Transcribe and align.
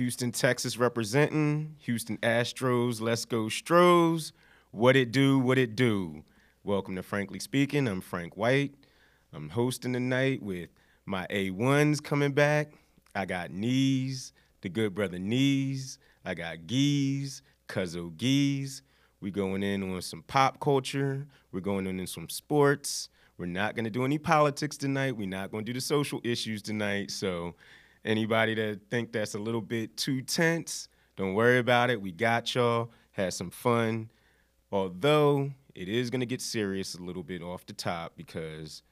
Houston, 0.00 0.32
Texas 0.32 0.78
representing. 0.78 1.76
Houston 1.80 2.16
Astros, 2.22 3.02
let's 3.02 3.26
go 3.26 3.50
Stros. 3.50 4.32
What 4.70 4.96
it 4.96 5.12
do, 5.12 5.38
what 5.38 5.58
it 5.58 5.76
do. 5.76 6.24
Welcome 6.64 6.96
to 6.96 7.02
Frankly 7.02 7.38
Speaking. 7.38 7.86
I'm 7.86 8.00
Frank 8.00 8.34
White. 8.34 8.72
I'm 9.34 9.50
hosting 9.50 9.92
tonight 9.92 10.42
with 10.42 10.70
my 11.04 11.26
A1s 11.26 12.02
coming 12.02 12.32
back. 12.32 12.72
I 13.14 13.26
got 13.26 13.50
Knees, 13.50 14.32
the 14.62 14.70
good 14.70 14.94
brother 14.94 15.18
Knees. 15.18 15.98
I 16.24 16.32
got 16.32 16.66
Geese, 16.66 17.42
Cuzzo 17.68 18.16
Geese. 18.16 18.80
We 19.20 19.30
going 19.30 19.62
in 19.62 19.82
on 19.82 20.00
some 20.00 20.22
pop 20.22 20.60
culture. 20.60 21.26
We're 21.52 21.60
going 21.60 21.86
in 21.86 22.00
on 22.00 22.06
some 22.06 22.30
sports. 22.30 23.10
We're 23.36 23.44
not 23.44 23.74
going 23.74 23.84
to 23.84 23.90
do 23.90 24.06
any 24.06 24.16
politics 24.16 24.78
tonight. 24.78 25.18
We're 25.18 25.28
not 25.28 25.50
going 25.50 25.66
to 25.66 25.70
do 25.70 25.76
the 25.76 25.82
social 25.82 26.22
issues 26.24 26.62
tonight. 26.62 27.10
So 27.10 27.54
anybody 28.04 28.54
that 28.54 28.80
think 28.90 29.12
that's 29.12 29.34
a 29.34 29.38
little 29.38 29.60
bit 29.60 29.96
too 29.96 30.22
tense, 30.22 30.88
don't 31.16 31.34
worry 31.34 31.58
about 31.58 31.90
it. 31.90 32.00
We 32.00 32.12
got 32.12 32.54
y'all. 32.54 32.90
Had 33.12 33.34
some 33.34 33.50
fun. 33.50 34.10
Although 34.72 35.50
it 35.74 35.88
is 35.88 36.10
going 36.10 36.20
to 36.20 36.26
get 36.26 36.40
serious 36.40 36.94
a 36.94 37.02
little 37.02 37.22
bit 37.22 37.42
off 37.42 37.66
the 37.66 37.72
top 37.72 38.12
because 38.16 38.82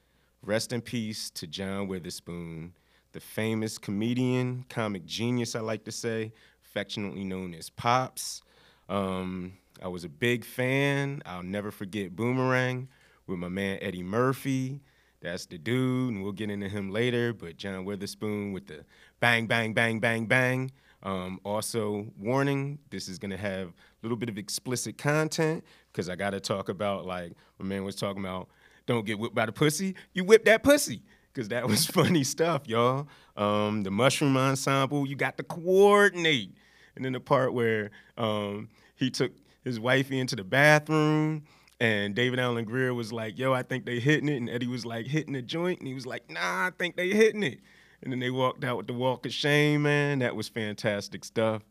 rest 0.43 0.73
in 0.73 0.81
peace 0.81 1.29
to 1.31 1.47
John 1.47 1.87
Witherspoon, 1.87 2.73
the 3.13 3.19
famous 3.19 3.77
comedian, 3.77 4.65
comic 4.69 5.05
genius, 5.05 5.55
I 5.55 5.61
like 5.61 5.85
to 5.85 5.91
say, 5.91 6.33
affectionately 6.65 7.23
known 7.23 7.53
as 7.53 7.69
Pops. 7.69 8.41
Um, 8.87 9.53
I 9.81 9.87
was 9.87 10.03
a 10.03 10.09
big 10.09 10.43
fan. 10.43 11.23
I'll 11.25 11.43
never 11.43 11.71
forget 11.71 12.15
Boomerang 12.15 12.89
with 13.25 13.39
my 13.39 13.49
man 13.49 13.79
Eddie 13.81 14.03
Murphy. 14.03 14.81
That's 15.21 15.45
the 15.45 15.57
dude, 15.57 16.13
and 16.13 16.23
we'll 16.23 16.31
get 16.31 16.49
into 16.49 16.69
him 16.69 16.91
later. 16.91 17.33
But 17.33 17.57
John 17.57 17.85
Witherspoon 17.85 18.53
with 18.53 18.67
the 18.67 18.85
bang, 19.19 19.47
bang, 19.47 19.73
bang, 19.73 19.99
bang, 19.99 20.25
bang. 20.25 20.71
Um, 21.03 21.39
also, 21.43 22.07
warning: 22.17 22.79
this 22.89 23.09
is 23.09 23.19
gonna 23.19 23.37
have 23.37 23.67
a 23.67 23.73
little 24.01 24.17
bit 24.17 24.29
of 24.29 24.37
explicit 24.37 24.97
content 24.97 25.63
because 25.91 26.09
I 26.09 26.15
gotta 26.15 26.39
talk 26.39 26.69
about 26.69 27.05
like 27.05 27.33
my 27.57 27.65
man 27.65 27.83
was 27.83 27.95
talking 27.95 28.23
about. 28.23 28.49
Don't 28.85 29.05
get 29.05 29.19
whipped 29.19 29.35
by 29.35 29.45
the 29.45 29.51
pussy. 29.51 29.95
You 30.13 30.23
whip 30.23 30.45
that 30.45 30.63
pussy 30.63 31.03
because 31.31 31.49
that 31.49 31.67
was 31.67 31.85
funny 31.97 32.23
stuff, 32.23 32.67
y'all. 32.67 33.07
Um, 33.37 33.83
the 33.83 33.91
mushroom 33.91 34.35
ensemble, 34.35 35.07
you 35.07 35.15
got 35.15 35.37
to 35.37 35.43
coordinate. 35.43 36.55
And 36.95 37.05
then 37.05 37.13
the 37.13 37.19
part 37.19 37.53
where 37.53 37.91
um, 38.17 38.69
he 38.95 39.11
took 39.11 39.31
his 39.63 39.79
wifey 39.79 40.19
into 40.19 40.35
the 40.35 40.43
bathroom 40.43 41.43
and 41.79 42.13
David 42.13 42.39
Alan 42.39 42.65
Grier 42.65 42.93
was 42.93 43.13
like, 43.13 43.37
yo, 43.37 43.53
I 43.53 43.63
think 43.63 43.85
they 43.85 43.99
hitting 43.99 44.27
it. 44.27 44.37
And 44.37 44.49
Eddie 44.49 44.67
was 44.67 44.85
like, 44.85 45.07
hitting 45.07 45.33
the 45.33 45.41
joint. 45.41 45.79
And 45.79 45.87
he 45.87 45.93
was 45.93 46.05
like, 46.05 46.29
nah, 46.29 46.67
I 46.67 46.71
think 46.77 46.97
they 46.97 47.09
hitting 47.09 47.43
it. 47.43 47.59
And 48.01 48.11
then 48.11 48.19
they 48.19 48.29
walked 48.29 48.63
out 48.63 48.77
with 48.77 48.87
the 48.87 48.93
walk 48.93 49.25
of 49.25 49.33
shame, 49.33 49.83
man. 49.83 50.19
That 50.19 50.35
was 50.35 50.49
fantastic 50.49 51.23
stuff. 51.23 51.63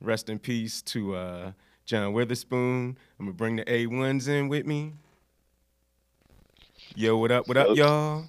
Rest 0.00 0.28
in 0.28 0.38
peace 0.38 0.82
to 0.82 1.16
uh, 1.16 1.52
John 1.84 2.12
Witherspoon. 2.12 2.96
I'm 3.18 3.26
going 3.26 3.32
to 3.32 3.36
bring 3.36 3.56
the 3.56 3.64
A1s 3.64 4.28
in 4.28 4.48
with 4.48 4.66
me. 4.66 4.92
Yo, 6.94 7.16
what 7.16 7.32
up, 7.32 7.48
what 7.48 7.56
up, 7.56 7.76
y'all? 7.76 8.24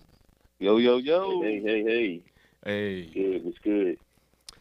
Yo, 0.60 0.78
yo, 0.78 0.98
yo. 0.98 1.42
Hey, 1.42 1.62
hey, 1.62 1.84
hey. 1.84 2.22
Hey. 2.66 3.12
Good, 3.14 3.46
what's 3.46 3.58
good? 3.60 3.98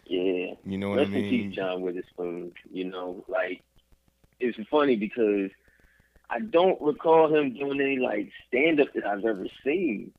Yeah. 0.05 0.55
You 0.65 0.79
know 0.79 0.91
what 0.91 0.99
Rest 0.99 1.11
I 1.11 1.15
mean? 1.15 1.23
Rest 1.23 1.33
in 1.33 1.49
peace, 1.49 1.57
John 1.57 1.81
Witherspoon. 1.81 2.53
You 2.71 2.85
know, 2.85 3.25
like, 3.29 3.63
it's 4.41 4.59
funny 4.71 4.97
because 4.97 5.51
I 6.29 6.41
don't 6.41 6.81
recall 6.81 7.33
him 7.35 7.55
doing 7.55 7.81
any, 7.81 7.99
like, 7.99 8.31
stand 8.49 8.81
up 8.81 8.93
that 8.95 9.07
I've 9.07 9.25
ever 9.25 9.47
seen. 9.65 10.13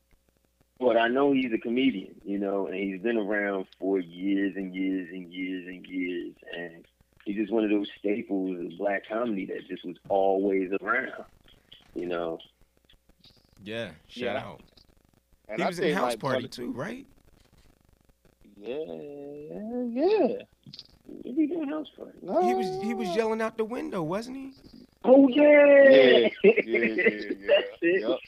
But 0.79 0.95
I 0.95 1.07
know 1.07 1.34
he's 1.34 1.51
a 1.51 1.57
comedian, 1.57 2.16
you 2.23 2.38
know, 2.38 2.68
and 2.68 2.75
he's 2.75 3.01
been 3.01 3.18
around 3.18 3.66
for 3.79 4.00
years 4.00 4.56
and 4.56 4.75
years 4.75 5.09
and 5.12 5.34
years 5.34 5.67
and 5.67 5.85
years. 5.88 6.35
And 6.56 6.85
he's 7.25 7.35
just 7.35 7.51
one 7.51 7.63
of 7.63 7.72
those 7.72 7.88
staples 7.97 8.59
of 8.59 8.78
black 8.78 9.07
comedy 9.07 9.46
that 9.47 9.67
just 9.67 9.84
was 9.84 9.97
always 10.07 10.72
around, 10.81 11.25
you 11.96 12.06
know. 12.06 12.38
Yeah, 13.63 13.90
shout 14.07 14.35
Yeah. 14.35 14.38
out. 14.38 14.62
And 15.50 15.57
he 15.57 15.63
I 15.63 15.67
was 15.67 15.79
in 15.79 15.96
House 15.96 16.12
like, 16.12 16.19
Party 16.19 16.47
too, 16.47 16.72
right? 16.72 17.06
Yeah, 18.59 18.75
yeah. 18.78 20.44
What 21.06 21.35
he 21.35 21.47
doing 21.47 21.69
house 21.69 21.90
party? 21.96 22.17
No. 22.22 22.46
He 22.46 22.53
was 22.53 22.81
he 22.81 22.94
was 22.94 23.16
yelling 23.16 23.41
out 23.41 23.57
the 23.57 23.63
window, 23.66 24.01
wasn't 24.03 24.38
he? 24.38 24.51
Oh 25.03 25.28
yeah, 25.30 25.44
Yeah, 25.90 26.30
yeah, 26.63 26.96
yeah, 27.40 27.47
That's 27.47 27.78
it. 27.81 28.02
Yup. 28.02 28.19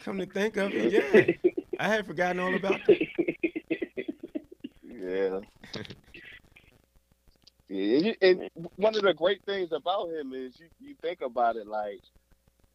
Come 0.00 0.18
to 0.18 0.26
think 0.26 0.56
of 0.56 0.72
it, 0.74 0.92
yeah. 0.92 1.50
I 1.80 1.88
had 1.88 2.06
forgotten 2.06 2.40
all 2.40 2.54
about 2.54 2.80
that. 2.86 2.98
Yeah. 4.82 5.40
yeah, 7.68 8.12
and 8.22 8.48
one 8.76 8.96
of 8.96 9.02
the 9.02 9.14
great 9.14 9.42
things 9.46 9.70
about 9.72 10.08
him 10.10 10.32
is 10.34 10.58
you, 10.58 10.68
you 10.80 10.94
think 11.02 11.20
about 11.20 11.56
it 11.56 11.66
like 11.66 12.00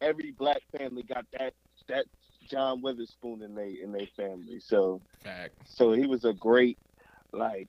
every 0.00 0.32
black 0.32 0.62
family 0.76 1.02
got 1.02 1.26
that 1.38 1.54
that 1.88 2.06
John 2.50 2.82
Witherspoon 2.82 3.42
in 3.42 3.54
they 3.54 3.76
in 3.82 3.92
their 3.92 4.08
family. 4.16 4.60
So 4.60 5.02
Fact. 5.22 5.54
so 5.64 5.92
he 5.92 6.06
was 6.06 6.24
a 6.24 6.32
great 6.32 6.78
like 7.32 7.68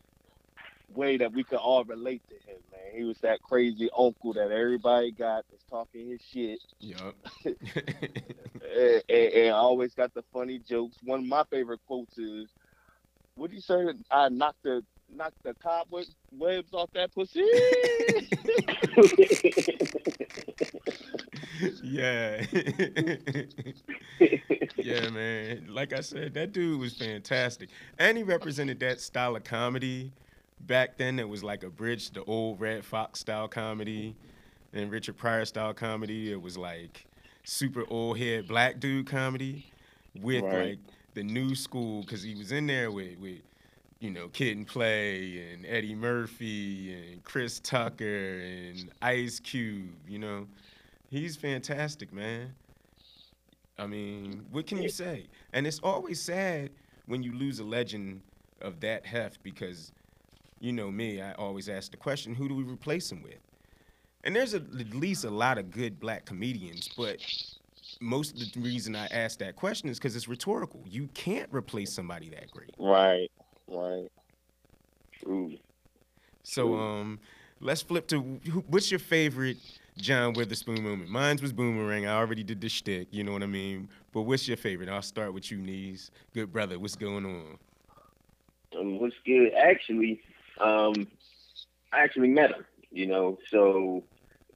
way 0.93 1.17
that 1.17 1.33
we 1.33 1.43
could 1.43 1.57
all 1.57 1.83
relate 1.83 2.21
to 2.29 2.35
him, 2.35 2.57
man. 2.71 2.95
He 2.95 3.03
was 3.03 3.17
that 3.19 3.41
crazy 3.41 3.89
uncle 3.97 4.33
that 4.33 4.51
everybody 4.51 5.11
got 5.11 5.45
that's 5.49 5.63
talking 5.69 6.09
his 6.09 6.21
shit 6.21 6.59
Yup. 6.79 7.15
and, 7.45 9.03
and, 9.09 9.09
and 9.09 9.53
always 9.53 9.93
got 9.93 10.13
the 10.13 10.23
funny 10.33 10.59
jokes. 10.59 10.97
One 11.03 11.19
of 11.19 11.25
my 11.25 11.43
favorite 11.49 11.81
quotes 11.87 12.17
is, 12.17 12.49
"What 13.35 13.49
do 13.49 13.55
you 13.55 13.61
say? 13.61 13.85
I 14.11 14.29
knocked 14.29 14.63
the 14.63 14.83
knocked 15.13 15.41
the 15.43 15.53
cobweb 15.55 16.05
webs 16.31 16.73
off 16.73 16.89
that 16.93 17.13
pussy." 17.13 17.41
yeah. 21.83 22.45
yeah, 24.77 25.09
man. 25.09 25.67
Like 25.69 25.93
I 25.93 26.01
said, 26.01 26.33
that 26.33 26.51
dude 26.51 26.79
was 26.79 26.97
fantastic. 26.97 27.69
And 27.97 28.17
he 28.17 28.23
represented 28.23 28.79
that 28.81 28.99
style 28.99 29.35
of 29.35 29.43
comedy 29.43 30.11
back 30.61 30.97
then 30.97 31.17
that 31.17 31.27
was 31.27 31.43
like 31.43 31.63
a 31.63 31.69
bridge 31.69 32.07
to 32.07 32.13
the 32.15 32.23
old 32.25 32.59
Redd 32.59 32.83
Foxx 32.85 33.19
style 33.19 33.47
comedy 33.47 34.15
and 34.73 34.91
Richard 34.91 35.17
Pryor 35.17 35.45
style 35.45 35.73
comedy. 35.73 36.31
It 36.31 36.41
was 36.41 36.57
like 36.57 37.05
super 37.43 37.83
old 37.89 38.17
head 38.17 38.47
black 38.47 38.79
dude 38.79 39.07
comedy 39.07 39.71
with 40.21 40.43
Right. 40.43 40.69
like 40.69 40.79
the 41.13 41.23
new 41.23 41.55
school 41.55 42.01
because 42.01 42.23
he 42.23 42.35
was 42.35 42.51
in 42.51 42.67
there 42.67 42.91
with 42.91 43.17
with 43.19 43.39
you 43.99 44.11
know 44.11 44.27
Kid 44.29 44.57
and 44.57 44.67
Play 44.67 45.51
and 45.53 45.65
Eddie 45.65 45.95
Murphy 45.95 46.93
and 46.93 47.23
Chris 47.23 47.59
Tucker 47.59 48.39
and 48.39 48.91
Ice 49.01 49.39
Cube. 49.39 49.89
You 50.07 50.19
know, 50.19 50.47
he's 51.09 51.35
fantastic, 51.35 52.11
man. 52.11 52.53
I 53.77 53.87
mean, 53.87 54.45
what 54.51 54.67
can 54.67 54.81
you 54.81 54.89
say? 54.89 55.27
And 55.53 55.67
it's 55.67 55.79
always 55.83 56.21
sad 56.21 56.71
when 57.07 57.23
you 57.23 57.33
lose 57.33 57.59
a 57.59 57.63
legend 57.63 58.21
of 58.61 58.79
that 58.79 59.05
heft 59.05 59.43
because, 59.43 59.91
you 60.65 60.73
know 60.73 60.89
me, 60.89 61.21
I 61.21 61.33
always 61.33 61.69
ask 61.69 61.91
the 61.91 61.97
question, 61.97 62.33
who 62.33 62.49
do 62.49 62.55
we 62.55 62.63
replace 62.63 63.11
him 63.11 63.21
with? 63.21 63.39
And 64.23 64.35
there's 64.35 64.55
a, 64.55 64.57
at 64.57 64.95
least 64.95 65.23
a 65.23 65.29
lot 65.29 65.59
of 65.59 65.69
good 65.69 65.99
black 65.99 66.25
comedians, 66.25 66.89
but 66.97 67.19
most 68.01 68.33
of 68.33 68.51
the 68.51 68.59
reason 68.59 68.95
I 68.95 69.05
ask 69.07 69.37
that 69.39 69.55
question 69.55 69.89
is 69.89 69.99
because 69.99 70.15
it's 70.15 70.27
rhetorical. 70.27 70.83
You 70.87 71.07
can't 71.13 71.47
replace 71.53 71.93
somebody 71.93 72.29
that 72.29 72.49
great. 72.49 72.71
right, 72.79 73.29
right. 73.67 74.07
True. 75.21 75.53
So 76.41 76.63
True. 76.63 76.79
um, 76.79 77.19
let's 77.61 77.83
flip 77.83 78.07
to 78.07 78.39
who, 78.51 78.63
what's 78.67 78.89
your 78.89 78.99
favorite 78.99 79.57
John 79.97 80.33
Witherspoon 80.33 80.83
moment? 80.83 81.11
Mine's 81.11 81.43
was 81.43 81.53
Boomerang. 81.53 82.07
I 82.07 82.15
already 82.15 82.43
did 82.43 82.59
the 82.59 82.69
shtick, 82.69 83.07
you 83.11 83.23
know 83.23 83.33
what 83.33 83.43
I 83.43 83.47
mean. 83.47 83.87
But 84.11 84.23
what's 84.23 84.47
your 84.47 84.57
favorite? 84.57 84.89
I'll 84.89 85.03
start 85.03 85.31
with 85.31 85.51
you, 85.51 85.57
Knees. 85.57 86.09
Good 86.33 86.51
brother, 86.51 86.79
what's 86.79 86.95
going 86.95 87.25
on? 87.25 87.57
Um, 88.77 88.99
what's 88.99 89.15
good? 89.25 89.53
Actually, 89.53 90.19
um, 90.59 91.07
I 91.91 92.03
actually 92.03 92.29
met 92.29 92.51
him. 92.51 92.65
You 92.91 93.07
know, 93.07 93.37
so 93.51 94.03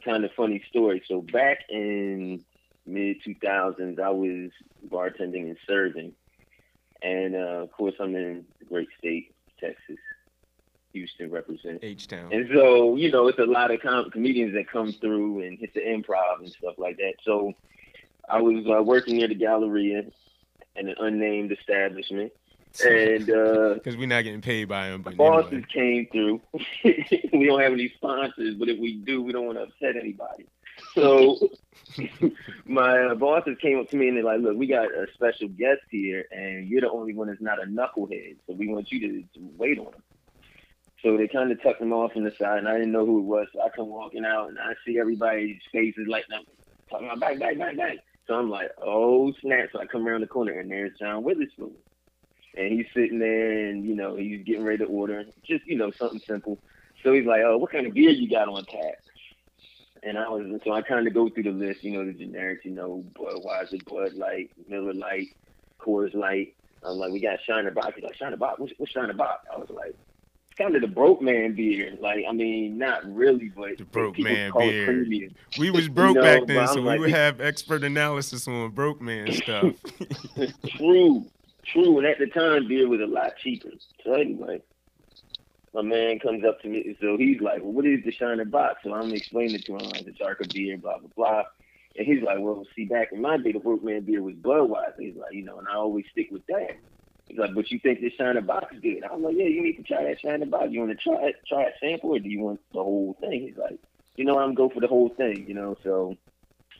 kind 0.03 0.23
of 0.23 0.31
funny 0.35 0.63
story. 0.69 1.03
So 1.07 1.21
back 1.21 1.59
in 1.69 2.43
mid 2.85 3.17
2000s, 3.23 3.99
I 3.99 4.09
was 4.09 4.51
bartending 4.87 5.49
and 5.49 5.57
serving, 5.67 6.13
and 7.01 7.35
uh, 7.35 7.63
of 7.63 7.71
course, 7.71 7.95
I'm 7.99 8.15
in 8.15 8.45
the 8.59 8.65
great 8.65 8.87
state, 8.97 9.33
Texas, 9.59 9.97
Houston 10.93 11.31
represent. 11.31 11.79
H 11.83 12.07
Town. 12.07 12.31
And 12.31 12.49
so, 12.53 12.95
you 12.95 13.11
know, 13.11 13.27
it's 13.27 13.39
a 13.39 13.43
lot 13.43 13.71
of 13.71 13.81
com- 13.81 14.09
comedians 14.09 14.53
that 14.53 14.69
come 14.69 14.91
through 14.91 15.41
and 15.41 15.57
hit 15.59 15.73
the 15.73 15.81
improv 15.81 16.39
and 16.39 16.49
stuff 16.49 16.75
like 16.77 16.97
that. 16.97 17.13
So 17.23 17.53
I 18.27 18.41
was 18.41 18.65
uh, 18.67 18.81
working 18.83 19.17
near 19.17 19.27
the 19.27 19.35
Galleria 19.35 20.03
in 20.75 20.89
an 20.89 20.95
unnamed 20.99 21.51
establishment. 21.51 22.31
And 22.85 23.29
uh, 23.29 23.73
Because 23.75 23.97
we're 23.97 24.07
not 24.07 24.23
getting 24.23 24.41
paid 24.41 24.65
by 24.69 24.89
them. 24.89 25.01
but 25.01 25.17
bosses 25.17 25.51
anyway. 25.51 25.67
came 25.73 26.07
through. 26.11 26.41
we 27.33 27.45
don't 27.45 27.59
have 27.61 27.73
any 27.73 27.89
sponsors, 27.95 28.55
but 28.55 28.69
if 28.69 28.79
we 28.79 28.95
do, 28.97 29.21
we 29.21 29.31
don't 29.31 29.45
want 29.45 29.57
to 29.57 29.63
upset 29.63 29.95
anybody. 30.01 30.45
So 30.95 31.37
my 32.65 32.99
uh, 32.99 33.15
bosses 33.15 33.57
came 33.61 33.79
up 33.79 33.89
to 33.89 33.97
me 33.97 34.07
and 34.07 34.17
they're 34.17 34.23
like, 34.23 34.39
"Look, 34.41 34.55
we 34.55 34.67
got 34.67 34.85
a 34.85 35.07
special 35.13 35.47
guest 35.49 35.81
here, 35.89 36.25
and 36.31 36.69
you're 36.69 36.81
the 36.81 36.89
only 36.91 37.13
one 37.13 37.27
that's 37.27 37.41
not 37.41 37.61
a 37.61 37.65
knucklehead. 37.65 38.37
So 38.47 38.53
we 38.53 38.67
want 38.67 38.91
you 38.91 38.99
to, 39.01 39.21
to 39.39 39.49
wait 39.57 39.77
on 39.79 39.87
him." 39.87 40.03
So 41.01 41.17
they 41.17 41.27
kind 41.27 41.51
of 41.51 41.61
tucked 41.61 41.81
him 41.81 41.91
off 41.93 42.11
in 42.15 42.23
the 42.23 42.31
side, 42.31 42.59
and 42.59 42.67
I 42.67 42.73
didn't 42.77 42.91
know 42.91 43.05
who 43.05 43.19
it 43.19 43.23
was. 43.23 43.47
So 43.53 43.61
I 43.61 43.69
come 43.69 43.87
walking 43.89 44.25
out, 44.25 44.49
and 44.49 44.59
I 44.59 44.73
see 44.85 44.99
everybody's 44.99 45.59
faces 45.71 46.07
lighting 46.07 46.35
up, 46.37 46.43
talking 46.89 47.07
about 47.07 47.19
back, 47.19 47.39
back, 47.39 47.57
back, 47.57 47.75
back. 47.77 47.97
So 48.27 48.35
I'm 48.35 48.49
like, 48.49 48.69
oh 48.81 49.33
snap! 49.41 49.69
So 49.73 49.79
I 49.79 49.85
come 49.85 50.07
around 50.07 50.21
the 50.21 50.27
corner, 50.27 50.59
and 50.59 50.69
there's 50.71 50.97
John 50.99 51.23
Witherspoon, 51.23 51.71
and 52.59 52.73
he's 52.73 52.87
sitting 52.93 53.19
there, 53.19 53.51
and 53.67 53.85
you 53.85 53.95
know 53.95 54.15
he's 54.15 54.43
getting 54.43 54.63
ready 54.63 54.79
to 54.79 54.85
order, 54.85 55.23
just 55.43 55.65
you 55.65 55.77
know 55.77 55.91
something 55.91 56.19
simple. 56.19 56.59
So 57.03 57.13
he's 57.13 57.25
like, 57.25 57.41
oh, 57.45 57.57
what 57.57 57.71
kind 57.71 57.87
of 57.87 57.93
beer 57.93 58.09
you 58.09 58.29
got 58.29 58.49
on 58.49 58.65
tap? 58.65 58.95
And 60.03 60.17
I 60.17 60.27
was 60.29 60.61
so 60.63 60.71
I 60.73 60.81
kind 60.81 61.07
of 61.07 61.13
go 61.13 61.29
through 61.29 61.43
the 61.43 61.51
list, 61.51 61.83
you 61.83 61.91
know, 61.91 62.05
the 62.05 62.13
generics, 62.13 62.65
you 62.65 62.71
know, 62.71 63.03
Budweiser, 63.15 63.83
Bud 63.85 64.13
Light, 64.13 64.51
Miller 64.67 64.93
Lite, 64.93 65.29
Coors 65.79 66.13
Light. 66.13 66.55
I'm 66.83 66.97
like, 66.97 67.11
we 67.11 67.19
got 67.19 67.39
Shiner 67.45 67.71
Bock. 67.71 67.93
He's 67.95 68.03
like, 68.03 68.15
Shiner 68.15 68.37
Bock? 68.37 68.59
What's, 68.59 68.73
what's 68.77 68.91
Shiner 68.93 69.13
Bock? 69.13 69.43
I 69.53 69.57
was 69.57 69.69
like, 69.69 69.95
it's 70.47 70.57
kind 70.57 70.73
of 70.75 70.81
the 70.81 70.87
broke 70.87 71.21
man 71.21 71.53
beer. 71.53 71.97
Like, 71.99 72.23
I 72.27 72.31
mean, 72.31 72.77
not 72.77 73.03
really, 73.13 73.49
but 73.49 73.77
The 73.77 73.83
broke 73.83 74.17
man 74.17 74.53
beer. 74.57 74.85
premium. 74.85 75.35
We 75.57 75.69
was 75.71 75.89
broke 75.89 76.15
know, 76.15 76.21
back 76.21 76.47
then, 76.47 76.65
so 76.69 76.75
we 76.75 76.87
like- 76.87 76.99
would 77.01 77.09
have 77.11 77.41
expert 77.41 77.83
analysis 77.83 78.47
on 78.47 78.69
broke 78.71 79.01
man 79.01 79.31
stuff. 79.33 79.73
True, 80.77 81.25
true. 81.71 81.97
And 81.97 82.07
at 82.07 82.19
the 82.19 82.27
time, 82.27 82.67
beer 82.67 82.87
was 82.87 83.01
a 83.01 83.05
lot 83.05 83.37
cheaper. 83.37 83.69
So 84.03 84.13
anyway, 84.13 84.61
my 85.73 85.81
man 85.81 86.19
comes 86.19 86.43
up 86.43 86.61
to 86.61 86.67
me. 86.67 86.97
So 87.01 87.17
he's 87.17 87.41
like, 87.41 87.61
well, 87.61 87.73
what 87.73 87.85
is 87.85 88.03
the 88.03 88.11
Shiner 88.11 88.45
Bock? 88.45 88.77
So 88.83 88.93
I'm 88.93 89.13
explaining 89.13 89.55
it 89.55 89.65
to 89.65 89.77
him, 89.77 89.89
like, 89.89 90.05
the 90.05 90.11
darker 90.11 90.45
beer, 90.51 90.77
blah, 90.77 90.97
blah, 90.97 91.09
blah. 91.15 91.43
And 91.95 92.05
he's 92.05 92.23
like, 92.23 92.37
well, 92.39 92.65
see, 92.75 92.85
back 92.85 93.11
in 93.11 93.21
my 93.21 93.37
day, 93.37 93.51
the 93.51 93.59
Workman 93.59 94.01
beer 94.01 94.21
was 94.21 94.35
Budweiser. 94.35 94.99
He's 94.99 95.15
like, 95.15 95.33
you 95.33 95.43
know, 95.43 95.59
and 95.59 95.67
I 95.67 95.75
always 95.75 96.05
stick 96.11 96.29
with 96.31 96.45
that. 96.47 96.77
He's 97.27 97.37
like, 97.37 97.53
but 97.53 97.69
you 97.69 97.79
think 97.79 98.01
this 98.01 98.13
Shiner 98.13 98.41
Bock 98.41 98.69
is 98.73 98.79
good? 98.79 99.03
I'm 99.03 99.21
like, 99.21 99.35
yeah, 99.37 99.45
you 99.45 99.61
need 99.61 99.77
to 99.77 99.83
try 99.83 100.03
that 100.03 100.19
Shiner 100.19 100.45
Bock. 100.45 100.67
You 100.69 100.79
want 100.79 100.91
to 100.91 100.97
try 100.97 101.27
it, 101.27 101.35
try 101.47 101.63
it 101.63 101.73
sample, 101.79 102.15
or 102.15 102.19
do 102.19 102.29
you 102.29 102.39
want 102.39 102.59
the 102.73 102.83
whole 102.83 103.15
thing? 103.19 103.41
He's 103.41 103.57
like, 103.57 103.79
you 104.15 104.25
know, 104.25 104.39
I'm 104.39 104.55
go 104.55 104.69
for 104.69 104.79
the 104.79 104.87
whole 104.87 105.09
thing, 105.09 105.45
you 105.47 105.53
know. 105.53 105.77
So 105.83 106.15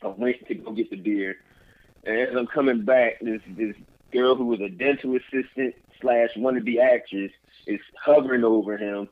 I 0.02 0.08
went 0.08 0.46
to 0.48 0.54
go 0.54 0.72
get 0.72 0.90
the 0.90 0.96
beer. 0.96 1.36
And 2.04 2.18
as 2.18 2.34
I'm 2.34 2.46
coming 2.46 2.84
back, 2.84 3.20
this 3.20 3.42
this 3.56 3.76
girl 4.12 4.34
who 4.34 4.46
was 4.46 4.60
a 4.60 4.68
dental 4.68 5.16
assistant 5.16 5.74
slash 6.00 6.30
wannabe 6.36 6.80
actress 6.80 7.32
is 7.66 7.80
hovering 8.02 8.44
over 8.44 8.76
him, 8.76 9.08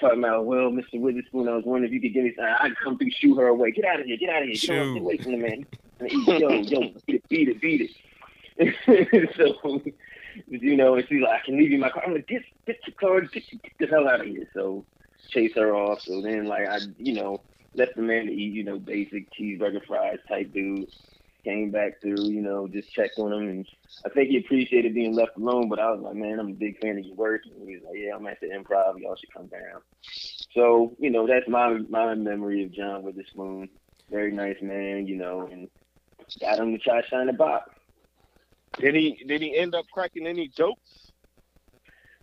talking 0.00 0.18
about, 0.18 0.46
well, 0.46 0.70
Mr. 0.70 1.00
Witherspoon, 1.00 1.48
I 1.48 1.56
was 1.56 1.64
wondering 1.64 1.92
if 1.92 1.94
you 1.94 2.00
could 2.00 2.14
give 2.14 2.24
me 2.24 2.32
something. 2.34 2.54
I'd 2.60 2.76
come 2.76 2.98
through, 2.98 3.10
shoo 3.10 3.34
her 3.36 3.48
away. 3.48 3.70
Get 3.72 3.84
out 3.84 4.00
of 4.00 4.06
here, 4.06 4.16
get 4.16 4.30
out 4.30 4.42
of 4.42 4.48
here, 4.48 4.56
get, 4.56 4.78
on, 4.78 4.94
get 4.94 5.02
away 5.02 5.16
from 5.18 5.32
the 5.32 5.38
man. 5.38 5.66
Yo, 6.00 6.48
yo, 6.48 6.80
beat 7.06 7.16
it, 7.16 7.28
beat 7.28 7.48
it, 7.48 7.60
beat 7.60 7.90
it. 8.58 9.32
so, 9.36 9.80
you 10.48 10.76
know, 10.76 10.94
and 10.94 11.06
she's 11.08 11.22
like, 11.22 11.42
I 11.42 11.44
can 11.44 11.58
leave 11.58 11.70
you 11.70 11.78
my 11.78 11.90
car. 11.90 12.04
I'm 12.06 12.14
like, 12.14 12.26
get, 12.26 12.42
get 12.66 12.78
your 12.86 12.94
car, 12.96 13.20
get, 13.22 13.42
get 13.50 13.72
the 13.78 13.86
hell 13.86 14.08
out 14.08 14.20
of 14.20 14.26
here. 14.26 14.48
So, 14.54 14.84
chase 15.28 15.52
her 15.56 15.74
off. 15.74 16.00
So 16.00 16.22
then, 16.22 16.46
like, 16.46 16.66
I, 16.68 16.78
you 16.98 17.14
know, 17.14 17.42
left 17.74 17.96
the 17.96 18.02
man 18.02 18.26
to 18.26 18.32
eat, 18.32 18.52
you 18.52 18.64
know, 18.64 18.78
basic 18.78 19.32
cheeseburger 19.32 19.84
fries 19.86 20.18
type 20.28 20.52
dude. 20.52 20.88
Came 21.44 21.70
back 21.70 22.00
through, 22.02 22.28
you 22.28 22.42
know, 22.42 22.68
just 22.68 22.92
checked 22.92 23.18
on 23.18 23.32
him, 23.32 23.48
and 23.48 23.66
I 24.04 24.10
think 24.10 24.28
he 24.28 24.38
appreciated 24.38 24.94
being 24.94 25.14
left 25.14 25.36
alone. 25.36 25.68
But 25.68 25.78
I 25.78 25.90
was 25.90 26.00
like, 26.00 26.14
man, 26.14 26.38
I'm 26.38 26.50
a 26.50 26.54
big 26.54 26.78
fan 26.80 26.98
of 26.98 27.04
your 27.04 27.16
work. 27.16 27.42
And 27.46 27.68
he 27.68 27.76
was 27.76 27.84
like, 27.84 27.96
yeah, 27.96 28.14
I'm 28.14 28.26
at 28.26 28.40
the 28.40 28.48
Improv. 28.48 29.00
Y'all 29.00 29.16
should 29.16 29.32
come 29.32 29.46
down. 29.46 29.80
So, 30.52 30.94
you 30.98 31.10
know, 31.10 31.26
that's 31.26 31.48
my 31.48 31.78
my 31.88 32.14
memory 32.14 32.64
of 32.64 32.72
John 32.72 33.02
Witherspoon. 33.02 33.68
Very 34.10 34.32
nice 34.32 34.60
man, 34.60 35.06
you 35.06 35.16
know, 35.16 35.48
and 35.50 35.68
got 36.40 36.58
him 36.58 36.72
to 36.72 36.78
try 36.78 37.00
to 37.00 37.08
shine 37.08 37.26
the 37.26 37.32
box. 37.32 37.70
Did 38.78 38.94
he 38.94 39.22
did 39.26 39.40
he 39.40 39.56
end 39.56 39.74
up 39.74 39.86
cracking 39.92 40.26
any 40.26 40.48
jokes? 40.48 41.12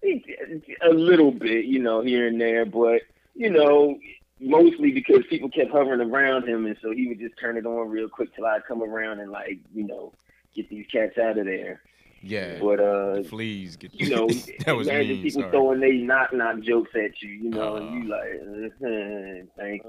A 0.03 0.89
little 0.89 1.31
bit, 1.31 1.65
you 1.65 1.79
know, 1.79 2.01
here 2.01 2.27
and 2.27 2.39
there, 2.39 2.65
but 2.65 3.01
you 3.33 3.49
know, 3.49 3.97
mostly 4.39 4.91
because 4.91 5.23
people 5.29 5.49
kept 5.49 5.71
hovering 5.71 6.01
around 6.01 6.47
him, 6.47 6.65
and 6.65 6.77
so 6.81 6.91
he 6.91 7.07
would 7.07 7.19
just 7.19 7.37
turn 7.39 7.57
it 7.57 7.65
on 7.65 7.89
real 7.89 8.09
quick 8.09 8.35
till 8.35 8.45
I 8.45 8.59
come 8.67 8.81
around 8.83 9.19
and 9.19 9.31
like, 9.31 9.59
you 9.73 9.85
know, 9.87 10.13
get 10.55 10.69
these 10.69 10.85
cats 10.91 11.17
out 11.17 11.37
of 11.37 11.45
there. 11.45 11.81
yeah. 12.21 12.57
But 12.59 12.79
uh, 12.79 13.23
Please 13.29 13.75
get 13.77 13.93
you 13.93 14.09
know, 14.09 14.27
that 14.65 14.75
was 14.75 14.87
imagine 14.87 15.09
mean. 15.15 15.23
people 15.23 15.41
Sorry. 15.41 15.51
throwing 15.51 15.79
they 15.79 15.93
knock 15.97 16.33
knock 16.33 16.59
jokes 16.61 16.91
at 16.95 17.21
you, 17.21 17.29
you 17.29 17.49
know, 17.49 17.75
Uh. 17.75 17.79
and 17.79 18.03
you 18.03 18.09
like, 18.09 18.81
uh, 18.83 19.45
thank 19.57 19.83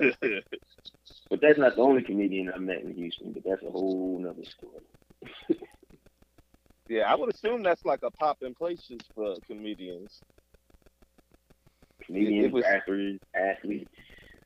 you. 0.00 0.40
But 1.30 1.40
that's 1.40 1.58
not 1.58 1.76
the 1.76 1.82
only 1.82 2.02
comedian 2.02 2.52
I 2.54 2.58
met 2.58 2.82
in 2.82 2.94
Houston, 2.94 3.32
but 3.32 3.42
that's 3.44 3.62
a 3.62 3.70
whole 3.70 4.18
nother 4.18 4.44
story. 4.44 5.58
yeah, 6.88 7.02
I 7.10 7.14
would 7.14 7.32
assume 7.34 7.62
that's 7.62 7.84
like 7.84 8.02
a 8.02 8.10
popping 8.10 8.54
places 8.54 8.98
for 9.14 9.36
comedians. 9.46 10.20
Comedians, 12.06 12.46
It 12.46 12.52
was- 12.52 12.64
rappers, 12.64 13.18
athletes, 13.34 13.90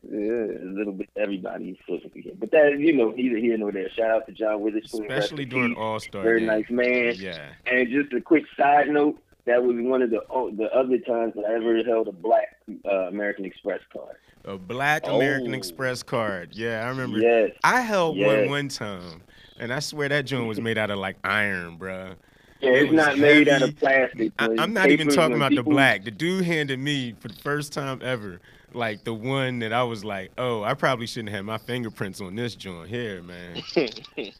Yeah. 0.09 0.19
a 0.19 0.71
little 0.71 0.93
bit 0.93 1.09
everybody 1.17 1.77
supposed 1.85 2.05
to 2.05 2.09
be 2.11 2.21
here. 2.23 2.33
But 2.39 2.51
that 2.53 2.79
you 2.79 2.93
know, 2.97 3.11
neither 3.11 3.37
here 3.39 3.57
nor 3.59 3.73
there. 3.73 3.89
Shout 3.91 4.11
out 4.11 4.27
to 4.27 4.33
John 4.33 4.61
Witherspoon, 4.61 5.11
especially 5.11 5.43
in 5.45 5.49
during. 5.49 5.75
All 5.75 5.99
Star. 6.01 6.23
very 6.23 6.43
nice 6.45 6.71
man. 6.71 7.15
Yeah. 7.17 7.49
And 7.67 7.89
just 7.89 8.13
a 8.13 8.21
quick 8.21 8.45
side 8.57 8.89
note, 8.89 9.19
that 9.47 9.63
was 9.63 9.77
one 9.79 10.03
of 10.03 10.11
the 10.11 10.21
oh, 10.31 10.51
the 10.51 10.73
other 10.75 10.99
times 10.99 11.35
that 11.35 11.45
I 11.49 11.55
ever 11.55 11.83
held 11.85 12.09
a 12.09 12.13
black 12.13 12.57
uh, 12.85 13.09
American 13.09 13.45
Express 13.45 13.81
card. 13.93 14.17
A 14.45 14.57
black 14.57 15.07
American 15.09 15.53
Oh. 15.55 15.57
Express 15.57 16.03
card. 16.05 16.51
Yeah, 16.55 16.85
I 16.85 16.89
remember. 16.91 17.19
Yes. 17.19 17.51
I 17.65 17.81
held 17.81 18.17
Yes. 18.17 18.29
one 18.43 18.49
one 18.51 18.69
time, 18.69 19.23
and 19.59 19.73
I 19.73 19.81
swear 19.81 20.09
that 20.09 20.25
joint 20.27 20.47
was 20.47 20.61
made 20.61 20.79
out 20.79 20.91
of 20.93 20.99
like 20.99 21.17
iron, 21.25 21.79
bruh. 21.79 22.15
Yeah, 22.61 22.71
it's 22.71 22.91
was 22.91 22.97
not 22.97 23.19
made 23.19 23.49
out 23.49 23.63
of 23.63 23.77
plastic. 23.79 24.33
I, 24.39 24.49
I'm 24.59 24.73
not 24.73 24.91
even 24.91 25.09
talking 25.09 25.39
when 25.39 25.43
about 25.43 25.55
the 25.55 25.63
black. 25.63 26.05
The 26.05 26.11
dude 26.11 26.45
handed 26.45 26.79
me 26.79 27.15
for 27.21 27.29
the 27.29 27.35
first 27.35 27.73
time 27.73 28.01
ever, 28.03 28.41
like 28.73 29.05
the 29.05 29.15
one 29.15 29.59
that 29.61 29.73
I 29.73 29.83
was 29.83 30.05
like, 30.05 30.33
oh, 30.39 30.63
I 30.63 30.75
probably 30.75 31.07
shouldn't 31.07 31.31
have 31.35 31.45
my 31.45 31.59
fingerprints 31.59 32.21
on 32.21 32.35
this 32.35 32.55
joint 32.55 32.89
here, 32.89 33.23
man. 33.23 33.63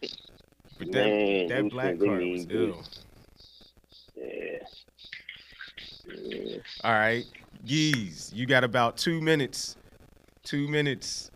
But 0.79 0.93
that 0.93 1.07
Man, 1.07 1.49
that 1.49 1.71
black 1.71 1.87
things, 1.97 2.01
they 2.01 2.07
card 2.07 2.19
mean 2.21 2.33
was 2.33 2.45
good. 2.45 2.69
ill. 2.69 2.85
Yeah. 4.17 4.59
Yeah. 6.07 6.59
All 6.85 6.93
right, 6.93 7.25
Geese, 7.65 8.33
you 8.35 8.47
got 8.47 8.63
about 8.63 8.97
two 8.99 9.21
minutes. 9.21 9.77
Two 10.45 10.69
minutes. 10.69 11.31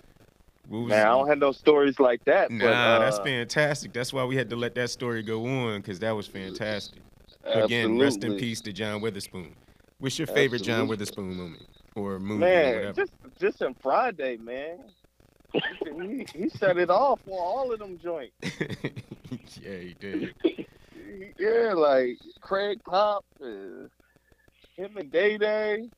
Man, 0.71 0.93
I 1.07 1.11
don't 1.11 1.29
have 1.29 1.39
no 1.39 1.53
stories 1.53 1.99
like 1.99 2.25
that. 2.25 2.51
Nah, 2.51 2.65
but, 2.65 2.73
uh, 2.73 2.99
that's 3.01 3.19
fantastic. 3.19 3.93
That's 3.93 4.13
why 4.13 4.25
we 4.25 4.37
had 4.37 4.49
to 4.51 4.57
let 4.57 4.75
that 4.77 4.91
story 4.91 5.23
go 5.23 5.45
on 5.45 5.81
because 5.81 5.99
that 5.99 6.13
was 6.13 6.27
fantastic. 6.29 7.01
Absolutely. 7.45 7.63
Again, 7.77 7.99
rest 7.99 8.23
in 8.23 8.37
peace 8.37 8.61
to 8.63 8.73
John 8.73 9.01
Witherspoon. 9.01 9.55
What's 9.99 10.19
your 10.19 10.29
favorite 10.29 10.63
John 10.63 10.87
Witherspoon 10.89 11.37
moment 11.37 11.67
or 11.97 12.19
movie 12.19 12.45
or 12.45 12.49
Man, 12.49 12.75
whatever? 12.77 12.93
just 12.93 13.13
just 13.41 13.63
in 13.63 13.75
Friday, 13.75 14.37
man. 14.37 14.79
he, 15.53 16.27
he 16.33 16.49
set 16.49 16.79
it 16.79 16.91
off 16.91 17.19
on 17.27 17.33
all 17.33 17.73
of 17.73 17.81
them 17.81 17.99
joints. 17.99 18.35
yeah, 19.63 19.77
he 19.77 19.97
did. 19.99 20.35
Yeah, 21.39 21.73
like 21.75 22.19
Craig 22.41 22.81
Pop, 22.85 23.25
uh, 23.43 23.89
him 24.77 24.97
and 24.97 25.11
Day 25.11 25.39
Day, 25.39 25.89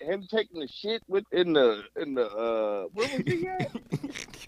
him 0.00 0.26
taking 0.30 0.60
the 0.60 0.68
shit 0.68 1.02
with 1.08 1.24
in 1.32 1.52
the 1.52 1.82
in 1.96 2.14
the 2.14 2.26
uh, 2.26 2.88
where 2.92 3.08
was 3.08 3.22
he 3.26 3.48
at? 3.48 3.70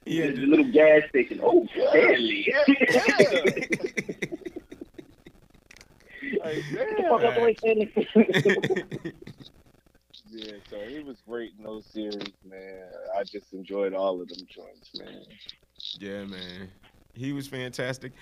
he 0.04 0.18
Yeah, 0.18 0.26
had 0.26 0.36
the 0.36 0.46
little 0.46 0.70
gas 0.72 1.08
station. 1.08 1.40
Oh, 1.42 1.66
Stanley. 1.72 2.46
Yeah, 2.48 2.64
yeah. 2.78 3.40
Like, 6.44 6.62
Fuck 7.08 7.22
out 7.24 7.34
the 7.34 7.40
way, 7.40 7.54
Stanley. 7.54 9.14
Yeah, 10.34 10.52
so 10.70 10.80
he 10.80 11.00
was 11.00 11.18
great 11.28 11.52
in 11.58 11.64
those 11.64 11.84
series, 11.84 12.32
man. 12.48 12.84
I 13.18 13.22
just 13.22 13.52
enjoyed 13.52 13.92
all 13.92 14.20
of 14.20 14.28
them 14.28 14.46
joints, 14.48 14.90
man. 14.98 15.24
yeah, 15.98 16.24
man. 16.24 16.70
He 17.12 17.34
was 17.34 17.46
fantastic. 17.46 18.12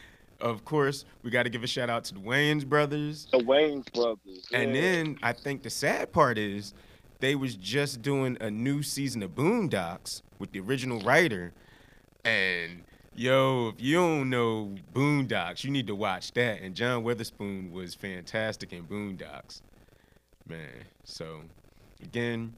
Of 0.40 0.64
course, 0.64 1.04
we 1.22 1.30
got 1.30 1.44
to 1.44 1.50
give 1.50 1.62
a 1.62 1.68
shout 1.68 1.88
out 1.88 2.02
to 2.04 2.14
the 2.14 2.20
Wayans 2.20 2.66
brothers. 2.66 3.28
The 3.30 3.38
Wayne's 3.38 3.88
brothers. 3.90 4.48
And 4.52 4.74
yeah. 4.74 4.80
then 4.80 5.18
I 5.22 5.32
think 5.32 5.62
the 5.62 5.70
sad 5.70 6.12
part 6.12 6.36
is 6.36 6.74
they 7.20 7.34
was 7.34 7.54
just 7.54 8.02
doing 8.02 8.36
a 8.40 8.50
new 8.50 8.82
season 8.82 9.22
of 9.22 9.34
Boondocks 9.34 10.22
with 10.38 10.52
the 10.52 10.60
original 10.60 11.00
writer. 11.00 11.52
And 12.24 12.82
yo, 13.14 13.72
if 13.74 13.80
you 13.80 13.96
don't 13.96 14.30
know 14.30 14.74
Boondocks, 14.92 15.64
you 15.64 15.70
need 15.70 15.86
to 15.86 15.94
watch 15.94 16.32
that. 16.32 16.60
And 16.60 16.74
John 16.74 17.02
Witherspoon 17.02 17.72
was 17.72 17.94
fantastic 17.94 18.72
in 18.72 18.84
Boondocks. 18.84 19.62
Man. 20.48 20.84
So 21.04 21.42
again, 22.02 22.54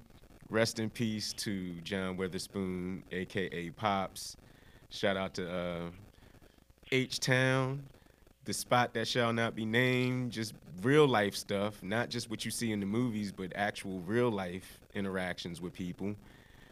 rest 0.48 0.78
in 0.78 0.88
peace 0.90 1.32
to 1.34 1.74
John 1.82 2.16
Witherspoon, 2.16 3.02
aka 3.10 3.70
Pops. 3.70 4.36
Shout 4.90 5.16
out 5.16 5.34
to 5.34 5.52
uh 5.52 5.90
H 6.90 7.20
Town 7.20 7.82
the 8.44 8.52
spot 8.52 8.92
that 8.94 9.06
shall 9.06 9.32
not 9.32 9.54
be 9.54 9.64
named, 9.64 10.32
just 10.32 10.54
real 10.82 11.06
life 11.06 11.34
stuff, 11.34 11.80
not 11.82 12.08
just 12.08 12.28
what 12.28 12.44
you 12.44 12.50
see 12.50 12.72
in 12.72 12.80
the 12.80 12.86
movies, 12.86 13.30
but 13.30 13.52
actual 13.54 14.00
real 14.00 14.30
life 14.30 14.80
interactions 14.94 15.60
with 15.60 15.72
people. 15.72 16.16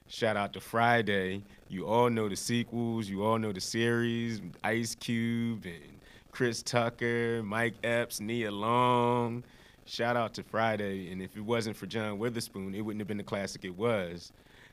Shout 0.09 0.37
out 0.37 0.53
to 0.55 0.61
Friday. 0.61 1.45
You 1.69 1.87
all 1.87 2.11
know 2.11 2.29
the 2.29 2.35
sequels, 2.35 3.09
you 3.09 3.25
all 3.25 3.39
know 3.39 3.53
the 3.53 3.61
series, 3.61 4.43
Ice 4.65 4.97
Cube 4.97 5.65
and 5.65 6.01
Chris 6.33 6.63
Tucker, 6.63 7.43
Mike 7.45 7.75
Epps, 7.85 8.21
Nia 8.21 8.51
Long. 8.51 9.45
shout 9.85 10.17
out 10.17 10.35
to 10.35 10.43
Friday. 10.43 11.13
And 11.13 11.23
if 11.23 11.37
it 11.37 11.41
wasn't 11.41 11.77
for 11.77 11.87
John 11.87 12.19
Witherspoon, 12.19 12.75
it 12.75 12.81
wouldn't 12.81 13.01
have 13.01 13.09
been 13.09 13.19
the 13.19 13.23
classic 13.23 13.65
it 13.65 13.77
was. 13.77 14.33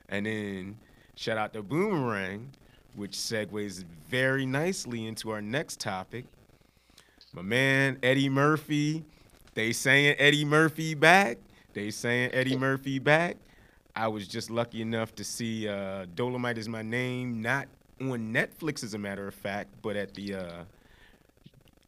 And 0.09 0.25
then 0.25 0.77
shout 1.15 1.37
out 1.37 1.53
to 1.53 1.61
Boomerang, 1.61 2.49
which 2.95 3.11
segues 3.11 3.83
very 4.09 4.47
nicely 4.47 5.05
into 5.05 5.29
our 5.29 5.41
next 5.41 5.79
topic. 5.79 6.25
My 7.37 7.43
man 7.43 7.99
Eddie 8.01 8.29
Murphy, 8.29 9.05
they 9.53 9.71
saying 9.71 10.15
Eddie 10.17 10.43
Murphy 10.43 10.95
back. 10.95 11.37
They 11.73 11.91
saying 11.91 12.31
Eddie 12.33 12.57
Murphy 12.57 12.97
back. 12.97 13.37
I 13.95 14.07
was 14.07 14.27
just 14.27 14.49
lucky 14.49 14.81
enough 14.81 15.13
to 15.13 15.23
see 15.23 15.67
uh, 15.67 16.07
Dolemite 16.15 16.57
is 16.57 16.67
my 16.67 16.81
name, 16.81 17.43
not 17.43 17.67
on 18.01 18.33
Netflix 18.33 18.83
as 18.83 18.95
a 18.95 18.97
matter 18.97 19.27
of 19.27 19.35
fact, 19.35 19.69
but 19.83 19.95
at 19.95 20.15
the 20.15 20.33
uh, 20.33 20.63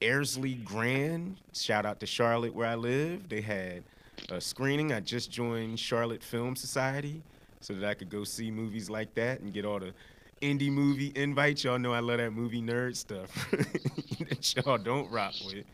Ayrsley 0.02 0.64
Grand. 0.64 1.38
Shout 1.56 1.84
out 1.84 2.00
to 2.02 2.06
Charlotte 2.06 2.54
where 2.54 2.68
I 2.68 2.76
live. 2.76 3.28
They 3.28 3.42
had 3.42 3.82
a 4.30 4.40
screening. 4.40 4.94
I 4.94 5.00
just 5.00 5.32
joined 5.32 5.80
Charlotte 5.80 6.24
Film 6.24 6.56
Society 6.56 7.24
so 7.60 7.74
that 7.74 7.90
I 7.90 7.96
could 7.96 8.12
go 8.12 8.24
see 8.24 8.52
movies 8.52 8.88
like 8.88 9.16
that 9.16 9.40
and 9.40 9.52
get 9.52 9.66
all 9.66 9.80
the 9.80 9.96
indie 10.42 10.72
movie 10.72 11.12
invites. 11.16 11.64
Y'all 11.64 11.80
know 11.80 11.94
I 11.94 12.00
love 12.00 12.18
that 12.18 12.32
movie 12.32 12.62
nerd 12.62 12.96
stuff 12.96 13.50
that 13.52 14.56
y'all 14.56 14.78
don't 14.78 15.10
rock 15.12 15.34
with. 15.46 15.66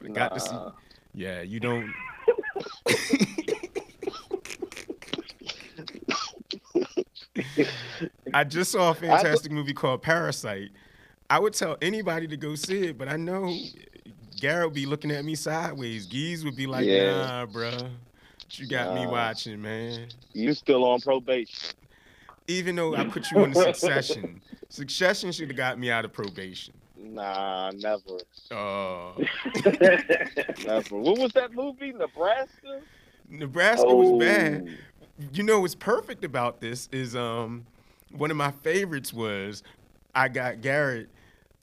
But 0.00 0.10
I 0.10 0.14
got 0.14 0.34
to 0.34 0.40
see. 0.40 0.56
Yeah, 1.14 1.42
you 1.42 1.60
don't. 1.60 1.92
I 8.34 8.44
just 8.44 8.72
saw 8.72 8.90
a 8.90 8.94
fantastic 8.94 9.52
movie 9.52 9.74
called 9.74 10.02
Parasite. 10.02 10.70
I 11.28 11.38
would 11.38 11.54
tell 11.54 11.76
anybody 11.80 12.26
to 12.28 12.36
go 12.36 12.54
see 12.54 12.88
it, 12.88 12.98
but 12.98 13.08
I 13.08 13.16
know 13.16 13.54
Garrett 14.40 14.66
would 14.66 14.74
be 14.74 14.86
looking 14.86 15.10
at 15.10 15.24
me 15.24 15.34
sideways. 15.34 16.06
Geese 16.06 16.44
would 16.44 16.56
be 16.56 16.66
like, 16.66 16.86
Yeah. 16.86 17.12
nah, 17.12 17.46
bruh. 17.46 17.90
You 18.50 18.66
got 18.66 18.94
me 18.94 19.06
watching, 19.06 19.62
man? 19.62 20.08
You 20.34 20.52
still 20.52 20.84
on 20.84 21.00
probation? 21.00 21.70
Even 22.48 22.76
though 22.76 22.94
I 22.96 23.04
put 23.04 23.30
you 23.30 23.38
on 23.42 23.54
Succession, 23.54 24.40
Succession 24.68 25.32
should 25.32 25.48
have 25.48 25.56
got 25.56 25.78
me 25.78 25.90
out 25.90 26.04
of 26.04 26.12
probation. 26.12 26.74
Nah, 26.96 27.70
never, 27.72 28.18
Uh, 28.50 29.12
never. 30.64 30.96
What 30.96 31.18
was 31.18 31.32
that 31.32 31.50
movie? 31.52 31.92
Nebraska? 31.92 32.80
Nebraska 33.28 33.86
was 33.86 34.18
bad. 34.20 34.68
you 35.32 35.42
know 35.42 35.60
what's 35.60 35.74
perfect 35.74 36.24
about 36.24 36.60
this 36.60 36.88
is 36.92 37.16
um 37.16 37.66
one 38.10 38.30
of 38.30 38.36
my 38.36 38.50
favorites 38.50 39.12
was 39.12 39.62
I 40.14 40.28
got 40.28 40.60
Garrett 40.60 41.08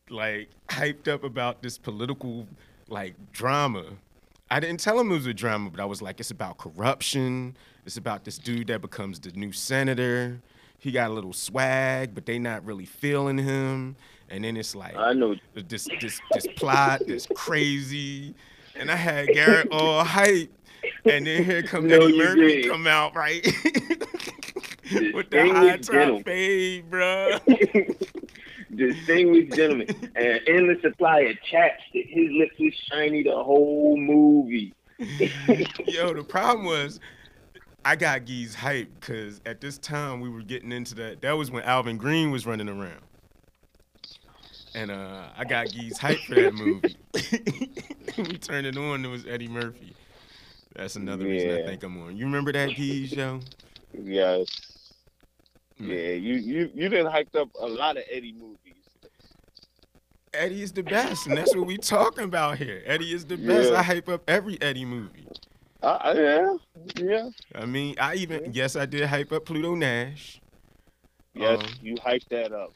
like 0.09 0.49
hyped 0.69 1.07
up 1.07 1.23
about 1.23 1.61
this 1.61 1.77
political 1.77 2.47
like 2.89 3.15
drama. 3.31 3.85
I 4.51 4.59
didn't 4.59 4.79
tell 4.79 4.99
him 4.99 5.11
it 5.11 5.13
was 5.15 5.27
a 5.27 5.33
drama, 5.33 5.69
but 5.69 5.79
I 5.79 5.85
was 5.85 6.01
like, 6.01 6.19
it's 6.19 6.31
about 6.31 6.57
corruption. 6.57 7.55
It's 7.85 7.97
about 7.97 8.23
this 8.25 8.37
dude 8.39 8.67
that 8.67 8.81
becomes 8.81 9.19
the 9.19 9.31
new 9.31 9.51
senator. 9.51 10.39
He 10.79 10.91
got 10.91 11.11
a 11.11 11.13
little 11.13 11.33
swag, 11.33 12.15
but 12.15 12.25
they 12.25 12.39
not 12.39 12.65
really 12.65 12.85
feeling 12.85 13.37
him. 13.37 13.95
And 14.29 14.43
then 14.43 14.57
it's 14.57 14.75
like 14.75 14.95
I 14.95 15.13
know. 15.13 15.35
this 15.55 15.87
this 15.99 16.21
this 16.31 16.47
plot, 16.55 17.01
this 17.07 17.27
crazy, 17.35 18.35
and 18.75 18.91
I 18.91 18.95
had 18.95 19.27
Garrett 19.29 19.67
all 19.71 20.03
hype, 20.03 20.51
and 21.05 21.25
then 21.27 21.43
here 21.43 21.63
come 21.63 21.87
No, 21.87 21.95
Eddie 22.05 22.17
Murphy 22.17 22.61
did. 22.61 22.69
come 22.71 22.87
out 22.87 23.15
right 23.15 23.43
with 25.13 25.29
the 25.31 25.49
high 25.51 25.77
top 25.77 26.23
fade, 26.23 26.89
bruh. 26.89 28.05
Distinguished 28.75 29.55
gentleman. 29.55 29.87
And 30.15 30.41
endless 30.47 30.81
supply 30.81 31.21
of 31.21 31.37
chapstick. 31.51 32.07
His 32.07 32.29
lips 32.31 32.53
was 32.59 32.73
shiny 32.91 33.23
the 33.23 33.31
whole 33.43 33.97
movie. 33.97 34.73
Yo, 35.87 36.13
the 36.13 36.23
problem 36.27 36.65
was. 36.67 36.99
I 37.85 37.95
got 37.95 38.25
Geese 38.25 38.55
hype 38.55 38.89
because 38.99 39.41
at 39.45 39.61
this 39.61 39.77
time 39.77 40.21
we 40.21 40.29
were 40.29 40.41
getting 40.41 40.71
into 40.71 40.95
that. 40.95 41.21
That 41.21 41.33
was 41.33 41.51
when 41.51 41.63
Alvin 41.63 41.97
Greene 41.97 42.31
was 42.31 42.45
running 42.45 42.69
around. 42.69 43.01
And 44.75 44.91
uh, 44.91 45.29
I 45.37 45.45
got 45.45 45.71
Geese 45.71 45.97
hype 45.97 46.19
for 46.19 46.35
that 46.35 46.53
movie. 46.53 46.95
we 48.17 48.37
turned 48.37 48.67
it 48.67 48.77
on, 48.77 49.03
it 49.03 49.07
was 49.07 49.25
Eddie 49.25 49.47
Murphy. 49.47 49.95
That's 50.75 50.95
another 50.95 51.25
reason 51.25 51.51
I 51.51 51.65
think 51.65 51.83
I'm 51.83 52.01
on. 52.01 52.15
You 52.15 52.25
remember 52.25 52.51
that 52.51 52.75
Geese, 52.75 53.13
yo? 53.13 53.39
Yes. 53.93 54.47
Yeah, 55.79 56.11
you 56.11 56.35
you 56.35 56.71
you 56.75 56.89
didn't 56.89 57.07
hyped 57.07 57.35
up 57.35 57.49
a 57.59 57.65
lot 57.65 57.97
of 57.97 58.03
Eddie 58.11 58.33
movies. 58.33 58.57
Eddie 60.33 60.61
is 60.61 60.73
the 60.73 60.83
best, 60.83 61.25
and 61.25 61.37
that's 61.37 61.55
what 61.55 61.65
we 61.65 61.77
talking 61.77 62.25
about 62.25 62.57
here. 62.57 62.83
Eddie 62.85 63.13
is 63.13 63.25
the 63.25 63.37
best. 63.37 63.71
Yeah. 63.71 63.79
I 63.79 63.83
hype 63.83 64.09
up 64.09 64.21
every 64.27 64.61
Eddie 64.61 64.85
movie. 64.85 65.25
Uh, 65.81 65.85
uh, 65.85 66.13
yeah, 66.15 66.57
yeah, 66.97 67.29
I 67.55 67.65
mean, 67.65 67.95
I 67.99 68.15
even 68.15 68.51
yes, 68.53 68.75
I 68.75 68.85
did 68.85 69.05
hype 69.07 69.31
up 69.31 69.45
Pluto 69.45 69.75
Nash, 69.75 70.41
yes. 71.33 71.61
Um, 71.61 71.67
you 71.81 71.95
hyped 71.95 72.27
that 72.29 72.51
up. 72.51 72.73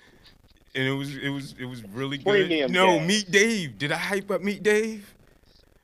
and 0.75 0.87
it 0.87 0.91
was 0.91 1.15
it 1.17 1.29
was 1.29 1.55
it 1.59 1.65
was 1.65 1.83
really 1.83 2.17
good. 2.17 2.47
Premium 2.47 2.71
no, 2.71 2.97
gas. 2.99 3.07
Meet 3.07 3.31
Dave. 3.31 3.77
Did 3.77 3.91
I 3.91 3.97
hype 3.97 4.31
up 4.31 4.41
Meet 4.41 4.63
Dave? 4.63 5.15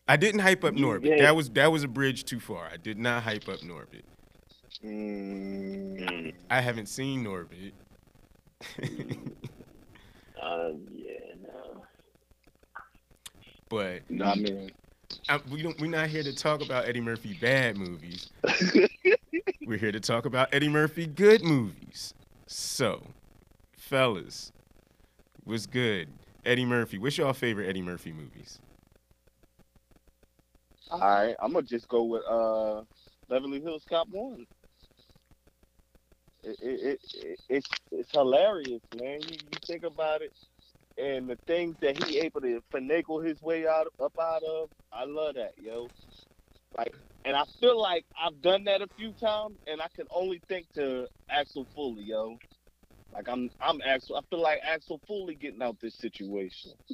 I 0.08 0.18
didn't 0.18 0.42
hype 0.42 0.64
up 0.64 0.74
Meet 0.74 0.84
Norbit. 0.84 1.04
Dave. 1.04 1.20
That 1.20 1.36
was 1.36 1.50
that 1.52 1.72
was 1.72 1.84
a 1.84 1.88
bridge 1.88 2.26
too 2.26 2.40
far. 2.40 2.68
I 2.72 2.78
did 2.78 2.98
not 2.98 3.24
hype 3.24 3.48
up 3.50 3.60
Norbit. 3.62 4.04
Mm, 4.84 6.34
I 6.50 6.62
haven't 6.62 6.88
seen 6.88 7.24
Norbit. 7.26 7.74
Um, 10.42 10.88
yeah, 10.92 11.36
no. 11.44 11.84
but 13.70 14.04
I 14.24 14.36
mean, 14.36 14.72
I, 15.28 15.40
we 15.52 15.62
don't. 15.62 15.80
We're 15.80 15.90
not 15.90 16.08
here 16.08 16.24
to 16.24 16.34
talk 16.34 16.62
about 16.62 16.88
Eddie 16.88 17.02
Murphy 17.02 17.38
bad 17.40 17.78
movies. 17.78 18.30
we're 19.66 19.78
here 19.78 19.92
to 19.92 20.00
talk 20.00 20.26
about 20.26 20.54
Eddie 20.54 20.70
Murphy 20.70 21.06
good 21.06 21.44
movies. 21.44 22.14
So, 22.48 23.06
fellas, 23.78 24.52
what's 25.44 25.66
good? 25.66 26.10
Eddie 26.46 26.66
Murphy. 26.66 26.98
What's 26.98 27.18
your 27.18 27.34
favorite 27.34 27.68
Eddie 27.68 27.82
Murphy 27.82 28.12
movies? 28.12 28.60
all 30.90 31.00
right, 31.00 31.36
I'm 31.40 31.54
gonna 31.54 31.66
just 31.66 31.88
go 31.88 32.04
with 32.04 32.24
uh, 32.28 32.82
Beverly 33.30 33.62
Hills 33.62 33.86
Cop 33.90 34.08
One. 34.10 34.46
It, 36.44 36.58
it, 36.62 36.80
it, 36.82 37.00
it 37.14 37.40
it's 37.50 37.70
it's 37.92 38.12
hilarious, 38.12 38.82
man. 39.00 39.20
You, 39.22 39.36
you 39.36 39.60
think 39.66 39.84
about 39.84 40.22
it, 40.22 40.34
and 41.00 41.30
the 41.30 41.38
things 41.48 41.76
that 41.82 42.04
he 42.04 42.20
able 42.20 42.42
to 42.42 42.62
finagle 42.74 43.26
his 43.26 43.42
way 43.42 43.68
out 43.68 43.88
up 44.04 44.14
out 44.20 44.44
of. 44.44 44.70
I 44.92 45.06
love 45.06 45.36
that, 45.36 45.54
yo. 45.58 45.88
Like, 46.78 46.94
and 47.26 47.36
I 47.36 47.44
feel 47.60 47.80
like 47.80 48.06
I've 48.20 48.42
done 48.42 48.64
that 48.66 48.82
a 48.82 48.88
few 48.98 49.14
times, 49.14 49.56
and 49.68 49.82
I 49.82 49.88
can 49.96 50.06
only 50.14 50.42
think 50.48 50.68
to 50.76 51.08
Axel 51.30 51.66
Foley, 51.76 52.04
yo. 52.04 52.38
Like 53.14 53.28
I'm, 53.28 53.50
I'm 53.62 53.82
Axel. 53.86 54.18
I 54.18 54.22
feel 54.30 54.42
like 54.42 54.60
Axel 54.64 55.02
Foley 55.08 55.36
getting 55.36 55.62
out 55.62 55.78
this 55.82 55.96
situation, 55.96 56.74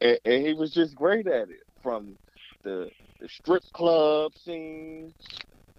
and, 0.00 0.18
and 0.24 0.46
he 0.46 0.54
was 0.54 0.72
just 0.72 0.94
great 0.94 1.26
at 1.26 1.50
it. 1.50 1.60
From 1.82 2.16
the 2.62 2.88
the 3.20 3.28
strip 3.28 3.62
club 3.72 4.32
scene. 4.44 5.12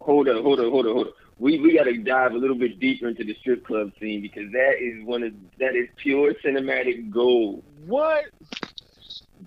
Hold 0.01 0.27
up, 0.27 0.43
hold 0.43 0.59
up, 0.59 0.71
hold 0.71 0.85
up, 0.85 0.93
hold 0.93 1.07
up. 1.07 1.13
We 1.37 1.59
we 1.59 1.73
gotta 1.75 1.97
dive 1.97 2.33
a 2.33 2.37
little 2.37 2.55
bit 2.55 2.79
deeper 2.79 3.07
into 3.09 3.23
the 3.25 3.35
strip 3.35 3.65
club 3.65 3.91
scene 3.99 4.21
because 4.21 4.51
that 4.53 4.75
is 4.79 5.03
one 5.05 5.23
of 5.23 5.33
that 5.59 5.75
is 5.75 5.87
pure 5.97 6.33
cinematic 6.35 7.09
gold. 7.09 7.63
What? 7.85 8.25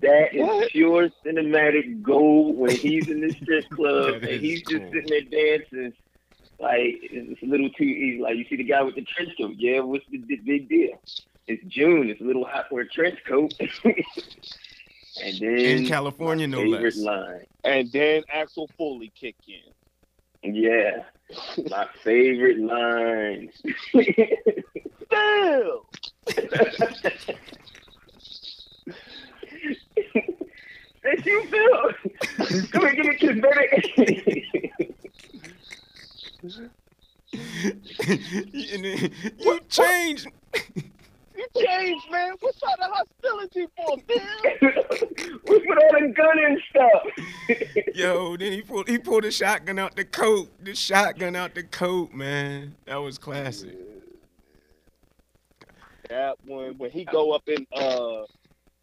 That 0.01 0.33
is 0.35 0.41
What? 0.41 0.69
pure 0.69 1.09
cinematic 1.25 2.01
gold 2.03 2.57
when 2.57 2.75
he's 2.75 3.09
in 3.09 3.21
the 3.21 3.33
strip 3.33 3.67
club 3.71 4.15
and 4.15 4.25
is 4.27 4.41
he's 4.41 4.61
just 4.61 4.83
sitting 4.91 5.07
there 5.07 5.57
dancing. 5.57 5.93
Like 6.59 6.99
it's 7.01 7.41
a 7.41 7.45
little 7.45 7.69
too 7.71 7.83
easy. 7.85 8.21
Like 8.21 8.35
you 8.37 8.45
see 8.49 8.57
the 8.57 8.63
guy 8.65 8.81
with 8.83 8.95
the 8.95 9.01
trench 9.01 9.31
coat. 9.37 9.55
Yeah, 9.57 9.79
what's 9.79 10.05
the 10.11 10.19
d- 10.19 10.41
big 10.45 10.69
deal? 10.69 11.01
It's 11.47 11.63
June. 11.65 12.09
It's 12.09 12.21
a 12.21 12.23
little 12.23 12.45
hot 12.45 12.65
for 12.69 12.81
a 12.81 12.87
trench 12.87 13.17
coat. 13.27 13.53
and 13.59 15.37
then 15.39 15.59
In 15.59 15.85
California, 15.87 16.47
no 16.47 16.59
favorite 16.61 16.83
less. 16.83 16.97
line. 16.97 17.45
And 17.63 17.91
then 17.91 18.23
Axel 18.31 18.69
Foley 18.77 19.11
kick 19.19 19.35
in. 19.47 20.53
Yeah, 20.53 21.03
my 21.69 21.87
favorite 22.03 22.59
lines. 22.59 23.51
Still. 25.05 25.85
That's 31.01 31.25
you, 31.25 31.43
Phil. 31.45 31.93
Come 32.71 32.81
here, 32.81 32.95
give 32.95 33.05
me 33.05 33.11
a 33.11 33.17
kiss, 33.17 33.39
baby. 33.41 34.71
you 39.39 39.59
changed. 39.69 40.27
You 41.35 41.45
changed, 41.57 42.11
man. 42.11 42.33
What's 42.39 42.61
all 42.63 42.75
the 42.79 42.89
hostility 42.89 43.67
for, 43.75 43.97
Bill? 44.07 45.08
What's 45.79 45.93
all 45.93 45.99
the 45.99 46.13
gun 46.13 46.39
and 46.45 46.61
stuff? 46.69 47.73
Yo, 47.95 48.37
then 48.37 48.51
he 48.53 48.61
pulled 48.61 48.87
he 48.87 48.97
pulled 48.97 49.25
a 49.25 49.31
shotgun 49.31 49.79
out 49.79 49.95
the 49.95 50.05
coat. 50.05 50.49
The 50.63 50.75
shotgun 50.75 51.35
out 51.35 51.55
the 51.55 51.63
coat, 51.63 52.13
man. 52.13 52.75
That 52.85 52.97
was 52.97 53.17
classic. 53.17 53.77
That 56.09 56.37
one 56.45 56.77
when 56.77 56.91
he 56.91 57.05
go 57.05 57.31
up 57.31 57.47
in 57.47 57.65
uh 57.73 58.23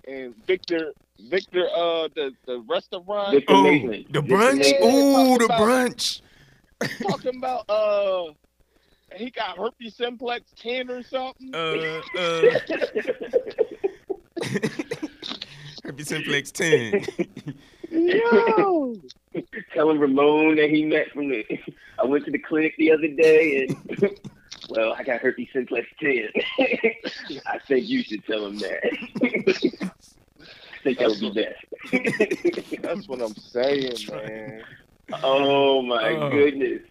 and 0.07 0.35
Victor 0.47 0.93
Victor, 1.29 1.67
uh, 1.75 2.09
the 2.15 2.33
the 2.47 2.61
restaurant 2.69 3.33
Victor 3.33 3.53
Oh, 3.55 3.63
Maitland. 3.65 4.07
the 4.11 4.21
Victor 4.21 4.37
brunch. 4.37 4.59
Maitland. 4.59 4.95
Ooh, 4.95 5.39
the 5.39 5.45
about- 5.47 5.61
brunch. 5.61 6.21
talking 7.03 7.37
about 7.39 7.69
uh, 7.71 8.33
he 9.17 9.31
got 9.31 9.57
herpes 9.57 9.97
simplex 9.97 10.53
ten 10.57 10.91
or 10.91 11.03
something. 11.03 11.55
Uh, 11.55 12.01
uh, 12.19 12.43
Herpes 15.87 16.09
simplex 16.09 16.51
10. 16.51 17.05
Yo, 17.91 18.97
telling 19.73 19.99
Ramon 20.01 20.57
that 20.57 20.69
he 20.71 20.85
met 20.85 21.11
from 21.13 21.29
the. 21.29 21.45
I 21.99 22.05
went 22.05 22.25
to 22.25 22.31
the 22.33 22.39
clinic 22.39 22.75
the 22.79 22.91
other 22.93 23.09
day 23.09 23.69
and. 23.69 24.19
Well, 24.69 24.95
I 24.95 25.05
got 25.05 25.21
herpes 25.21 25.47
simplex 25.53 25.87
10. 26.01 26.29
I 27.47 27.59
think 27.69 27.87
you 27.89 28.03
should 28.03 28.25
tell 28.27 28.47
him 28.47 28.59
that. 28.59 28.83
I 29.23 30.79
think 30.83 30.99
that 30.99 31.09
would 31.09 31.21
be 31.21 31.31
best. 31.31 32.83
that's 32.83 33.07
what 33.07 33.23
I'm 33.23 33.35
saying, 33.37 33.95
man. 34.11 34.65
oh 35.23 35.83
my 35.83 36.15
Oh. 36.15 36.31
goodness. 36.31 36.83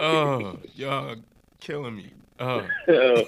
Oh, 0.00 0.58
y'all 0.74 1.14
killing 1.60 1.96
me. 1.98 2.10
Oh, 2.40 2.66
oh, 2.88 3.22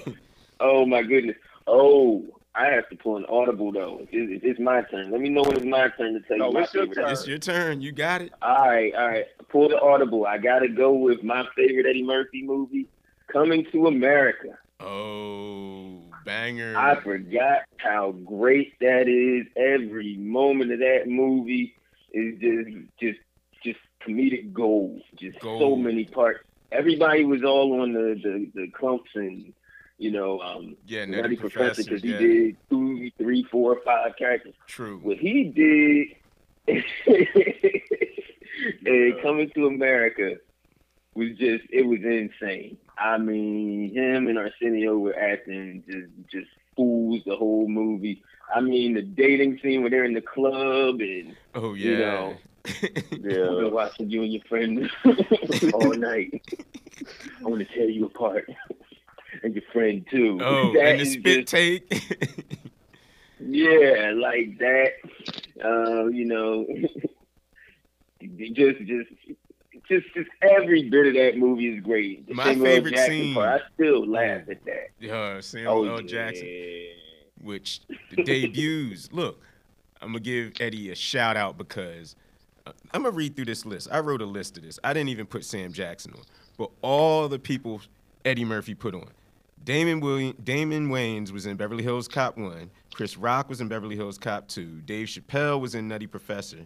oh 0.59 0.85
my 0.85 1.01
goodness. 1.03 1.37
Oh, 1.65 2.25
I 2.55 2.67
have 2.67 2.87
to 2.89 2.95
pull 2.95 3.17
an 3.17 3.25
audible 3.29 3.71
though. 3.71 4.05
It's, 4.11 4.43
it's 4.43 4.59
my 4.59 4.83
turn. 4.83 5.11
Let 5.11 5.21
me 5.21 5.29
know 5.29 5.41
when 5.41 5.55
it's 5.57 5.65
my 5.65 5.89
turn 5.97 6.13
to 6.13 6.19
tell 6.27 6.37
No, 6.37 6.47
you 6.49 6.53
my 6.53 6.61
it's 6.63 6.73
your 6.73 6.83
favorite. 6.85 6.95
turn. 7.03 7.11
it's 7.11 7.27
your 7.27 7.37
turn. 7.39 7.81
You 7.81 7.91
got 7.91 8.21
it. 8.21 8.31
All 8.41 8.67
right, 8.67 8.93
all 8.93 9.07
right. 9.07 9.25
Pull 9.49 9.69
the 9.69 9.79
audible. 9.79 10.25
I 10.27 10.37
gotta 10.37 10.67
go 10.67 10.93
with 10.93 11.23
my 11.23 11.45
favorite 11.55 11.85
Eddie 11.89 12.03
Murphy 12.03 12.43
movie, 12.43 12.87
Coming 13.31 13.65
to 13.71 13.87
America. 13.87 14.57
Oh, 14.79 16.01
banger. 16.25 16.75
I 16.77 17.01
forgot 17.01 17.61
how 17.77 18.11
great 18.11 18.77
that 18.79 19.07
is. 19.07 19.47
Every 19.55 20.17
moment 20.17 20.71
of 20.71 20.79
that 20.79 21.03
movie 21.07 21.73
is 22.11 22.39
just 22.39 22.69
just 22.99 23.19
just 23.63 23.79
comedic 24.05 24.53
gold. 24.53 25.01
Just 25.15 25.41
so 25.41 25.75
many 25.75 26.05
parts. 26.05 26.39
Everybody 26.71 27.23
was 27.25 27.43
all 27.43 27.81
on 27.81 27.93
the 27.93 28.19
the, 28.21 28.51
the 28.53 28.67
clumps 28.71 29.09
and 29.15 29.53
you 30.03 30.11
know 30.11 30.39
um 30.41 30.75
yeah, 30.85 31.05
Nutty 31.05 31.35
Professor 31.37 31.83
because 31.83 32.01
he 32.03 32.11
yeah, 32.11 32.17
did 32.19 32.57
two, 32.69 33.09
three, 33.17 33.43
four, 33.51 33.79
five 33.85 34.11
characters. 34.17 34.55
True. 34.67 34.99
What 35.01 35.17
he 35.17 35.43
did 35.45 36.07
and 38.85 39.21
coming 39.21 39.49
to 39.55 39.67
America 39.67 40.35
was 41.15 41.29
just 41.37 41.63
it 41.71 41.85
was 41.85 41.99
insane. 42.03 42.77
I 42.97 43.17
mean, 43.17 43.93
him 43.93 44.27
and 44.27 44.37
Arsenio 44.37 44.97
were 44.97 45.17
acting 45.17 45.83
just 45.87 46.11
just 46.31 46.49
fools 46.75 47.21
the 47.25 47.35
whole 47.35 47.67
movie. 47.67 48.23
I 48.53 48.61
mean, 48.61 48.93
the 48.95 49.01
dating 49.01 49.59
scene 49.61 49.81
where 49.81 49.89
they're 49.89 50.05
in 50.05 50.13
the 50.13 50.21
club 50.21 50.99
and 51.01 51.35
Oh, 51.55 51.73
you 51.73 51.97
yeah. 51.97 51.97
know. 51.97 52.37
I've 52.65 53.23
Yeah, 53.23 53.45
been 53.55 53.71
watching 53.71 54.09
you 54.09 54.23
and 54.23 54.33
your 54.33 54.43
friend 54.49 54.89
all 55.73 55.93
night. 55.95 56.41
I 57.45 57.47
want 57.47 57.59
to 57.67 57.73
tear 57.73 57.89
you 57.89 58.05
apart, 58.05 58.49
and 59.43 59.53
your 59.53 59.63
friend 59.73 60.05
too. 60.09 60.39
oh, 60.43 60.73
That 60.73 60.85
and 60.85 60.99
the 61.01 61.05
spit 61.05 61.47
just- 61.47 61.47
take. 61.47 61.91
yeah, 63.39 64.13
like 64.15 64.57
that. 64.59 64.93
Uh, 65.63 66.05
you 66.07 66.25
know, 66.25 66.65
just 68.21 68.79
just 68.79 69.09
just 69.89 70.05
just 70.15 70.29
every 70.41 70.89
bit 70.89 71.07
of 71.07 71.13
that 71.15 71.37
movie 71.37 71.75
is 71.75 71.83
great. 71.83 72.27
The 72.27 72.33
My 72.33 72.45
Samuel 72.45 72.65
favorite 72.65 72.95
Jackson 72.95 73.13
scene- 73.13 73.33
part, 73.33 73.61
I 73.61 73.73
still 73.75 74.07
laugh 74.07 74.41
at 74.49 74.59
that. 74.65 75.09
uh, 75.11 75.41
Samuel 75.41 75.89
Oh, 75.89 75.95
L. 75.95 76.01
Jackson. 76.01 76.47
yeah. 76.47 76.93
which 77.41 77.81
the 78.15 78.23
debuts. 78.23 79.09
Look, 79.11 79.41
I'm 80.01 80.09
gonna 80.09 80.19
give 80.19 80.53
Eddie 80.59 80.91
a 80.91 80.95
shout 80.95 81.35
out 81.37 81.57
because 81.57 82.15
uh, 82.65 82.71
I'm 82.93 83.03
gonna 83.03 83.15
read 83.15 83.35
through 83.35 83.45
this 83.45 83.65
list. 83.65 83.89
I 83.91 83.99
wrote 83.99 84.21
a 84.21 84.25
list 84.25 84.57
of 84.57 84.63
this. 84.63 84.79
I 84.83 84.93
didn't 84.93 85.09
even 85.09 85.25
put 85.25 85.43
Sam 85.45 85.73
Jackson 85.73 86.13
on, 86.13 86.21
but 86.57 86.69
all 86.81 87.27
the 87.27 87.39
people 87.39 87.81
Eddie 88.25 88.45
Murphy 88.45 88.73
put 88.73 88.95
on. 88.95 89.09
Damon 89.63 89.99
William, 89.99 90.35
Damon 90.43 90.89
Wayans 90.89 91.31
was 91.31 91.45
in 91.45 91.55
Beverly 91.55 91.83
Hills 91.83 92.07
Cop 92.07 92.37
One. 92.37 92.69
Chris 92.93 93.17
Rock 93.17 93.49
was 93.49 93.61
in 93.61 93.67
Beverly 93.67 93.95
Hills 93.95 94.17
Cop 94.17 94.47
Two. 94.47 94.81
Dave 94.81 95.07
Chappelle 95.07 95.59
was 95.59 95.75
in 95.75 95.87
Nutty 95.87 96.07
Professor. 96.07 96.65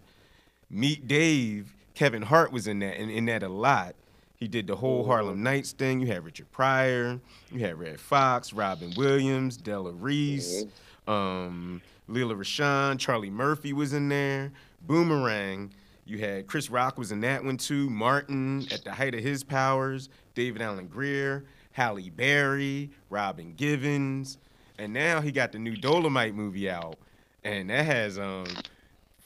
Meet 0.69 1.07
Dave. 1.07 1.73
Kevin 1.93 2.21
Hart 2.21 2.51
was 2.51 2.67
in 2.67 2.79
that, 2.79 2.97
and 2.97 3.09
in 3.09 3.25
that 3.25 3.43
a 3.43 3.49
lot. 3.49 3.95
He 4.35 4.47
did 4.47 4.67
the 4.67 4.75
whole 4.75 5.03
Harlem 5.03 5.41
Nights 5.41 5.71
thing. 5.71 5.99
You 5.99 6.07
had 6.07 6.23
Richard 6.23 6.51
Pryor. 6.51 7.19
You 7.51 7.59
had 7.59 7.79
Redd 7.79 7.99
Foxx, 7.99 8.53
Robin 8.53 8.93
Williams, 8.95 9.57
Della 9.57 9.91
Reese, 9.91 10.65
um, 11.07 11.81
Lela 12.07 12.35
Rochon, 12.35 12.99
Charlie 12.99 13.31
Murphy 13.31 13.73
was 13.73 13.93
in 13.93 14.09
there. 14.09 14.51
Boomerang. 14.85 15.71
You 16.05 16.19
had 16.19 16.47
Chris 16.47 16.69
Rock 16.69 16.97
was 16.97 17.11
in 17.11 17.19
that 17.21 17.43
one 17.43 17.57
too. 17.57 17.89
Martin 17.89 18.67
at 18.71 18.83
the 18.83 18.91
height 18.91 19.13
of 19.13 19.21
his 19.21 19.43
powers. 19.43 20.09
David 20.35 20.61
Alan 20.61 20.87
Grier, 20.87 21.45
Halle 21.77 22.09
Berry, 22.09 22.89
Robin 23.11 23.53
Givens, 23.55 24.39
and 24.79 24.91
now 24.91 25.21
he 25.21 25.31
got 25.31 25.51
the 25.51 25.59
new 25.59 25.75
Dolemite 25.75 26.33
movie 26.33 26.67
out, 26.67 26.97
and 27.43 27.69
that 27.69 27.85
has 27.85 28.17
um, 28.17 28.47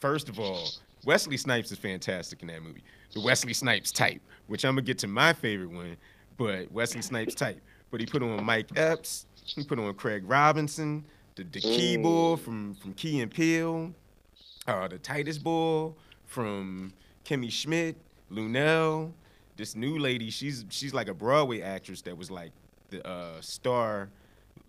first 0.02 0.28
of 0.28 0.38
all, 0.38 0.68
Wesley 1.06 1.38
Snipes 1.38 1.72
is 1.72 1.78
fantastic 1.78 2.42
in 2.42 2.50
that 2.50 2.62
movie. 2.62 2.84
The 3.14 3.22
Wesley 3.22 3.54
Snipes 3.54 3.94
type, 3.94 4.22
which 4.48 4.66
I'm 4.66 4.74
gonna 4.74 4.82
get 4.82 4.98
to 5.00 5.08
my 5.08 5.32
favorite 5.32 5.72
one, 5.72 5.96
but 6.38 6.70
Wesley 6.74 7.02
Snipes 7.02 7.36
type. 7.36 7.62
But 7.90 8.02
he 8.02 8.06
put 8.06 8.22
on 8.22 8.44
Mike 8.44 8.68
Epps, 8.76 9.28
he 9.46 9.64
put 9.64 9.80
on 9.80 9.94
Craig 9.94 10.24
Robinson, 10.28 11.06
the, 11.38 11.46
the 11.46 11.62
Key 11.62 11.96
Bull 11.96 12.36
from 12.36 12.76
from 12.76 12.94
Key 12.96 13.22
and 13.22 13.32
Peele, 13.32 13.94
uh, 14.68 14.90
the 14.90 14.98
Titus 14.98 15.38
Bull 15.38 15.98
from 16.26 16.92
Kimmy 17.24 17.50
Schmidt, 17.50 17.96
Luenell. 18.30 19.14
This 19.62 19.76
new 19.76 20.00
lady, 20.00 20.32
she's 20.32 20.66
she's 20.70 20.92
like 20.92 21.08
a 21.08 21.14
Broadway 21.14 21.62
actress 21.62 22.02
that 22.02 22.18
was 22.18 22.32
like 22.32 22.52
the 22.90 23.08
uh, 23.08 23.40
star 23.42 24.10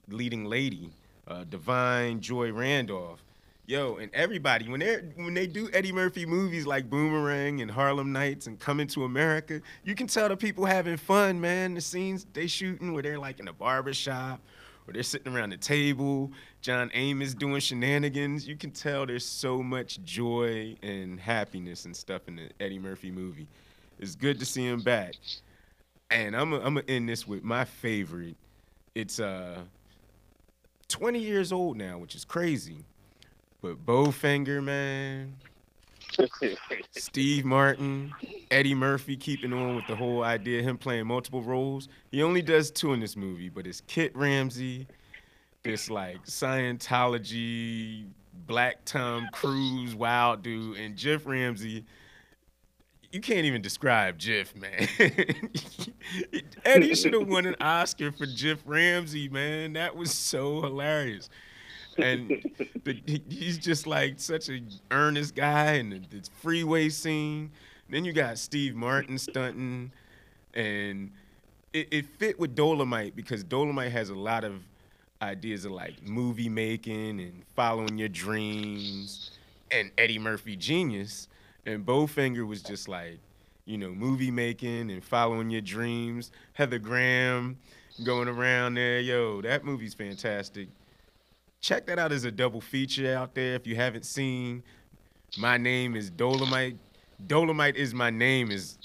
leading 0.09 0.45
lady, 0.45 0.91
uh, 1.27 1.45
Da'Vine 1.49 2.21
Joy 2.21 2.53
Randolph. 2.53 3.25
Yo, 3.65 3.97
and 3.97 4.15
everybody 4.15 4.69
when 4.69 4.81
they 4.81 4.97
when 5.15 5.33
they 5.33 5.47
do 5.47 5.71
Eddie 5.73 5.93
Murphy 5.93 6.27
movies 6.27 6.67
like 6.67 6.91
Boomerang 6.91 7.63
and 7.63 7.71
Harlem 7.71 8.13
Nights 8.13 8.49
and 8.49 8.61
Coming 8.61 8.87
to 8.89 9.05
America, 9.05 9.63
you 9.83 9.95
can 9.95 10.09
tell 10.09 10.29
the 10.29 10.37
people 10.37 10.67
having 10.67 10.99
fun, 10.99 11.41
man. 11.41 11.73
The 11.73 11.81
scenes 11.81 12.27
they 12.35 12.47
shooting 12.47 12.93
where 12.93 13.03
they're 13.03 13.19
like 13.19 13.41
in 13.41 13.49
a 13.49 13.53
barber 13.55 13.95
shop 13.95 14.43
or 14.87 14.93
they're 14.93 15.03
sitting 15.03 15.35
around 15.35 15.53
the 15.53 15.57
table. 15.57 16.31
John 16.61 16.91
Amos 16.93 17.33
doing 17.33 17.61
shenanigans. 17.61 18.47
You 18.47 18.57
can 18.57 18.73
tell 18.73 19.07
there's 19.07 19.25
so 19.25 19.63
much 19.63 20.05
joy 20.05 20.77
and 20.83 21.19
happiness 21.19 21.87
and 21.87 21.97
stuff 21.97 22.29
in 22.29 22.37
the 22.37 22.51
Eddie 22.61 22.79
Murphy 22.79 23.11
movie. 23.11 23.49
It's 24.03 24.17
good 24.17 24.41
to 24.41 24.45
see 24.45 24.67
him 24.67 24.81
back. 24.81 25.15
And 26.11 26.37
I'm 26.37 26.51
gonna 26.51 26.65
I'm 26.65 26.75
gonna 26.75 26.87
end 26.89 27.09
this 27.09 27.27
with 27.27 27.45
my 27.45 27.65
favorite. 27.65 28.37
It's 28.97 29.21
uh 29.21 29.61
20 30.89 31.21
years 31.21 31.53
old 31.53 31.77
now, 31.77 31.99
which 31.99 32.17
is 32.17 32.25
crazy. 32.25 32.85
But 33.63 33.87
Bowfinger, 33.87 34.63
man, 34.63 35.37
Steve 36.91 37.45
Martin, 37.45 38.13
Eddie 38.51 38.75
Murphy 38.75 39.17
keeping 39.17 39.53
on 39.53 39.77
with 39.77 39.87
the 39.87 39.95
whole 39.95 40.25
idea 40.25 40.59
of 40.59 40.65
him 40.65 40.79
playing 40.79 41.07
multiple 41.07 41.43
roles. 41.43 41.89
He 42.11 42.25
only 42.25 42.43
does 42.43 42.73
two 42.73 42.93
in 42.93 42.99
this 42.99 43.17
movie, 43.17 43.49
but 43.49 43.69
it's 43.69 43.83
Kit 43.83 44.15
Ramsey, 44.17 44.89
this 45.63 45.89
like 45.89 46.25
Scientology, 46.27 48.07
Black 48.49 48.85
Tom 48.85 49.29
Cruise 49.33 49.95
wild 49.95 50.43
dude, 50.43 50.77
and 50.77 50.97
Jeff 50.97 51.25
Ramsey. 51.25 51.85
You 53.13 53.21
can't 53.21 53.45
even 53.45 53.63
describe 53.63 54.19
Jeff, 54.19 54.55
man. 54.57 54.89
Eddie 56.65 56.95
should 56.95 57.13
have 57.13 57.29
won 57.29 57.47
an 57.47 57.57
Oscar 57.61 58.11
for 58.11 58.27
Jeff 58.27 58.59
Ramsey, 58.65 59.29
man. 59.29 59.75
That 59.75 59.95
was 59.95 60.13
so 60.13 60.63
hilarious 60.63 61.29
and 61.99 62.29
the, 62.85 63.23
he's 63.29 63.59
just 63.59 63.87
like 63.87 64.19
such 64.19 64.49
a 64.49 64.61
earnest 64.91 65.35
guy 65.35 65.73
and 65.75 65.93
the, 65.93 65.99
the 66.11 66.29
freeway 66.41 66.89
scene 66.89 67.51
then 67.89 68.05
you 68.05 68.13
got 68.13 68.39
steve 68.39 68.75
martin 68.75 69.19
stunting 69.19 69.91
and 70.55 71.11
it, 71.73 71.89
it 71.91 72.07
fit 72.19 72.39
with 72.39 72.55
dolemite 72.57 73.15
because 73.15 73.45
dolemite 73.45 73.91
has 73.91 74.11
a 74.11 74.15
lot 74.15 74.45
of 74.45 74.63
ideas 75.21 75.65
of 75.65 75.73
like 75.73 76.03
movie 76.03 76.49
making 76.49 77.21
and 77.21 77.43
following 77.55 77.99
your 77.99 78.09
dreams 78.09 79.33
and 79.71 79.91
eddie 79.99 80.19
murphy 80.19 80.57
genius 80.57 81.29
and 81.67 81.85
bowfinger 81.87 82.47
was 82.47 82.63
just 82.63 82.89
like 82.89 83.19
you 83.65 83.79
know 83.79 83.91
movie 83.91 84.31
making 84.31 84.91
and 84.91 85.05
following 85.05 85.51
your 85.51 85.61
dreams 85.61 86.31
heather 86.55 86.79
graham 86.79 87.57
going 88.05 88.29
around 88.29 88.75
there 88.75 89.01
yo 89.01 89.41
that 89.43 89.65
movie's 89.65 89.95
fantastic 89.95 90.69
check 91.61 91.87
that 91.87 91.99
out 91.99 92.11
as 92.13 92.25
a 92.25 92.31
double 92.33 92.61
feature 92.61 93.15
out 93.15 93.35
there 93.35 93.55
if 93.55 93.67
you 93.67 93.77
haven't 93.77 94.05
seen 94.05 94.63
my 95.39 95.57
name 95.57 95.95
is 95.95 96.11
dolemite 96.11 96.77
dolemite 97.27 97.77
is 97.77 97.95
my 97.95 98.11
name 98.11 98.51
is 98.51 98.79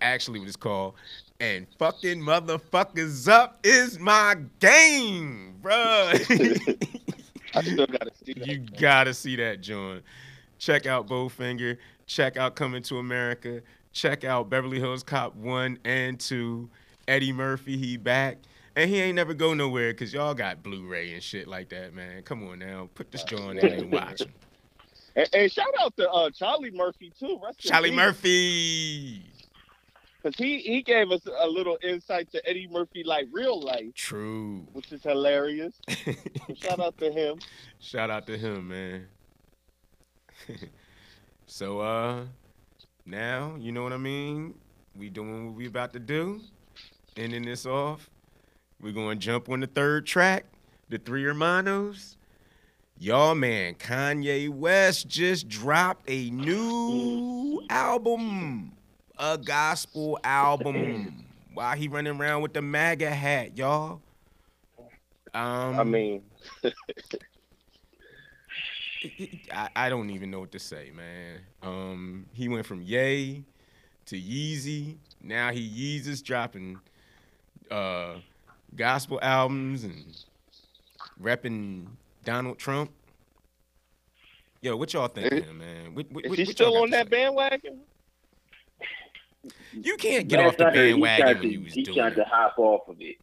actually 0.00 0.38
what 0.40 0.48
it's 0.48 0.56
called 0.56 0.94
and 1.40 1.66
fucking 1.78 2.18
motherfuckers 2.20 3.28
up 3.28 3.58
is 3.62 3.98
my 3.98 4.34
game 4.58 5.54
bruh 5.62 6.14
I 7.54 7.62
still 7.62 7.86
gotta 7.86 8.10
see 8.24 8.32
that. 8.38 8.46
you 8.48 8.58
man. 8.58 8.68
gotta 8.80 9.14
see 9.14 9.36
that 9.36 9.60
john 9.60 10.02
check 10.58 10.86
out 10.86 11.06
Bowfinger. 11.06 11.76
Check 12.06 12.36
out 12.36 12.54
Coming 12.56 12.82
to 12.84 12.98
America. 12.98 13.62
Check 13.92 14.24
out 14.24 14.50
Beverly 14.50 14.80
Hills 14.80 15.02
Cop 15.02 15.34
1 15.36 15.78
and 15.84 16.18
2. 16.18 16.68
Eddie 17.06 17.32
Murphy, 17.32 17.76
he 17.76 17.96
back. 17.96 18.38
And 18.76 18.90
he 18.90 19.00
ain't 19.00 19.14
never 19.14 19.34
go 19.34 19.54
nowhere 19.54 19.92
because 19.92 20.12
y'all 20.12 20.34
got 20.34 20.62
Blu-ray 20.62 21.12
and 21.12 21.22
shit 21.22 21.46
like 21.46 21.68
that, 21.68 21.94
man. 21.94 22.22
Come 22.22 22.46
on 22.48 22.58
now. 22.58 22.88
Put 22.94 23.12
this 23.12 23.22
joint 23.22 23.60
in 23.60 23.72
and 23.72 23.92
watch 23.92 24.20
him. 24.22 24.32
And, 25.16 25.28
and 25.32 25.52
shout 25.52 25.72
out 25.78 25.96
to 25.96 26.10
uh, 26.10 26.30
Charlie 26.30 26.72
Murphy 26.72 27.12
too. 27.16 27.38
Rest 27.40 27.60
Charlie. 27.60 27.92
Murphy. 27.92 29.22
because 30.20 30.36
he 30.36 30.58
he 30.58 30.82
gave 30.82 31.12
us 31.12 31.20
a 31.38 31.46
little 31.46 31.78
insight 31.84 32.32
to 32.32 32.44
Eddie 32.48 32.66
Murphy 32.66 33.04
like 33.04 33.28
real 33.30 33.60
life, 33.62 33.94
True. 33.94 34.66
which 34.72 34.90
is 34.90 35.04
hilarious. 35.04 35.74
Shout 36.56 36.80
out 36.80 36.98
to 36.98 37.12
him. 37.12 37.38
Shout 37.78 38.10
out 38.10 38.26
to 38.26 38.36
him, 38.36 38.66
man. 38.66 39.06
so 41.46 41.80
uh 41.80 42.24
now, 43.06 43.54
you 43.58 43.70
know 43.70 43.82
what 43.82 43.92
I 43.92 43.98
mean? 43.98 44.54
We 44.96 45.10
doing 45.10 45.46
what 45.46 45.54
we 45.54 45.66
about 45.66 45.92
to 45.92 45.98
do. 45.98 46.40
Ending 47.16 47.44
this 47.44 47.66
off. 47.66 48.08
We're 48.80 48.92
gonna 48.92 49.16
jump 49.16 49.48
on 49.48 49.60
the 49.60 49.66
third 49.66 50.06
track, 50.06 50.46
the 50.88 50.98
three 50.98 51.24
hermanos. 51.24 52.16
Y'all 52.98 53.34
man, 53.34 53.74
Kanye 53.74 54.48
West 54.48 55.08
just 55.08 55.48
dropped 55.48 56.08
a 56.08 56.30
new 56.30 57.62
album. 57.68 58.72
A 59.18 59.38
gospel 59.38 60.18
album. 60.24 61.24
Why 61.52 61.76
he 61.76 61.88
running 61.88 62.18
around 62.18 62.42
with 62.42 62.52
the 62.52 62.62
MAGA 62.62 63.10
hat, 63.10 63.56
y'all. 63.56 64.00
Um, 65.34 65.78
I 65.78 65.84
mean, 65.84 66.22
I, 69.52 69.68
I 69.76 69.88
don't 69.88 70.10
even 70.10 70.30
know 70.30 70.40
what 70.40 70.52
to 70.52 70.58
say, 70.58 70.90
man. 70.94 71.40
Um, 71.62 72.26
he 72.32 72.48
went 72.48 72.66
from 72.66 72.82
Yay 72.82 73.42
to 74.06 74.16
Yeezy. 74.20 74.96
Now 75.22 75.50
he 75.50 75.68
Yeezus 76.00 76.22
dropping 76.22 76.78
uh, 77.70 78.16
gospel 78.76 79.18
albums 79.22 79.84
and 79.84 80.04
repping 81.22 81.86
Donald 82.24 82.58
Trump. 82.58 82.90
Yo, 84.60 84.76
what 84.76 84.92
y'all 84.94 85.08
think, 85.08 85.30
of 85.32 85.54
man? 85.54 85.94
What, 85.94 86.06
what, 86.10 86.24
is 86.24 86.30
what- 86.30 86.38
he 86.38 86.44
what 86.44 86.52
still 86.52 86.76
on 86.82 86.90
that 86.90 87.06
say? 87.06 87.10
bandwagon? 87.10 87.80
You 89.72 89.96
can't 89.98 90.26
get 90.28 90.38
Last 90.38 90.48
off 90.52 90.56
the 90.56 90.66
I 90.66 90.70
heard, 90.70 90.76
he 90.76 90.92
bandwagon 91.02 91.24
tried 91.26 91.34
when 91.34 91.42
to- 91.42 91.48
you 91.52 91.64
was 91.64 91.72
he 91.74 91.82
doing 91.82 91.98
tried 91.98 92.14
to 92.16 92.24
hop 92.24 92.54
off 92.58 92.88
of 92.88 92.96
it, 93.00 93.16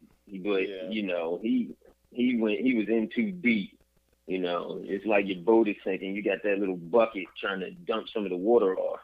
but 0.43 0.67
Yeah. 0.67 0.89
you 0.89 1.03
know 1.03 1.39
he 1.41 1.69
he 2.11 2.37
went 2.37 2.59
he 2.59 2.75
was 2.75 2.87
in 2.89 3.09
too 3.15 3.31
deep. 3.31 3.79
You 4.27 4.39
know, 4.39 4.79
it's 4.83 5.05
like 5.05 5.27
your 5.27 5.39
boat 5.39 5.67
is 5.67 5.75
sinking. 5.83 6.15
You 6.15 6.23
got 6.23 6.43
that 6.43 6.59
little 6.59 6.77
bucket 6.77 7.25
trying 7.39 7.59
to 7.61 7.71
dump 7.71 8.07
some 8.13 8.23
of 8.23 8.29
the 8.29 8.37
water 8.37 8.77
off. 8.77 8.99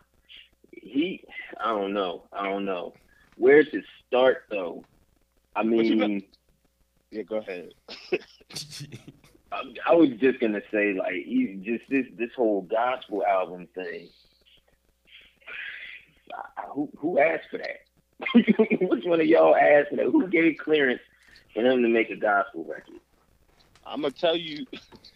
He, 0.71 1.23
I 1.59 1.69
don't 1.69 1.93
know, 1.93 2.23
I 2.31 2.47
don't 2.47 2.65
know 2.65 2.93
where 3.37 3.63
to 3.63 3.81
start 4.05 4.43
though. 4.49 4.83
I 5.55 5.63
mean, 5.63 6.23
Yeah, 7.11 7.23
go 7.23 7.37
ahead. 7.37 7.73
I, 9.51 9.63
I 9.87 9.93
was 9.93 10.09
just 10.19 10.39
gonna 10.39 10.61
say 10.71 10.93
like 10.93 11.13
he 11.13 11.59
just 11.63 11.89
this 11.89 12.05
this 12.17 12.31
whole 12.35 12.61
gospel 12.63 13.23
album 13.25 13.67
thing. 13.73 14.09
Who 16.73 16.89
who 16.97 17.19
asked 17.19 17.49
for 17.49 17.57
that? 17.59 17.81
Which 18.81 19.05
one 19.05 19.21
of 19.21 19.27
y'all 19.27 19.55
asked 19.55 19.89
for 19.89 19.95
that? 19.97 20.05
Who 20.05 20.27
gave 20.27 20.57
clearance 20.57 21.01
for 21.53 21.61
him 21.61 21.81
to 21.81 21.87
make 21.87 22.09
a 22.09 22.15
gospel 22.15 22.65
record? 22.65 22.99
I'm 23.87 24.01
gonna 24.01 24.11
tell 24.11 24.35
you, 24.35 24.65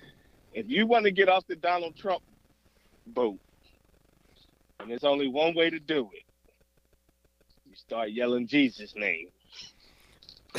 if 0.54 0.70
you 0.70 0.88
want 0.88 1.06
to 1.06 1.12
get 1.12 1.30
off 1.30 1.46
the 1.48 1.56
Donald 1.56 1.96
Trump 1.96 2.22
boat, 3.08 3.40
and 4.80 4.90
there's 4.90 5.04
only 5.04 5.28
one 5.28 5.54
way 5.54 5.70
to 5.70 5.80
do 5.80 6.10
it, 6.14 6.24
you 7.70 7.76
start 7.76 8.12
yelling 8.12 8.48
Jesus' 8.48 8.94
name. 8.96 9.28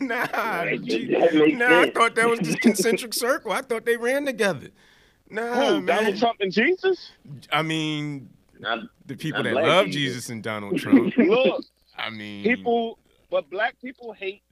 nah, 0.00 0.26
That- 0.32 1.08
that 1.10 1.34
makes 1.34 1.58
nah, 1.58 1.80
I 1.80 1.90
thought 1.90 2.14
that 2.14 2.28
was 2.28 2.40
the 2.40 2.56
concentric 2.56 3.12
circle. 3.14 3.52
I 3.52 3.62
thought 3.62 3.84
they 3.84 3.96
ran 3.96 4.24
together. 4.24 4.68
Nah, 5.30 5.54
Who? 5.54 5.72
Man. 5.82 5.86
Donald 5.86 6.16
Trump 6.16 6.40
and 6.40 6.50
Jesus? 6.50 7.12
I 7.52 7.62
mean, 7.62 8.30
Not, 8.58 8.78
the 9.04 9.16
people 9.16 9.42
that 9.42 9.54
love 9.54 9.86
Jesus. 9.86 10.00
Jesus 10.00 10.30
and 10.30 10.42
Donald 10.42 10.78
Trump. 10.78 11.14
Look, 11.18 11.64
I 11.96 12.08
mean, 12.10 12.44
people, 12.44 12.98
but 13.30 13.50
black 13.50 13.78
people 13.80 14.12
hate 14.12 14.42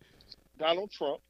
Donald 0.58 0.90
Trump. 0.90 1.20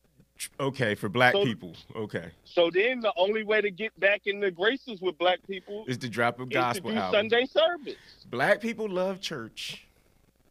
Okay, 0.60 0.94
for 0.94 1.08
black 1.08 1.32
So- 1.32 1.44
people, 1.44 1.74
okay, 1.94 2.30
So 2.44 2.70
then 2.70 3.00
the 3.00 3.12
only 3.16 3.42
way 3.42 3.60
to 3.60 3.70
get 3.70 3.98
back 3.98 4.22
in 4.26 4.40
the 4.40 4.50
graces 4.50 5.00
with 5.00 5.16
black 5.18 5.38
people 5.46 5.84
is 5.88 5.96
to 5.98 6.08
drop 6.08 6.40
a 6.40 6.46
gospel 6.46 6.90
do 6.90 6.96
album. 6.96 7.18
Sunday 7.30 7.46
service. 7.46 7.96
Black 8.30 8.60
people 8.60 8.88
love 8.88 9.20
church. 9.20 9.86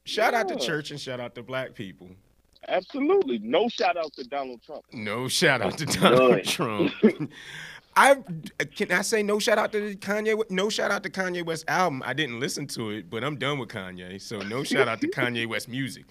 Shout 0.04 0.34
out 0.34 0.48
to 0.50 0.56
church 0.56 0.92
and 0.92 1.00
shout 1.00 1.20
out 1.20 1.34
to 1.36 1.44
black 1.44 1.74
people. 1.74 2.10
Absolutely. 2.68 3.40
No 3.40 3.68
shout 3.70 3.96
out 3.98 4.14
to 4.14 4.24
Donald 4.24 4.62
Trump. 4.66 4.84
No 4.92 5.28
shout 5.28 5.62
out 5.62 5.78
to 5.78 5.86
Donald. 5.86 6.44
Trump. 6.46 6.92
I 7.96 8.16
can 8.76 8.92
I 8.92 9.02
say 9.04 9.24
no 9.24 9.40
shout 9.40 9.58
out 9.58 9.72
to 9.72 9.96
Kanye. 9.96 10.50
No 10.50 10.70
shout 10.70 10.92
out 10.92 11.04
to 11.04 11.10
Kanye 11.10 11.46
West 11.46 11.64
album. 11.68 12.04
I 12.06 12.14
didn't 12.14 12.40
listen 12.40 12.68
to 12.68 12.90
it, 12.90 13.10
but 13.10 13.24
I'm 13.24 13.38
done 13.38 13.58
with 13.60 13.70
Kanye. 13.70 14.22
So 14.22 14.40
no 14.40 14.64
shout 14.64 14.88
out 14.88 15.00
to 15.02 15.08
Kanye 15.08 15.48
West 15.48 15.70
music. 15.70 16.06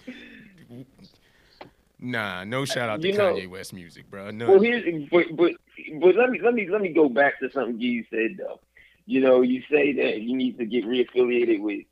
Nah, 1.99 2.43
no 2.43 2.65
shout 2.65 2.89
out 2.89 3.01
to 3.01 3.07
You 3.07 3.17
know- 3.17 3.35
Kanye 3.35 3.49
West 3.49 3.73
music, 3.73 4.09
bro. 4.09 4.31
No. 4.31 4.51
Well, 4.51 4.61
here's 4.61 5.09
but 5.09 5.35
but 5.35 5.53
but 5.99 6.15
let 6.15 6.29
me 6.29 6.39
let 6.41 6.53
me 6.53 6.67
let 6.69 6.81
me 6.81 6.89
go 6.89 7.09
back 7.09 7.39
to 7.39 7.49
something 7.51 7.79
you 7.79 8.03
said 8.09 8.37
though. 8.37 8.59
You 9.05 9.21
know, 9.21 9.41
you 9.41 9.61
say 9.69 9.93
that 9.93 10.21
you 10.21 10.35
need 10.35 10.57
to 10.57 10.65
get 10.65 10.85
reaffiliated 10.85 11.61
with 11.61 11.85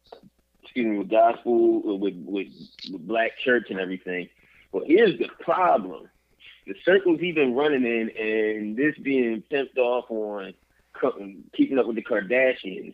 excuse 0.63 0.85
me 0.87 0.97
with 0.97 1.09
gospel 1.09 1.81
or 1.85 1.99
with 1.99 2.15
with, 2.25 2.47
with 2.91 3.07
black 3.07 3.37
church 3.37 3.67
and 3.69 3.79
everything. 3.79 4.29
Well, 4.71 4.83
here's 4.85 5.17
the 5.19 5.29
problem: 5.39 6.09
the 6.67 6.75
circles 6.83 7.19
he's 7.19 7.35
been 7.35 7.53
running 7.55 7.85
in, 7.85 8.09
and 8.17 8.75
this 8.75 8.97
being 8.97 9.43
pimped 9.51 9.77
off 9.77 10.05
on 10.09 10.53
keeping 11.53 11.77
up 11.77 11.85
with 11.85 11.95
the 11.95 12.03
Kardashians. 12.03 12.93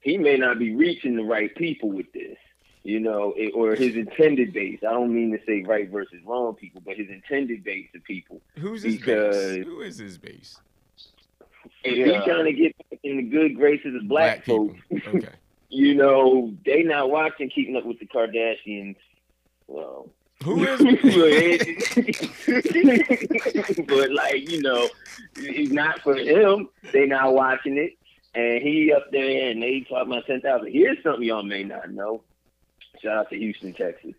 He 0.00 0.18
may 0.18 0.36
not 0.36 0.58
be 0.58 0.74
reaching 0.74 1.16
the 1.16 1.24
right 1.24 1.54
people 1.54 1.90
with 1.90 2.12
this 2.12 2.36
you 2.86 3.00
know, 3.00 3.34
it, 3.36 3.50
or 3.54 3.74
his 3.74 3.96
intended 3.96 4.52
base. 4.52 4.78
I 4.86 4.92
don't 4.92 5.12
mean 5.12 5.32
to 5.32 5.38
say 5.44 5.62
right 5.66 5.90
versus 5.90 6.20
wrong 6.24 6.54
people, 6.54 6.80
but 6.84 6.96
his 6.96 7.08
intended 7.08 7.64
base 7.64 7.88
of 7.96 8.04
people. 8.04 8.40
Who's 8.58 8.84
his 8.84 8.98
base? 8.98 9.64
Who 9.66 9.80
is 9.80 9.98
his 9.98 10.18
base? 10.18 10.56
If 11.82 11.96
Yeah. 11.98 12.14
he's 12.16 12.24
trying 12.24 12.44
to 12.44 12.52
get 12.52 12.76
back 12.90 13.00
in 13.02 13.16
the 13.16 13.22
good 13.24 13.56
graces 13.56 13.96
of 13.96 14.06
black, 14.08 14.44
folks, 14.44 14.78
people. 14.88 15.16
Okay. 15.18 15.32
you 15.68 15.96
know, 15.96 16.54
they 16.64 16.84
not 16.84 17.10
watching 17.10 17.50
Keeping 17.50 17.76
Up 17.76 17.84
with 17.84 17.98
the 17.98 18.06
Kardashians. 18.06 18.94
Well, 19.66 20.08
Who 20.44 20.62
is? 20.68 20.78
but 23.88 24.12
like 24.12 24.48
you 24.48 24.62
know, 24.62 24.88
it's 25.36 25.72
not 25.72 26.00
for 26.02 26.14
him. 26.14 26.68
They 26.92 27.06
not 27.06 27.34
watching 27.34 27.78
it, 27.78 27.94
and 28.34 28.62
he 28.62 28.92
up 28.92 29.10
there 29.10 29.50
and 29.50 29.60
they 29.62 29.80
talking 29.88 30.12
about 30.12 30.26
ten 30.26 30.40
thousand. 30.40 30.72
Here's 30.72 31.02
something 31.02 31.24
y'all 31.24 31.42
may 31.42 31.64
not 31.64 31.90
know. 31.90 32.22
Shout 33.06 33.18
out 33.18 33.30
to 33.30 33.38
Houston, 33.38 33.72
Texas. 33.72 34.14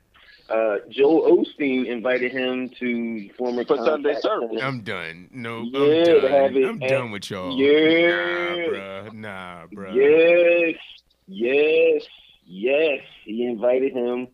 Uh, 0.49 0.77
Joel 0.89 1.43
Osteen 1.43 1.87
invited 1.87 2.31
him 2.31 2.69
to 2.79 3.29
former 3.37 3.65
For 3.65 3.75
Sunday 3.75 4.15
service. 4.21 4.61
I'm 4.63 4.79
done. 4.79 5.27
No, 5.33 5.63
Yeah, 5.63 6.45
I'm 6.45 6.53
done. 6.53 6.63
I'm 6.63 6.83
at- 6.83 6.89
done 6.89 7.11
with 7.11 7.29
y'all. 7.29 7.51
Yeah. 7.59 9.09
Nah, 9.11 9.11
bruh. 9.11 9.13
Nah, 9.13 9.67
bruh. 9.67 9.93
Yes, 9.93 10.79
yes, 11.27 12.03
yes. 12.45 13.01
He 13.25 13.43
invited 13.43 13.91
him 13.91 14.29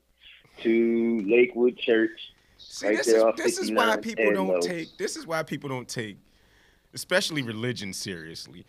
to 0.61 1.25
Lakewood 1.27 1.79
Church. 1.79 2.11
See, 2.59 2.85
right 2.89 2.97
this 2.97 3.07
there 3.07 3.29
is 3.29 3.35
this 3.35 3.57
is 3.57 3.71
why 3.71 3.97
people 3.97 4.31
don't 4.33 4.47
low. 4.49 4.59
take 4.59 4.95
this 4.99 5.17
is 5.17 5.25
why 5.25 5.41
people 5.41 5.67
don't 5.67 5.87
take, 5.87 6.17
especially 6.93 7.41
religion 7.41 7.91
seriously. 7.91 8.67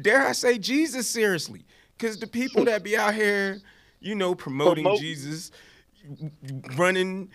Dare 0.00 0.28
I 0.28 0.32
say 0.32 0.58
Jesus 0.58 1.08
seriously? 1.10 1.64
Because 1.98 2.20
the 2.20 2.26
people 2.28 2.64
that 2.66 2.84
be 2.84 2.96
out 2.96 3.14
here, 3.14 3.60
you 4.04 4.14
know, 4.14 4.34
promoting 4.34 4.84
Promote- 4.84 5.00
Jesus, 5.00 5.50
running. 6.76 7.30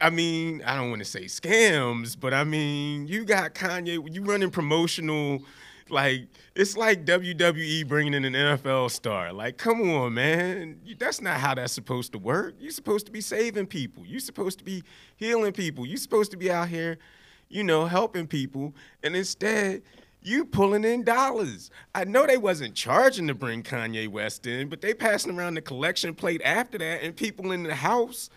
I 0.00 0.10
mean, 0.10 0.62
I 0.66 0.74
don't 0.76 0.90
want 0.90 0.98
to 0.98 1.04
say 1.04 1.24
scams, 1.24 2.18
but 2.18 2.34
I 2.34 2.42
mean, 2.42 3.06
you 3.06 3.24
got 3.24 3.54
Kanye. 3.54 4.12
You 4.12 4.24
running 4.24 4.50
promotional, 4.50 5.42
like 5.88 6.26
it's 6.56 6.76
like 6.76 7.04
WWE 7.04 7.86
bringing 7.86 8.14
in 8.14 8.24
an 8.24 8.32
NFL 8.34 8.90
star. 8.90 9.32
Like, 9.32 9.58
come 9.58 9.80
on, 9.90 10.14
man, 10.14 10.80
that's 10.98 11.20
not 11.20 11.38
how 11.38 11.54
that's 11.54 11.72
supposed 11.72 12.10
to 12.12 12.18
work. 12.18 12.56
You're 12.58 12.72
supposed 12.72 13.06
to 13.06 13.12
be 13.12 13.20
saving 13.20 13.66
people. 13.66 14.04
You're 14.04 14.18
supposed 14.18 14.58
to 14.58 14.64
be 14.64 14.82
healing 15.16 15.52
people. 15.52 15.86
You're 15.86 15.98
supposed 15.98 16.32
to 16.32 16.36
be 16.36 16.50
out 16.50 16.68
here, 16.68 16.98
you 17.48 17.62
know, 17.62 17.86
helping 17.86 18.26
people, 18.26 18.74
and 19.04 19.14
instead. 19.14 19.82
You 20.24 20.44
pulling 20.44 20.84
in 20.84 21.02
dollars. 21.02 21.70
I 21.94 22.04
know 22.04 22.26
they 22.26 22.38
wasn't 22.38 22.74
charging 22.74 23.26
to 23.26 23.34
bring 23.34 23.62
Kanye 23.62 24.08
West 24.08 24.46
in, 24.46 24.68
but 24.68 24.80
they 24.80 24.94
passing 24.94 25.36
around 25.36 25.54
the 25.54 25.62
collection 25.62 26.14
plate 26.14 26.40
after 26.44 26.78
that, 26.78 27.02
and 27.02 27.16
people 27.16 27.50
in 27.50 27.64
the 27.64 27.74
house. 27.74 28.30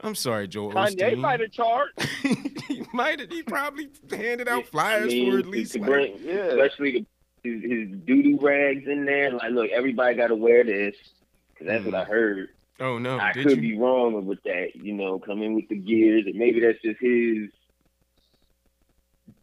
I'm 0.00 0.14
sorry, 0.14 0.48
Joel 0.48 0.72
Kanye 0.72 1.16
might 1.18 1.40
have 1.40 1.50
charged. 1.50 2.00
he 2.68 2.84
might 2.92 3.20
have. 3.20 3.30
He 3.30 3.42
probably 3.42 3.88
handed 4.10 4.48
out 4.48 4.64
I 4.64 4.66
flyers 4.66 5.12
mean, 5.12 5.30
for 5.30 5.38
at 5.38 5.46
least 5.46 5.76
like, 5.76 5.84
bring, 5.84 6.18
Yeah. 6.22 6.46
especially 6.46 7.06
his, 7.42 7.62
his 7.62 7.88
doo 8.04 8.38
rags 8.40 8.86
in 8.86 9.04
there. 9.04 9.30
Like, 9.32 9.52
look, 9.52 9.70
everybody 9.70 10.16
got 10.16 10.28
to 10.28 10.34
wear 10.34 10.64
this 10.64 10.96
because 11.52 11.66
that's 11.66 11.84
what 11.84 11.94
I 11.94 12.04
mm. 12.04 12.08
heard. 12.08 12.48
Oh 12.80 12.98
no, 12.98 13.18
I 13.18 13.32
did 13.32 13.46
could 13.46 13.56
you? 13.62 13.74
be 13.74 13.78
wrong 13.78 14.26
with 14.26 14.42
that. 14.44 14.74
You 14.74 14.94
know, 14.94 15.18
come 15.18 15.42
in 15.42 15.54
with 15.54 15.68
the 15.68 15.76
gears, 15.76 16.24
and 16.26 16.34
maybe 16.34 16.60
that's 16.60 16.80
just 16.82 17.00
his 17.00 17.50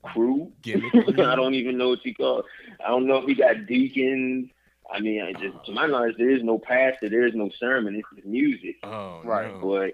crew. 0.03 0.51
I 0.65 1.35
don't 1.35 1.53
even 1.53 1.77
know 1.77 1.89
what 1.89 2.05
you 2.05 2.15
call. 2.15 2.39
It. 2.39 2.45
I 2.85 2.89
don't 2.89 3.07
know 3.07 3.17
if 3.17 3.25
he 3.25 3.35
got 3.35 3.65
deacons. 3.67 4.49
I 4.91 4.99
mean, 4.99 5.21
I 5.21 5.33
just 5.33 5.65
to 5.65 5.71
my 5.71 5.87
knowledge, 5.87 6.15
there 6.17 6.31
is 6.31 6.43
no 6.43 6.59
pastor, 6.59 7.09
there 7.09 7.25
is 7.25 7.33
no 7.33 7.49
sermon. 7.59 7.95
It's 7.95 8.07
just 8.15 8.27
music. 8.27 8.75
Oh 8.83 9.21
Right. 9.23 9.51
no. 9.53 9.59
But 9.59 9.93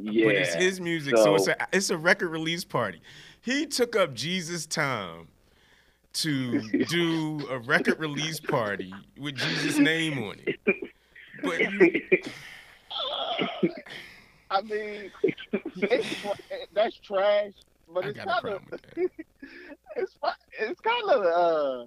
yeah, 0.00 0.26
But 0.26 0.34
it's 0.36 0.54
his 0.54 0.80
music, 0.80 1.16
so, 1.16 1.34
it's 1.34 1.48
a 1.48 1.56
it's 1.72 1.90
a 1.90 1.98
record 1.98 2.28
release 2.28 2.64
party. 2.64 3.00
He 3.40 3.66
took 3.66 3.96
up 3.96 4.14
Jesus' 4.14 4.66
time 4.66 5.28
to 6.12 6.60
do 6.88 7.46
a 7.50 7.58
record 7.58 7.98
release 7.98 8.40
party 8.40 8.92
with 9.18 9.34
Jesus' 9.34 9.78
name 9.78 10.22
on 10.22 10.36
it. 10.46 10.60
But 11.42 11.60
you, 11.72 12.02
I 14.50 14.62
mean, 14.62 15.10
it's, 15.76 16.24
that's 16.72 16.96
trash. 16.98 17.52
But 17.92 18.04
I 18.04 18.08
it's 18.08 18.18
got 18.18 18.44
a 18.44 18.48
kind 18.48 18.54
of 18.72 18.80
it's 19.96 20.16
it's 20.58 20.80
kind 20.80 21.10
of 21.10 21.22
uh 21.24 21.84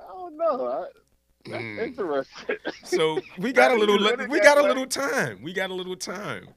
I 0.00 0.08
don't 0.12 0.36
know. 0.36 0.66
I, 0.66 0.86
that's 1.46 1.62
Mm. 1.62 1.78
interesting. 1.86 2.56
So 2.84 3.20
we 3.38 3.52
got 3.52 3.70
a 3.70 3.74
little 3.74 3.98
you 4.00 4.28
we 4.28 4.40
got 4.40 4.58
a 4.58 4.62
little 4.62 4.86
time. 4.86 5.40
We 5.42 5.52
got 5.52 5.70
a 5.70 5.74
little 5.74 5.96
time. 5.96 6.48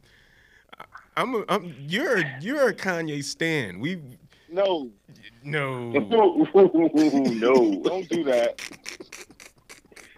I- 0.78 0.86
I'm 1.18 1.36
a, 1.36 1.44
I'm 1.50 1.76
you're 1.80 2.24
you're 2.42 2.70
a 2.70 2.74
Kanye 2.74 3.24
stan. 3.24 3.80
We 3.80 4.02
no, 4.50 4.90
no. 5.44 5.90
no. 5.92 6.46
don't 7.84 8.10
do 8.10 8.24
that. 8.26 8.62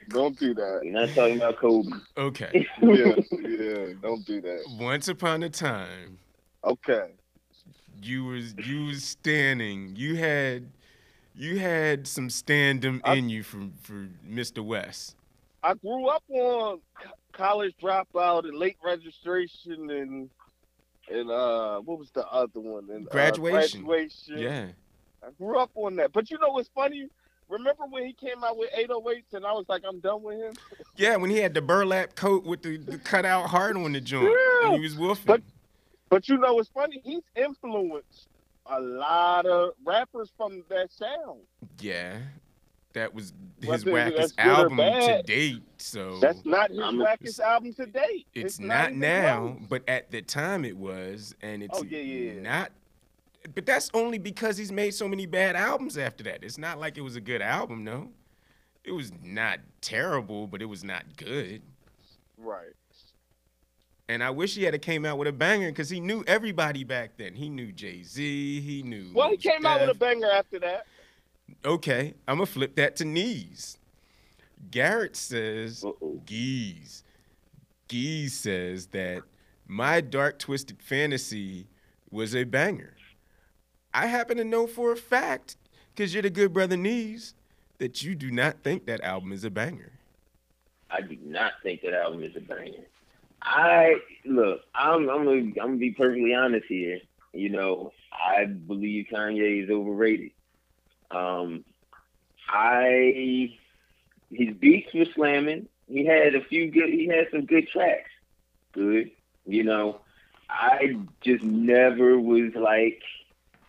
Don't 0.09 0.37
do 0.39 0.53
that. 0.53 0.81
We're 0.83 0.91
not 0.91 1.09
talking 1.09 1.37
about 1.37 1.57
Kobe. 1.57 1.89
Okay. 2.17 2.67
Yeah, 2.81 3.15
yeah. 3.31 3.93
Don't 4.01 4.25
do 4.25 4.41
that. 4.41 4.63
Once 4.79 5.07
upon 5.07 5.43
a 5.43 5.49
time, 5.49 6.17
Okay. 6.63 7.11
You 8.03 8.25
was 8.25 8.53
you 8.65 8.85
was 8.85 9.03
standing. 9.03 9.95
You 9.95 10.15
had 10.15 10.69
you 11.35 11.59
had 11.59 12.07
some 12.07 12.29
standum 12.29 13.01
I- 13.03 13.15
in 13.15 13.29
you 13.29 13.43
from 13.43 13.73
for 13.81 14.07
Mr. 14.27 14.63
West. 14.63 15.15
I 15.63 15.73
grew 15.75 16.07
up 16.07 16.23
on 16.29 16.79
college 17.31 17.73
dropout 17.81 18.45
and 18.47 18.57
late 18.57 18.77
registration 18.83 19.89
and 19.89 20.29
and 21.09 21.31
uh 21.31 21.79
what 21.79 21.99
was 21.99 22.11
the 22.11 22.27
other 22.27 22.59
one? 22.59 22.89
And, 22.89 23.07
uh, 23.07 23.11
Graduation. 23.11 23.83
graduation. 23.83 24.37
Yeah. 24.39 24.67
I 25.25 25.29
grew 25.37 25.57
up 25.57 25.71
on 25.75 25.95
that. 25.97 26.11
But 26.11 26.29
you 26.29 26.37
know 26.39 26.49
what's 26.49 26.69
funny? 26.75 27.07
Remember 27.49 27.83
when 27.89 28.05
he 28.05 28.13
came 28.13 28.43
out 28.43 28.57
with 28.57 28.69
808s 28.73 29.33
and 29.33 29.45
I 29.45 29.51
was 29.53 29.65
like, 29.69 29.83
I'm 29.87 29.99
done 29.99 30.23
with 30.23 30.37
him? 30.39 30.53
Yeah, 30.95 31.17
when 31.17 31.29
he 31.29 31.37
had 31.37 31.53
the 31.53 31.61
burlap 31.61 32.15
coat 32.15 32.45
with 32.45 32.61
the, 32.63 32.77
the 32.77 32.97
cutout 32.97 33.47
heart 33.47 33.75
on 33.75 33.91
the 33.91 34.01
joint, 34.01 34.29
Yeah. 34.31 34.67
and 34.69 34.75
he 34.75 34.81
was 34.81 34.95
woofing. 34.95 35.25
But- 35.25 35.41
But 36.13 36.29
you 36.29 36.37
know 36.37 36.59
it's 36.59 36.69
funny? 36.69 37.01
He's 37.03 37.23
influenced 37.35 38.27
a 38.67 38.79
lot 38.79 39.45
of 39.45 39.71
rappers 39.85 40.31
from 40.37 40.63
that 40.69 40.91
sound. 40.91 41.41
yeah, 41.79 42.17
that 42.93 43.13
was 43.13 43.33
his 43.59 43.85
Whether 43.85 43.91
wackest 43.91 44.17
that's 44.17 44.31
good 44.33 44.45
or 44.47 44.51
album 44.51 44.77
to 44.77 45.23
date. 45.23 45.63
So 45.77 46.19
That's 46.19 46.45
not 46.45 46.69
his 46.69 46.79
I'm 46.79 47.01
a- 47.01 47.05
wackest 47.05 47.39
album 47.39 47.73
to 47.73 47.85
date. 47.87 48.27
it's, 48.35 48.59
not, 48.59 48.91
not, 48.91 48.93
now, 48.95 49.39
close. 49.47 49.57
but 49.67 49.89
at 49.89 50.11
the 50.11 50.21
time 50.21 50.63
it 50.65 50.77
was, 50.77 51.33
and 51.41 51.63
it's 51.63 51.77
Oh, 51.77 51.83
yeah, 51.83 51.99
yeah. 51.99 52.39
not. 52.41 52.71
But 53.55 53.65
that's 53.65 53.89
only 53.93 54.19
because 54.19 54.55
he's 54.57 54.71
made 54.71 54.93
so 54.93 55.07
many 55.07 55.25
bad 55.25 55.55
albums 55.55 55.97
after 55.97 56.23
that. 56.25 56.43
It's 56.43 56.57
not 56.57 56.79
like 56.79 56.97
it 56.97 57.01
was 57.01 57.15
a 57.17 57.21
good 57.21 57.41
album, 57.41 57.83
no. 57.83 58.09
It 58.85 58.91
was 58.91 59.11
not 59.23 59.59
terrible, 59.81 60.45
but 60.47 60.61
it 60.61 60.65
was 60.65 60.83
not 60.83 61.03
good. 61.17 61.61
Right. 62.37 62.73
And 64.09 64.23
I 64.23 64.29
wish 64.29 64.55
he 64.55 64.63
had 64.63 64.79
came 64.81 65.05
out 65.05 65.17
with 65.17 65.27
a 65.27 65.31
banger 65.31 65.69
because 65.69 65.89
he 65.89 65.99
knew 65.99 66.23
everybody 66.27 66.83
back 66.83 67.17
then. 67.17 67.33
He 67.33 67.49
knew 67.49 67.71
Jay 67.71 68.03
Z. 68.03 68.61
He 68.61 68.83
knew. 68.83 69.11
Well, 69.13 69.29
he 69.29 69.37
came 69.37 69.65
out 69.65 69.81
with 69.81 69.91
a 69.91 69.93
banger 69.97 70.29
after 70.29 70.59
that. 70.59 70.85
Okay, 71.63 72.13
I'm 72.27 72.37
gonna 72.37 72.45
flip 72.45 72.75
that 72.75 72.95
to 72.97 73.05
knees. 73.05 73.77
Garrett 74.71 75.15
says, 75.15 75.83
Uh-oh. 75.83 76.21
Geese. 76.25 77.03
Geese 77.87 78.33
says 78.33 78.87
that 78.87 79.23
my 79.67 80.01
dark 80.01 80.39
twisted 80.39 80.81
fantasy 80.81 81.67
was 82.11 82.35
a 82.35 82.43
banger. 82.43 82.95
I 83.93 84.07
happen 84.07 84.37
to 84.37 84.43
know 84.43 84.67
for 84.67 84.91
a 84.91 84.97
fact, 84.97 85.57
because 85.93 86.13
you're 86.13 86.23
the 86.23 86.29
good 86.29 86.53
brother 86.53 86.77
knees, 86.77 87.35
that 87.77 88.03
you 88.03 88.15
do 88.15 88.31
not 88.31 88.63
think 88.63 88.85
that 88.85 89.01
album 89.01 89.31
is 89.31 89.43
a 89.43 89.49
banger. 89.49 89.91
I 90.89 91.01
do 91.01 91.17
not 91.23 91.53
think 91.61 91.81
that 91.81 91.93
album 91.93 92.23
is 92.23 92.35
a 92.35 92.41
banger. 92.41 92.85
I 93.43 93.95
look, 94.25 94.61
I'm 94.73 95.09
I'm 95.09 95.25
gonna, 95.25 95.31
I'm 95.31 95.53
gonna 95.53 95.77
be 95.77 95.91
perfectly 95.91 96.33
honest 96.33 96.65
here. 96.67 96.99
You 97.33 97.49
know, 97.49 97.91
I 98.11 98.45
believe 98.45 99.07
Kanye 99.11 99.63
is 99.63 99.69
overrated. 99.69 100.31
Um, 101.11 101.63
I 102.47 103.57
his 104.31 104.55
beats 104.55 104.93
were 104.93 105.05
slamming. 105.13 105.67
He 105.87 106.05
had 106.05 106.35
a 106.35 106.43
few 106.43 106.71
good. 106.71 106.89
He 106.89 107.07
had 107.07 107.27
some 107.31 107.45
good 107.45 107.67
tracks. 107.67 108.09
Good, 108.71 109.11
you 109.45 109.63
know. 109.63 109.99
I 110.49 110.97
just 111.21 111.43
never 111.43 112.19
was 112.19 112.53
like 112.55 113.01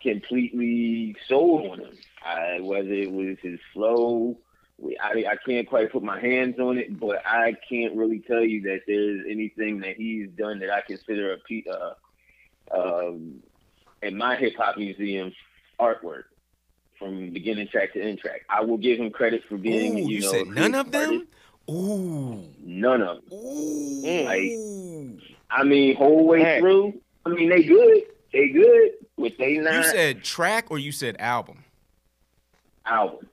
completely 0.03 1.17
sold 1.27 1.71
on 1.71 1.81
him. 1.81 1.97
I, 2.25 2.61
whether 2.61 2.93
it 2.93 3.11
was 3.11 3.39
his 3.43 3.59
flow, 3.73 4.37
I, 5.03 5.25
I 5.31 5.37
can't 5.47 5.69
quite 5.69 5.93
put 5.93 6.03
my 6.03 6.21
hands 6.21 6.59
on 6.59 6.79
it, 6.79 6.99
but 6.99 7.23
I 7.25 7.55
can't 7.69 7.95
really 7.95 8.21
tell 8.21 8.43
you 8.43 8.63
that 8.63 8.81
there's 8.87 9.25
anything 9.29 9.81
that 9.81 9.97
he's 9.97 10.29
done 10.31 10.59
that 10.61 10.71
I 10.71 10.81
consider 10.81 11.33
a 11.33 11.39
pe- 11.39 11.65
uh, 11.71 11.95
um, 12.77 13.43
in 14.03 14.17
my 14.17 14.37
hip 14.37 14.55
hop 14.57 14.77
museum 14.77 15.33
artwork 15.79 16.25
from 16.99 17.31
beginning 17.31 17.69
track 17.69 17.93
to 17.95 18.03
end 18.03 18.19
track. 18.19 18.43
I 18.49 18.63
will 18.63 18.79
give 18.79 18.99
him 18.99 19.11
credit 19.11 19.43
for 19.49 19.57
being, 19.57 19.95
Ooh, 19.95 20.09
you, 20.09 20.17
you 20.17 20.21
know, 20.21 20.31
said 20.33 20.47
none 20.49 20.75
of 20.75 20.91
creative 20.91 21.27
them? 21.67 21.75
Ooh. 21.75 22.45
None 22.61 23.03
of 23.03 23.17
them. 23.29 23.39
Ooh. 23.39 25.19
I 25.51 25.63
mean, 25.63 25.97
whole 25.97 26.27
way 26.27 26.43
Heck. 26.43 26.61
through. 26.61 26.95
I 27.25 27.31
mean, 27.31 27.49
they 27.49 27.63
good. 27.63 28.03
They 28.33 28.49
good, 28.49 28.91
but 29.17 29.33
they 29.39 29.59
not. 29.59 29.75
You 29.75 29.83
said 29.85 30.25
track 30.25 30.67
or 30.71 30.79
you 30.79 30.93
said 30.93 31.17
album? 31.21 31.65
album. 32.85 33.29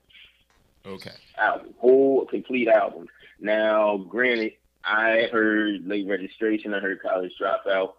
Okay. 0.85 1.11
Album, 1.41 1.73
whole 1.79 2.25
complete 2.25 2.67
album. 2.67 3.07
Now, 3.39 3.97
granted, 3.97 4.53
I 4.83 5.27
heard 5.31 5.85
late 5.87 6.07
registration, 6.07 6.73
I 6.73 6.79
heard 6.79 7.01
college 7.01 7.33
dropout, 7.41 7.93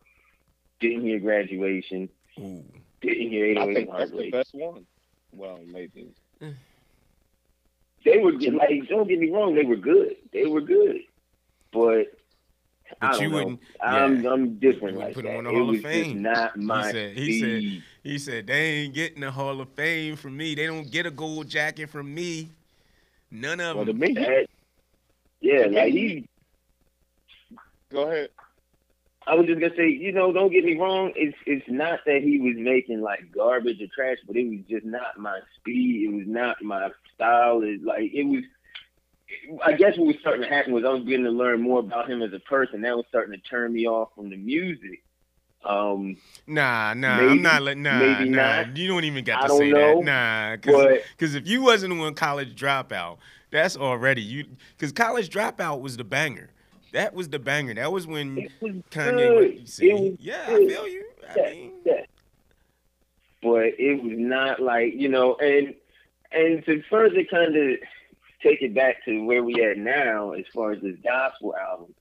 didn't 0.81 1.03
hear 1.03 1.19
graduation, 1.21 2.09
Ooh. 2.39 2.65
didn't 3.01 3.29
hear 3.31 3.47
I 3.47 3.63
808 3.63 3.75
think 3.75 3.91
that's 3.97 4.11
the 4.11 4.31
best 4.31 4.55
one. 4.55 4.87
Well, 5.33 5.61
maybe. 5.67 6.09
They 8.05 8.19
were 8.19 8.33
good, 8.33 8.55
like, 8.55 8.89
don't 8.89 9.09
get 9.09 9.19
me 9.21 9.31
wrong, 9.31 9.55
they 9.55 9.65
were 9.65 9.77
good. 9.77 10.17
They 10.33 10.47
were 10.47 10.61
good. 10.61 10.99
But, 11.73 12.07
But 13.01 13.21
you 13.21 13.29
know. 13.29 13.37
wouldn't- 13.37 13.61
I'm, 13.81 14.23
yeah. 14.23 14.31
I'm 14.33 14.59
different 14.59 14.99
like 14.99 15.15
put 15.15 15.25
that. 15.25 15.31
him 15.31 15.39
on 15.39 15.45
the 15.45 15.51
it 15.51 15.55
Hall 15.55 15.63
of 15.63 15.69
was 15.77 15.83
Fame. 15.83 16.23
not 16.23 16.57
my 16.57 16.91
said- 16.91 17.17
he 17.17 17.41
said- 17.41 17.83
He 18.03 18.19
said 18.19 18.47
they 18.49 18.61
ain't 18.83 18.95
getting 18.95 19.21
the 19.21 19.31
Hall 19.31 19.61
of 19.61 19.69
Fame 19.71 20.17
from 20.17 20.37
me. 20.37 20.55
They 20.57 20.67
don't 20.67 20.91
get 20.91 21.07
a 21.07 21.11
gold 21.13 21.49
jacket 21.49 21.89
from 21.91 22.13
me. 22.13 22.49
None 23.33 23.61
of 23.61 23.77
Well, 23.77 23.87
to 23.87 23.92
them. 23.92 24.01
me, 24.01 24.12
That- 24.12 24.47
yeah, 25.40 25.66
like 25.71 25.92
he 25.92 26.27
go 27.90 28.03
ahead. 28.09 28.29
I 29.27 29.35
was 29.37 29.47
just 29.47 29.61
gonna 29.61 29.75
say, 29.77 29.88
you 29.88 30.12
know, 30.12 30.33
don't 30.33 30.53
get 30.53 30.64
me 30.64 30.77
wrong. 30.77 31.12
It's 31.16 31.37
it's 31.47 31.64
not 31.68 32.01
that 32.07 32.23
he 32.23 32.38
was 32.40 32.57
making 32.59 33.01
like 33.01 33.33
garbage 33.33 33.81
or 33.81 33.87
trash, 33.95 34.18
but 34.27 34.37
it 34.37 34.49
was 34.49 34.61
just 34.68 34.85
not 34.85 35.16
my 35.16 35.40
speed. 35.59 36.11
It 36.11 36.14
was 36.14 36.27
not 36.27 36.61
my 36.62 36.90
style. 37.14 37.62
It 37.62 37.83
like 37.83 38.11
it 38.12 38.25
was. 38.25 38.45
I 39.64 39.73
guess 39.73 39.97
what 39.97 40.09
was 40.09 40.16
starting 40.21 40.42
to 40.42 40.49
happen 40.49 40.75
was 40.75 40.85
I 40.85 40.90
was 40.90 41.05
getting 41.05 41.25
to 41.25 41.31
learn 41.31 41.62
more 41.62 41.79
about 41.81 42.11
him 42.11 42.21
as 42.21 42.35
a 42.35 42.40
person. 42.40 42.83
That 42.83 42.97
was 42.97 43.07
starting 43.09 43.33
to 43.33 43.40
turn 43.49 43.73
me 43.73 43.87
off 43.87 44.11
from 44.14 44.29
the 44.29 44.37
music. 44.37 45.03
Um, 45.64 46.16
Nah, 46.46 46.92
nah, 46.94 47.18
Maybe, 47.18 47.31
I'm 47.31 47.42
not 47.42 47.62
letting. 47.62 47.83
Nah, 47.83 47.98
maybe 47.98 48.31
nah. 48.31 48.62
not. 48.62 48.77
You 48.77 48.88
don't 48.88 49.05
even 49.05 49.25
got 49.25 49.42
to 49.42 49.48
say 49.57 49.70
know, 49.70 50.03
that. 50.03 50.05
Nah, 50.05 50.57
because 50.57 51.35
if 51.35 51.46
you 51.46 51.62
wasn't 51.62 51.96
one 51.98 52.14
college 52.14 52.55
dropout, 52.61 53.18
that's 53.51 53.77
already 53.77 54.22
you. 54.22 54.46
Because 54.77 54.92
college 54.92 55.31
dropout 55.31 55.81
was 55.81 55.96
the 55.96 56.05
banger. 56.05 56.51
That 56.92 57.14
was 57.14 57.29
the 57.29 57.38
banger. 57.38 57.75
That 57.75 57.92
was 57.92 58.07
when 58.07 58.38
it 58.38 58.51
was 58.61 58.72
Kanye. 58.90 59.16
good. 59.16 59.37
Went, 59.37 59.61
you 59.61 59.66
see, 59.66 59.92
was 59.94 60.16
yeah, 60.20 60.46
good. 60.46 60.62
I 60.62 60.75
feel 60.75 60.88
you. 60.88 61.05
I 61.29 61.35
Yeah, 61.37 61.51
mean, 61.51 61.72
yeah. 61.85 62.01
But 63.42 63.79
it 63.79 64.03
was 64.03 64.12
not 64.18 64.61
like 64.61 64.94
you 64.94 65.09
know, 65.09 65.37
and 65.37 65.75
and 66.33 66.64
to 66.66 66.83
further 66.90 67.25
kind 67.31 67.57
of 67.57 67.79
take 68.42 68.62
it 68.62 68.75
back 68.75 69.05
to 69.05 69.25
where 69.25 69.42
we 69.44 69.55
at 69.64 69.79
now, 69.79 70.33
as 70.33 70.44
far 70.53 70.72
as 70.72 70.83
this 70.83 70.96
gospel 71.05 71.55
album, 71.57 71.94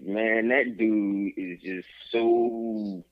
man, 0.00 0.48
that 0.48 0.76
dude 0.76 1.32
is 1.36 1.60
just 1.60 1.88
so. 2.10 3.04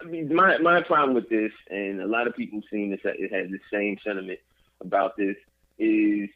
I 0.00 0.04
mean, 0.04 0.34
my 0.34 0.58
my 0.58 0.82
problem 0.82 1.14
with 1.14 1.28
this, 1.28 1.52
and 1.70 2.00
a 2.00 2.06
lot 2.06 2.26
of 2.26 2.34
people 2.34 2.60
seem 2.70 2.90
to 2.90 2.96
say 3.02 3.14
it 3.18 3.32
has 3.32 3.50
the 3.50 3.58
same 3.72 3.98
sentiment 4.04 4.40
about 4.80 5.16
this, 5.16 5.36
is 5.78 6.28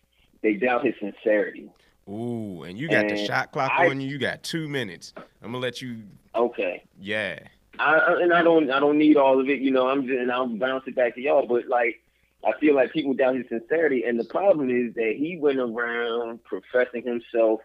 they 0.42 0.54
doubt 0.54 0.84
his 0.84 0.94
sincerity. 1.00 1.68
Ooh, 2.08 2.62
and 2.62 2.78
you 2.78 2.88
got 2.88 3.06
And 3.06 3.10
the 3.10 3.26
shot 3.26 3.50
clock 3.50 3.72
I- 3.74 3.88
on 3.88 4.00
you. 4.00 4.08
You 4.08 4.18
got 4.18 4.42
two 4.44 4.68
minutes. 4.68 5.12
I'm 5.16 5.52
gonna 5.52 5.58
let 5.58 5.82
you. 5.82 6.02
Okay. 6.34 6.84
Yeah. 7.00 7.40
I, 7.78 7.96
I- 7.96 8.20
and 8.22 8.32
I 8.32 8.42
don't 8.42 8.70
I 8.70 8.78
don't 8.78 8.98
need 8.98 9.16
all 9.16 9.40
of 9.40 9.48
it, 9.48 9.60
you 9.60 9.72
know. 9.72 9.88
I'm 9.88 10.06
just 10.06 10.18
and 10.18 10.30
I'll 10.30 10.46
bounce 10.46 10.84
it 10.86 10.94
back 10.94 11.16
to 11.16 11.20
y'all. 11.20 11.46
But 11.48 11.66
like, 11.66 12.00
I 12.46 12.52
feel 12.60 12.76
like 12.76 12.92
people 12.92 13.14
doubt 13.14 13.34
his 13.34 13.48
sincerity, 13.48 14.04
and 14.04 14.20
the 14.20 14.24
problem 14.24 14.70
is 14.70 14.94
that 14.94 15.14
he 15.18 15.36
went 15.36 15.58
around 15.58 16.44
professing 16.44 17.02
himself 17.02 17.60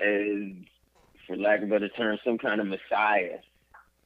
as, 0.00 0.52
for 1.26 1.36
lack 1.36 1.58
of 1.58 1.64
a 1.64 1.70
better 1.72 1.88
term, 1.88 2.18
some 2.24 2.38
kind 2.38 2.60
of 2.60 2.66
messiah. 2.66 3.38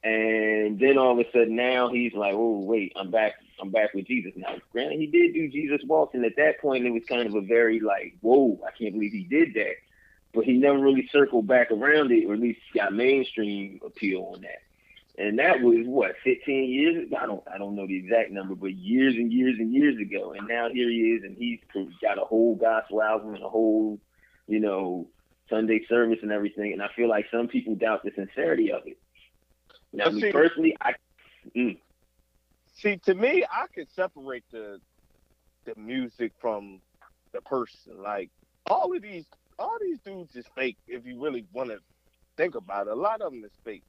And 0.03 0.79
then 0.79 0.97
all 0.97 1.19
of 1.19 1.25
a 1.25 1.29
sudden 1.31 1.55
now 1.55 1.89
he's 1.89 2.13
like, 2.13 2.33
oh 2.33 2.59
wait, 2.59 2.93
I'm 2.95 3.11
back. 3.11 3.33
I'm 3.61 3.71
back 3.71 3.93
with 3.93 4.07
Jesus 4.07 4.31
now. 4.37 4.55
Granted, 4.71 4.99
he 4.99 5.07
did 5.07 5.33
do 5.33 5.49
Jesus 5.49 5.81
walks, 5.85 6.15
and 6.15 6.23
at 6.23 6.37
that 6.37 6.61
point 6.61 6.85
it 6.85 6.91
was 6.91 7.03
kind 7.09 7.27
of 7.27 7.35
a 7.35 7.41
very 7.41 7.81
like, 7.81 8.15
whoa, 8.21 8.57
I 8.65 8.71
can't 8.71 8.93
believe 8.93 9.11
he 9.11 9.25
did 9.25 9.53
that. 9.55 9.75
But 10.33 10.45
he 10.45 10.53
never 10.53 10.79
really 10.79 11.09
circled 11.11 11.47
back 11.47 11.71
around 11.71 12.11
it, 12.11 12.25
or 12.25 12.35
at 12.35 12.39
least 12.39 12.61
got 12.73 12.93
mainstream 12.93 13.81
appeal 13.83 14.31
on 14.33 14.41
that 14.41 14.61
and 15.19 15.37
that 15.37 15.61
was 15.61 15.85
what 15.85 16.15
15 16.23 16.69
years 16.69 17.09
i 17.19 17.25
don't 17.25 17.43
i 17.53 17.57
don't 17.57 17.75
know 17.75 17.85
the 17.85 17.97
exact 17.97 18.31
number 18.31 18.55
but 18.55 18.73
years 18.73 19.15
and 19.15 19.31
years 19.31 19.57
and 19.59 19.73
years 19.73 19.99
ago 19.99 20.31
and 20.31 20.47
now 20.47 20.69
here 20.69 20.89
he 20.89 21.11
is 21.11 21.23
and 21.23 21.37
he's 21.37 21.59
got 22.01 22.17
a 22.17 22.25
whole 22.25 22.55
gospel 22.55 23.01
album 23.01 23.35
and 23.35 23.43
a 23.43 23.49
whole 23.49 23.99
you 24.47 24.59
know 24.59 25.07
sunday 25.49 25.81
service 25.87 26.19
and 26.21 26.31
everything 26.31 26.73
and 26.73 26.81
i 26.81 26.87
feel 26.95 27.09
like 27.09 27.25
some 27.31 27.47
people 27.47 27.75
doubt 27.75 28.03
the 28.03 28.11
sincerity 28.15 28.71
of 28.71 28.83
it 28.85 28.97
now 29.93 30.05
But 30.05 30.13
me 30.15 30.21
see- 30.21 30.31
personally 30.31 30.77
i 30.81 30.93
mm, 31.55 31.79
See, 32.75 32.97
to 33.05 33.13
me, 33.13 33.45
I 33.51 33.65
could 33.73 33.89
separate 33.91 34.45
the 34.51 34.79
the 35.65 35.73
music 35.75 36.31
from 36.39 36.81
the 37.33 37.41
person. 37.41 38.01
Like 38.01 38.29
all 38.69 38.95
of 38.95 39.01
these, 39.01 39.25
all 39.57 39.77
these 39.81 39.99
dudes 39.99 40.35
is 40.35 40.45
fake. 40.55 40.77
If 40.87 41.05
you 41.05 41.21
really 41.21 41.45
want 41.51 41.71
to 41.71 41.79
think 42.37 42.55
about 42.55 42.87
it, 42.87 42.93
a 42.93 42.95
lot 42.95 43.21
of 43.21 43.31
them 43.31 43.43
is 43.43 43.51
fake. 43.65 43.83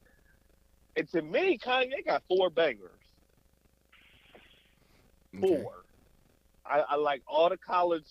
And 0.97 1.09
to 1.11 1.23
me, 1.23 1.59
Kanye 1.59 2.05
got 2.05 2.25
four 2.29 2.51
bangers. 2.51 2.91
Okay. 5.37 5.47
Four. 5.47 5.73
I, 6.67 6.81
I 6.91 6.97
like 6.97 7.23
all 7.29 7.49
the 7.49 7.59
college, 7.59 8.09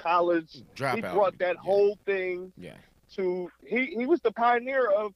college. 0.00 0.62
Drop 0.74 0.96
he 0.96 1.00
brought 1.02 1.38
that 1.38 1.56
Yeah. 1.56 1.60
whole 1.62 1.96
thing 2.06 2.52
Yeah. 2.56 2.76
to. 3.14 3.50
He 3.66 3.86
he 3.86 4.06
was 4.06 4.20
the 4.20 4.32
pioneer 4.32 4.90
of 4.90 5.12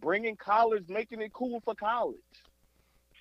bringing 0.00 0.36
college, 0.36 0.88
making 0.88 1.20
it 1.22 1.32
cool 1.32 1.60
for 1.60 1.74
college, 1.74 2.18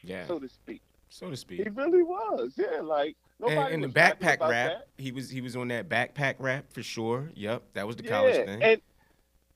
Yeah. 0.04 0.28
so 0.28 0.40
to 0.40 0.50
speak. 0.50 0.82
So 1.10 1.30
to 1.30 1.38
speak. 1.38 1.64
He 1.64 1.70
really 1.70 2.04
was. 2.04 2.54
Yeah, 2.58 2.82
like 2.82 3.16
nobody 3.40 3.60
And, 3.74 3.74
and 3.76 3.84
the 3.84 4.00
backpack 4.00 4.40
rap, 4.42 4.72
that. 4.72 4.88
he 4.98 5.12
was 5.12 5.30
he 5.30 5.42
was 5.42 5.56
on 5.56 5.70
that 5.70 5.88
backpack 5.88 6.36
rap 6.40 6.66
for 6.72 6.84
sure. 6.84 7.32
Yep, 7.36 7.64
that 7.74 7.88
was 7.88 7.96
the 7.96 8.04
college 8.04 8.36
yeah, 8.36 8.46
thing. 8.46 8.64
and 8.64 8.82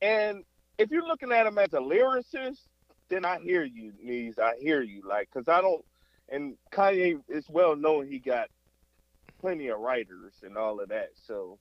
and 0.01 0.43
if 0.77 0.89
you're 0.91 1.05
looking 1.05 1.31
at 1.33 1.45
him 1.45 1.57
as 1.57 1.73
a 1.73 1.79
lyricist, 1.79 2.61
then 3.09 3.25
I 3.25 3.39
hear 3.39 3.63
you, 3.65 3.91
Nees. 4.01 4.39
I 4.39 4.55
hear 4.59 4.81
you, 4.81 5.01
like, 5.05 5.29
cause 5.31 5.47
I 5.49 5.59
don't. 5.61 5.83
And 6.29 6.55
Kanye 6.71 7.19
is 7.27 7.49
well 7.49 7.75
known. 7.75 8.07
He 8.07 8.19
got 8.19 8.49
plenty 9.39 9.67
of 9.67 9.79
writers 9.79 10.33
and 10.43 10.57
all 10.57 10.79
of 10.79 10.89
that. 10.89 11.09
So 11.27 11.57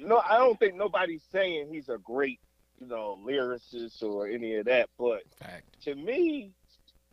no, 0.00 0.18
I 0.18 0.38
don't 0.38 0.58
think 0.58 0.74
nobody's 0.74 1.22
saying 1.30 1.68
he's 1.70 1.88
a 1.88 1.98
great, 1.98 2.40
you 2.80 2.88
know, 2.88 3.18
lyricist 3.24 4.02
or 4.02 4.26
any 4.28 4.56
of 4.56 4.66
that. 4.66 4.88
But 4.98 5.22
Fact. 5.38 5.64
to 5.82 5.94
me, 5.94 6.52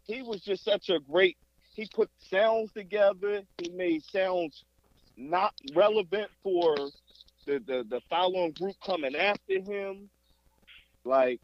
he 0.04 0.21
was 0.21 0.41
just 0.41 0.63
such 0.63 0.89
a 0.89 1.00
great. 1.00 1.38
He 1.74 1.88
put 1.93 2.10
sounds 2.30 2.71
together. 2.74 3.41
He 3.62 3.69
made 3.69 4.04
sounds 4.04 4.63
not 5.17 5.54
relevant 5.74 6.30
for 6.41 6.76
the 7.45 7.60
the, 7.60 7.86
the 7.89 8.02
following 8.10 8.52
group 8.52 8.76
coming 8.86 9.15
after 9.15 9.60
him. 9.60 10.10
Like, 11.04 11.39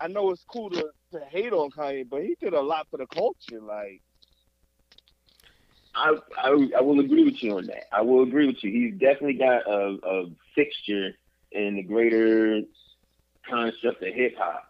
I 0.00 0.08
know 0.08 0.30
it's 0.32 0.44
cool 0.50 0.70
to, 0.70 0.90
to 1.12 1.20
hate 1.30 1.52
on 1.52 1.70
Kanye, 1.70 2.08
but 2.08 2.22
he 2.22 2.36
did 2.40 2.52
a 2.52 2.60
lot 2.60 2.88
for 2.90 2.96
the 2.96 3.06
culture. 3.06 3.60
Like, 3.60 4.02
I, 5.94 6.16
I 6.36 6.68
I 6.78 6.80
will 6.80 7.00
agree 7.00 7.24
with 7.24 7.42
you 7.42 7.56
on 7.58 7.66
that. 7.66 7.84
I 7.92 8.02
will 8.02 8.22
agree 8.22 8.46
with 8.46 8.62
you. 8.62 8.70
He's 8.70 8.92
definitely 9.00 9.34
got 9.34 9.66
a, 9.66 9.98
a 10.04 10.26
fixture 10.54 11.12
in 11.52 11.76
the 11.76 11.82
greater 11.82 12.62
construct 13.48 14.02
of 14.02 14.14
hip 14.14 14.36
hop, 14.38 14.64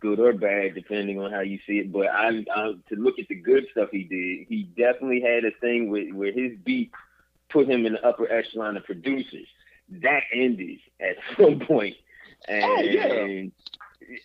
good 0.00 0.20
or 0.20 0.32
bad, 0.32 0.74
depending 0.74 1.18
on 1.20 1.32
how 1.32 1.40
you 1.40 1.58
see 1.66 1.78
it. 1.78 1.92
But 1.92 2.08
I, 2.08 2.44
I 2.54 2.72
to 2.88 2.96
look 2.96 3.18
at 3.18 3.28
the 3.28 3.34
good 3.34 3.66
stuff 3.72 3.88
he 3.90 4.04
did, 4.04 4.46
he 4.48 4.64
definitely 4.64 5.20
had 5.20 5.44
a 5.44 5.50
thing 5.60 5.90
with 5.90 6.12
where 6.12 6.32
his 6.32 6.52
beat 6.64 6.92
put 7.48 7.68
him 7.68 7.86
in 7.86 7.94
the 7.94 8.06
upper 8.06 8.30
echelon 8.30 8.76
of 8.76 8.84
producers. 8.84 9.46
That 10.02 10.22
ended 10.32 10.78
at 11.00 11.16
some 11.38 11.60
point, 11.60 11.96
and 12.46 12.64
Oh, 12.64 12.80
yeah. 12.82 13.14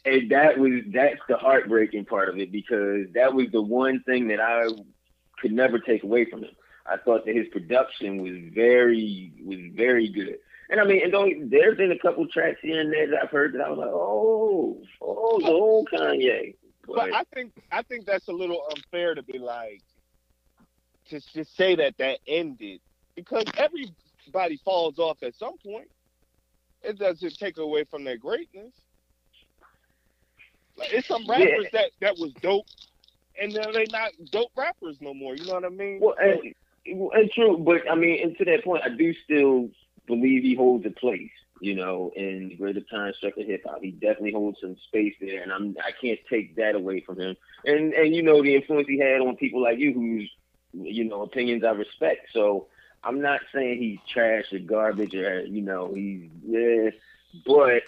and 0.06 0.32
that 0.32 0.58
was 0.58 0.82
that's 0.93 1.21
the 1.28 1.38
heartbreaking 1.38 2.06
part 2.06 2.30
of 2.30 2.38
it 2.39 2.52
because 2.52 3.08
that 3.13 3.34
was 3.34 3.48
the 3.52 3.62
one 3.62 4.04
thing 4.04 4.28
that 4.30 4.39
I 4.39 4.67
could 5.39 5.52
never 5.52 5.80
take 5.80 6.04
away 6.04 6.26
from 6.30 6.43
him. 6.43 6.56
I 6.86 6.98
thought 6.98 7.26
that 7.26 7.36
his 7.36 7.48
production 7.52 8.21
was 8.21 8.34
very 8.54 9.34
was 9.43 9.60
very 9.76 10.10
good. 10.10 10.38
And 10.69 10.80
I 10.80 10.84
mean, 10.84 11.04
and 11.04 11.12
don't, 11.12 11.50
there's 11.50 11.78
been 11.78 11.91
a 11.91 12.00
couple 12.00 12.28
tracks 12.28 12.60
here 12.62 12.82
and 12.82 12.91
there 12.91 13.10
that 13.12 13.24
I've 13.24 13.30
heard 13.30 13.54
that 13.54 13.62
I 13.62 13.69
was 13.69 13.78
like, 13.78 13.89
oh, 13.91 14.82
oh, 15.02 15.39
the 15.39 15.48
old 15.48 15.89
Kanye. 15.93 16.56
but 16.88 16.95
But 16.95 17.13
I 17.13 17.24
think 17.34 17.54
I 17.71 17.82
think 17.84 18.06
that's 18.06 18.28
a 18.28 18.34
little 18.34 18.62
unfair 18.71 19.15
to 19.15 19.24
be 19.24 19.38
like 19.38 19.82
to 21.10 21.21
just 21.34 21.56
say 21.56 21.76
that 21.76 21.98
that 21.98 22.19
ended 22.28 22.82
because 23.15 23.45
everybody 23.58 24.58
falls 24.63 25.00
off 25.00 25.21
at 25.24 25.36
some 25.36 25.58
point. 25.58 25.89
It 26.82 27.00
doesn't 27.00 27.38
take 27.38 27.58
away 27.58 27.84
from 27.84 28.04
their 28.04 28.17
greatness. 28.17 28.74
Like, 30.78 30.93
it's 30.93 31.08
some 31.08 31.26
rappers 31.28 31.67
that 31.74 31.91
that 32.02 32.17
was 32.17 32.34
dope, 32.41 32.65
and 33.41 33.52
then 33.52 33.71
they 33.74 33.86
not 33.91 34.12
dope 34.32 34.52
rappers 34.56 34.98
no 35.02 35.13
more. 35.13 35.36
You 35.36 35.45
know 35.45 35.54
what 35.56 35.65
I 35.65 35.69
mean? 35.69 36.00
well, 36.02 36.15
and, 36.19 36.54
and 36.86 37.32
true, 37.32 37.58
but 37.58 37.89
I 37.89 37.95
mean, 37.95 38.21
and 38.24 38.38
to 38.38 38.45
that 38.45 38.63
point, 38.63 38.84
I 38.84 38.89
do 38.89 39.13
still 39.24 39.69
believe 40.08 40.43
he 40.43 40.56
holds 40.56 40.86
a 40.86 40.91
place. 40.91 41.32
You 41.62 41.74
know, 41.74 42.12
in 42.15 42.50
the 42.50 42.56
greater 42.56 42.82
construct 42.82 43.38
of 43.38 43.48
hip 43.48 43.63
hop, 43.65 43.82
he 43.82 43.91
definitely 43.91 44.34
holds 44.34 44.60
some 44.60 44.76
space 44.88 45.13
there, 45.21 45.41
and 45.41 45.54
I'm 45.54 45.76
I 45.84 45.91
can't 45.91 46.19
take 46.30 46.58
that 46.58 46.76
away 46.76 47.00
from 47.00 47.19
him. 47.19 47.38
And 47.63 47.93
and 47.93 48.13
you 48.13 48.21
know 48.24 48.43
the 48.43 48.56
influence 48.56 48.88
he 48.88 49.00
had 49.00 49.21
on 49.21 49.38
people 49.38 49.63
like 49.63 49.80
you, 49.80 49.93
whose 49.93 50.30
you 50.74 51.06
know 51.06 51.21
opinions 51.21 51.63
I 51.63 51.71
respect. 51.71 52.28
So 52.34 52.67
I'm 53.06 53.21
not 53.21 53.39
saying 53.54 53.80
he's 53.80 54.00
trash 54.12 54.52
or 54.52 54.60
garbage 54.60 55.15
or 55.15 55.45
you 55.45 55.62
know 55.62 55.93
he's 55.93 56.30
yeah, 56.45 56.89
but 57.45 57.84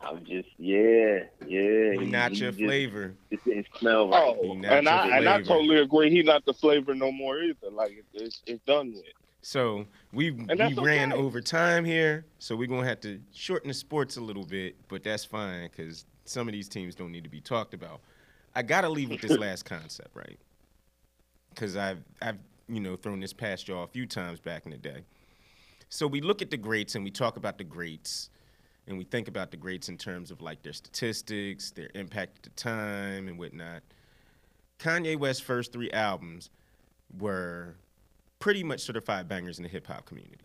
I'm 0.00 0.24
just 0.24 0.48
yeah 0.58 1.24
yeah. 1.46 1.92
He 1.92 2.06
not 2.06 2.32
he 2.32 2.38
your 2.38 2.50
just- 2.50 2.58
flavor. 2.62 3.14
It 3.30 3.44
didn't 3.44 3.53
smell 3.84 4.08
right. 4.08 4.36
Oh, 4.42 4.52
and 4.52 4.88
I 4.88 5.18
and 5.18 5.28
I 5.28 5.42
totally 5.42 5.78
agree. 5.78 6.10
He's 6.10 6.24
not 6.24 6.44
the 6.44 6.54
flavor 6.54 6.94
no 6.94 7.12
more 7.12 7.38
either. 7.38 7.70
Like 7.70 8.04
it's 8.12 8.42
it's 8.46 8.64
done 8.64 8.92
with. 8.94 9.04
So 9.42 9.86
we 10.12 10.30
we 10.30 10.46
that's 10.54 10.76
ran 10.76 11.12
okay. 11.12 11.20
over 11.20 11.40
time 11.40 11.84
here, 11.84 12.24
so 12.38 12.56
we're 12.56 12.68
gonna 12.68 12.86
have 12.86 13.00
to 13.00 13.20
shorten 13.32 13.68
the 13.68 13.74
sports 13.74 14.16
a 14.16 14.20
little 14.20 14.46
bit, 14.46 14.76
but 14.88 15.04
that's 15.04 15.24
fine 15.24 15.68
because 15.70 16.06
some 16.24 16.48
of 16.48 16.52
these 16.52 16.68
teams 16.68 16.94
don't 16.94 17.12
need 17.12 17.24
to 17.24 17.30
be 17.30 17.40
talked 17.40 17.74
about. 17.74 18.00
I 18.54 18.62
gotta 18.62 18.88
leave 18.88 19.10
with 19.10 19.20
this 19.20 19.38
last 19.38 19.64
concept, 19.64 20.14
right? 20.14 20.38
Because 21.50 21.76
I've 21.76 22.02
I've 22.22 22.38
you 22.68 22.80
know 22.80 22.96
thrown 22.96 23.20
this 23.20 23.32
past 23.32 23.68
y'all 23.68 23.84
a 23.84 23.88
few 23.88 24.06
times 24.06 24.40
back 24.40 24.64
in 24.64 24.70
the 24.70 24.78
day. 24.78 25.04
So 25.90 26.06
we 26.06 26.20
look 26.20 26.42
at 26.42 26.50
the 26.50 26.56
greats 26.56 26.94
and 26.94 27.04
we 27.04 27.10
talk 27.10 27.36
about 27.36 27.58
the 27.58 27.64
greats, 27.64 28.30
and 28.86 28.98
we 28.98 29.04
think 29.04 29.28
about 29.28 29.50
the 29.50 29.56
greats 29.56 29.88
in 29.88 29.96
terms 29.96 30.30
of 30.30 30.42
like 30.42 30.62
their 30.62 30.72
statistics, 30.72 31.70
their 31.70 31.90
impact 31.94 32.38
at 32.38 32.42
the 32.42 32.50
time, 32.50 33.28
and 33.28 33.38
whatnot. 33.38 33.82
Kanye 34.78 35.18
West's 35.18 35.42
first 35.42 35.72
three 35.72 35.90
albums 35.92 36.50
were 37.18 37.76
pretty 38.38 38.62
much 38.62 38.80
certified 38.80 39.28
bangers 39.28 39.58
in 39.58 39.62
the 39.62 39.68
hip 39.68 39.86
hop 39.86 40.04
community. 40.04 40.38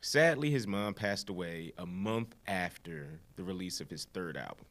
Sadly, 0.00 0.50
his 0.50 0.66
mom 0.66 0.94
passed 0.94 1.28
away 1.28 1.72
a 1.76 1.84
month 1.84 2.34
after 2.46 3.20
the 3.36 3.42
release 3.42 3.80
of 3.80 3.90
his 3.90 4.04
third 4.14 4.36
album. 4.36 4.64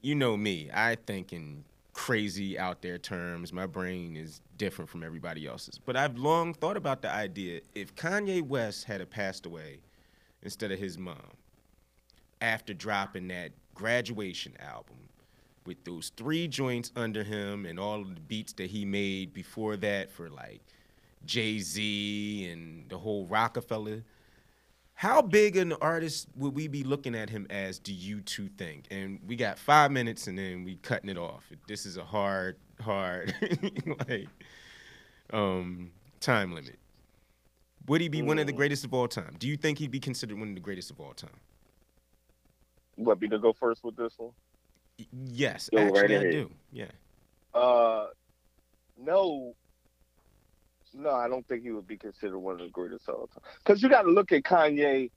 You 0.00 0.14
know 0.14 0.36
me, 0.36 0.70
I 0.72 0.96
think 0.96 1.32
in 1.32 1.64
crazy 1.92 2.58
out 2.58 2.80
there 2.80 2.98
terms. 2.98 3.52
My 3.52 3.66
brain 3.66 4.16
is 4.16 4.40
different 4.56 4.90
from 4.90 5.02
everybody 5.02 5.46
else's. 5.46 5.78
But 5.78 5.96
I've 5.96 6.16
long 6.16 6.54
thought 6.54 6.78
about 6.78 7.02
the 7.02 7.10
idea 7.10 7.60
if 7.74 7.94
Kanye 7.94 8.42
West 8.42 8.84
had 8.84 9.08
passed 9.10 9.44
away 9.46 9.78
instead 10.42 10.72
of 10.72 10.78
his 10.78 10.98
mom 10.98 11.36
after 12.42 12.74
dropping 12.74 13.28
that 13.28 13.52
graduation 13.74 14.52
album 14.60 14.96
with 15.64 15.82
those 15.84 16.10
three 16.16 16.48
joints 16.48 16.90
under 16.96 17.22
him 17.22 17.64
and 17.64 17.78
all 17.78 18.00
of 18.02 18.14
the 18.14 18.20
beats 18.20 18.52
that 18.54 18.68
he 18.68 18.84
made 18.84 19.32
before 19.32 19.76
that 19.78 20.10
for 20.10 20.28
like 20.28 20.60
Jay 21.24 21.60
Z 21.60 22.50
and 22.50 22.88
the 22.90 22.98
whole 22.98 23.26
Rockefeller. 23.26 24.02
How 24.94 25.22
big 25.22 25.56
an 25.56 25.72
artist 25.74 26.26
would 26.36 26.54
we 26.54 26.68
be 26.68 26.84
looking 26.84 27.14
at 27.14 27.30
him 27.30 27.46
as? 27.48 27.78
Do 27.78 27.92
you 27.94 28.20
two 28.20 28.48
think? 28.58 28.84
And 28.90 29.20
we 29.26 29.36
got 29.36 29.58
five 29.58 29.90
minutes, 29.90 30.26
and 30.26 30.38
then 30.38 30.64
we 30.64 30.76
cutting 30.76 31.08
it 31.10 31.18
off. 31.18 31.44
This 31.66 31.86
is 31.86 31.96
a 31.96 32.04
hard, 32.04 32.56
hard, 32.80 33.34
like, 34.08 34.28
um, 35.32 35.90
time 36.20 36.52
limit. 36.52 36.78
Would 37.88 38.00
he 38.00 38.08
be 38.08 38.22
one 38.22 38.38
of 38.38 38.46
the 38.46 38.52
Mm. 38.52 38.56
greatest 38.56 38.84
of 38.84 38.94
all 38.94 39.08
time? 39.08 39.34
Do 39.38 39.48
you 39.48 39.56
think 39.56 39.78
he'd 39.78 39.90
be 39.90 39.98
considered 39.98 40.38
one 40.38 40.48
of 40.50 40.54
the 40.54 40.60
greatest 40.60 40.90
of 40.90 41.00
all 41.00 41.14
time? 41.14 41.30
What 42.96 43.18
be 43.18 43.28
to 43.28 43.38
go 43.38 43.52
first 43.52 43.82
with 43.84 43.96
this 43.96 44.12
one? 44.18 44.32
Yes, 45.12 45.70
Go 45.72 45.88
right 45.88 46.10
I 46.10 46.14
ahead. 46.14 46.30
do. 46.30 46.50
Yeah. 46.72 46.86
Uh, 47.54 48.06
no, 48.98 49.54
no, 50.94 51.10
I 51.10 51.28
don't 51.28 51.46
think 51.48 51.62
he 51.62 51.70
would 51.70 51.86
be 51.86 51.96
considered 51.96 52.38
one 52.38 52.54
of 52.54 52.60
the 52.60 52.68
greatest 52.68 53.08
of 53.08 53.14
all 53.14 53.26
time. 53.26 53.42
Because 53.58 53.82
you 53.82 53.88
got 53.88 54.02
to 54.02 54.10
look 54.10 54.32
at 54.32 54.42
Kanye. 54.42 55.10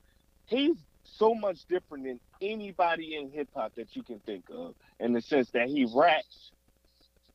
He's 0.45 0.77
so 1.03 1.35
much 1.35 1.65
different 1.65 2.05
than 2.05 2.19
anybody 2.41 3.15
in 3.15 3.29
hip 3.29 3.49
hop 3.55 3.75
that 3.75 3.95
you 3.95 4.03
can 4.03 4.19
think 4.19 4.45
of, 4.51 4.75
in 4.99 5.13
the 5.13 5.21
sense 5.21 5.49
that 5.51 5.67
he 5.67 5.87
raps 5.93 6.51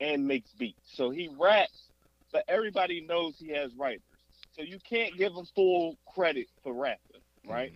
and 0.00 0.26
makes 0.26 0.50
beats. 0.52 0.80
So 0.94 1.10
he 1.10 1.28
raps, 1.38 1.90
but 2.32 2.44
everybody 2.48 3.00
knows 3.02 3.34
he 3.38 3.48
has 3.50 3.74
writers. 3.74 4.02
So 4.52 4.62
you 4.62 4.78
can't 4.88 5.16
give 5.16 5.32
him 5.32 5.44
full 5.54 5.96
credit 6.14 6.48
for 6.62 6.72
rapping, 6.72 7.20
right? 7.46 7.72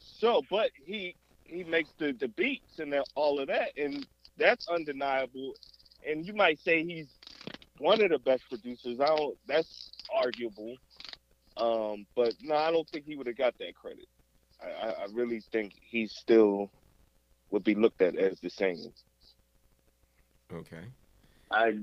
So, 0.00 0.42
but 0.50 0.70
he 0.84 1.14
he 1.48 1.64
makes 1.64 1.90
the, 1.98 2.12
the 2.12 2.28
beats 2.28 2.78
and 2.78 2.92
that- 2.92 3.06
all 3.14 3.40
of 3.40 3.48
that, 3.48 3.70
and 3.76 4.06
that's 4.36 4.68
undeniable. 4.68 5.54
And 6.06 6.26
you 6.26 6.34
might 6.34 6.58
say 6.58 6.84
he's 6.84 7.18
one 7.78 8.00
of 8.02 8.10
the 8.10 8.18
best 8.18 8.48
producers. 8.48 9.00
I 9.00 9.06
don't. 9.06 9.36
That's 9.46 9.92
arguable. 10.14 10.76
Um, 11.56 12.06
but 12.14 12.34
no, 12.40 12.54
I 12.54 12.70
don't 12.70 12.88
think 12.88 13.04
he 13.06 13.16
would 13.16 13.26
have 13.26 13.36
got 13.36 13.56
that 13.58 13.74
credit. 13.74 14.06
I, 14.62 14.68
I, 14.88 14.90
I 14.90 15.06
really 15.12 15.40
think 15.52 15.72
he 15.80 16.06
still 16.06 16.70
would 17.50 17.64
be 17.64 17.74
looked 17.74 18.02
at 18.02 18.16
as 18.16 18.40
the 18.40 18.50
same. 18.50 18.92
Okay. 20.52 20.92
I, 21.50 21.78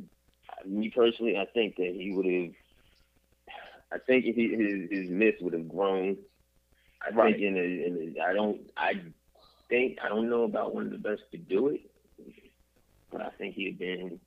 me 0.65 0.89
personally, 0.89 1.37
I 1.37 1.45
think 1.53 1.75
that 1.77 1.93
he 1.95 2.11
would 2.13 2.25
have. 2.25 2.53
I 3.91 3.97
think 4.05 4.25
he, 4.25 4.49
his 4.55 4.89
his 4.91 5.09
myth 5.09 5.35
would 5.41 5.53
have 5.53 5.67
grown. 5.69 6.17
I 7.01 7.11
Right. 7.11 7.33
think 7.33 7.41
in 7.41 7.57
a, 7.57 7.59
in 7.61 8.15
a, 8.17 8.21
I 8.23 8.33
don't. 8.33 8.61
I 8.77 8.93
think 9.73 9.97
I 10.03 10.09
don't 10.09 10.29
know 10.29 10.43
about 10.43 10.75
one 10.75 10.85
of 10.85 10.91
the 10.91 10.99
best 10.99 11.23
to 11.31 11.37
do 11.37 11.69
it, 11.69 11.81
but 13.11 13.21
I 13.21 13.29
think 13.39 13.55
he'd 13.55 13.79
been. 13.79 14.19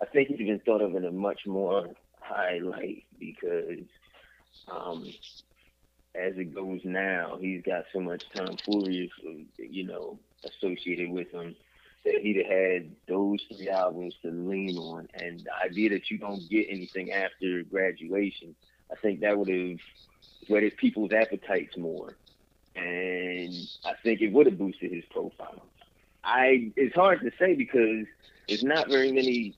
I 0.00 0.04
think 0.06 0.28
he'd 0.28 0.38
been 0.38 0.60
thought 0.60 0.82
of 0.82 0.94
in 0.94 1.06
a 1.06 1.10
much 1.10 1.46
more 1.46 1.88
high 2.20 2.58
light 2.58 3.04
because, 3.18 3.86
um, 4.70 5.06
as 6.14 6.36
it 6.36 6.54
goes 6.54 6.80
now, 6.84 7.38
he's 7.40 7.62
got 7.62 7.84
so 7.92 8.00
much 8.00 8.24
tomfoolery, 8.34 9.10
you 9.58 9.86
know, 9.86 10.18
associated 10.44 11.10
with 11.10 11.30
him 11.30 11.54
that 12.04 12.20
he'd 12.22 12.36
have 12.36 12.46
had 12.46 12.90
those 13.08 13.40
three 13.54 13.68
albums 13.68 14.14
to 14.22 14.30
lean 14.30 14.76
on. 14.76 15.08
And 15.14 15.40
the 15.40 15.54
idea 15.64 15.90
that 15.90 16.10
you 16.10 16.18
don't 16.18 16.46
get 16.50 16.66
anything 16.68 17.12
after 17.12 17.62
graduation, 17.62 18.54
I 18.90 18.96
think 18.96 19.20
that 19.20 19.38
would 19.38 19.48
have 19.48 19.78
whetted 20.48 20.76
people's 20.76 21.12
appetites 21.12 21.76
more. 21.76 22.16
And 22.76 23.52
I 23.84 23.92
think 24.02 24.20
it 24.20 24.32
would 24.32 24.46
have 24.46 24.58
boosted 24.58 24.92
his 24.92 25.04
profile. 25.10 25.62
I 26.22 26.70
it's 26.76 26.94
hard 26.94 27.20
to 27.22 27.30
say 27.38 27.54
because 27.54 28.06
there's 28.48 28.62
not 28.62 28.88
very 28.88 29.10
many 29.12 29.54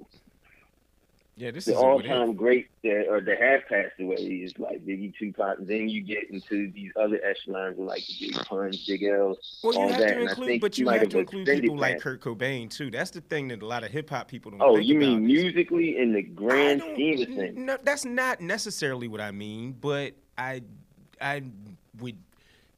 Yeah, 1.37 1.51
this 1.51 1.65
the 1.65 1.73
is 1.73 1.77
all 1.77 1.97
what 1.97 2.05
it 2.05 2.09
is. 2.09 2.13
time 2.13 2.35
greats 2.35 2.69
that 2.85 3.07
or 3.09 3.21
that 3.21 3.41
have 3.41 3.63
passed 3.69 3.99
away 4.01 4.17
is 4.17 4.53
like 4.59 4.85
Biggie, 4.87 5.15
Tupac. 5.19 5.57
Then 5.61 5.89
you 5.89 6.03
get 6.03 6.31
into 6.31 6.71
these 6.73 6.93
other 6.95 7.21
echelons 7.25 7.79
like 7.79 8.03
Big 8.21 8.35
Pun, 8.35 8.73
Big 8.87 9.03
L. 9.05 9.37
Well, 9.63 9.73
you 9.73 9.81
all 9.81 9.89
have 9.89 9.99
that, 9.99 10.15
to 10.15 10.21
include, 10.23 10.61
but 10.61 10.79
you 10.79 10.89
have 10.89 11.09
to 11.09 11.19
include 11.19 11.47
people 11.47 11.77
like. 11.77 12.01
Kurt 12.01 12.21
Cobain 12.21 12.71
too. 12.71 12.91
That's 12.91 13.11
the 13.11 13.23
thing 13.23 13.49
that 13.49 13.63
a 13.63 13.67
lot 13.67 13.83
of 13.83 13.91
hip 13.91 14.09
hop 14.11 14.29
people 14.29 14.51
don't. 14.53 14.63
Oh, 14.63 14.77
you 14.77 14.95
mean 14.95 15.27
musically 15.27 15.99
in 15.99 16.13
the 16.13 16.23
grand 16.23 16.81
scheme 16.81 17.23
of 17.23 17.29
things? 17.29 17.57
No, 17.57 17.77
that's 17.83 18.05
not 18.05 18.41
necessarily 18.41 19.09
what 19.09 19.21
I 19.21 19.31
mean, 19.31 19.73
but 19.81 20.15
I, 20.39 20.63
I 21.21 21.43
would 22.01 22.17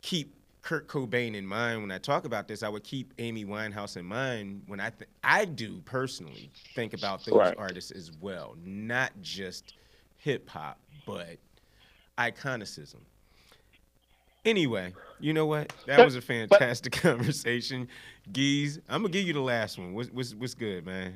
keep 0.04 0.34
Kurt 0.60 0.86
Cobain 0.86 1.34
in 1.34 1.46
mind 1.46 1.80
when 1.80 1.90
I 1.90 1.96
talk 1.98 2.26
about 2.26 2.46
this. 2.46 2.62
I 2.62 2.68
would 2.68 2.84
keep 2.84 3.14
Amy 3.18 3.44
Winehouse 3.46 3.96
in 3.96 4.04
mind 4.04 4.62
when 4.66 4.78
I, 4.78 4.90
th- 4.90 5.08
I 5.22 5.46
do 5.46 5.80
personally 5.86 6.50
think 6.74 6.92
about 6.92 7.24
those 7.24 7.34
Right. 7.34 7.54
artists 7.56 7.90
as 7.90 8.12
well, 8.20 8.54
not 8.64 9.12
just 9.22 9.74
hip 10.18 10.46
hop, 10.48 10.78
but 11.06 11.38
iconicism. 12.18 13.00
Anyway, 14.44 14.92
you 15.20 15.32
know 15.32 15.46
what? 15.46 15.72
That 15.86 16.04
was 16.04 16.16
a 16.16 16.20
fantastic 16.20 16.92
conversation, 17.02 17.88
Geese. 18.30 18.78
I'm 18.90 19.00
gonna 19.00 19.12
give 19.12 19.26
you 19.26 19.32
the 19.32 19.40
last 19.40 19.78
one. 19.78 19.94
What's 19.94 20.10
what's, 20.10 20.34
what's 20.34 20.54
good, 20.54 20.84
man? 20.84 21.14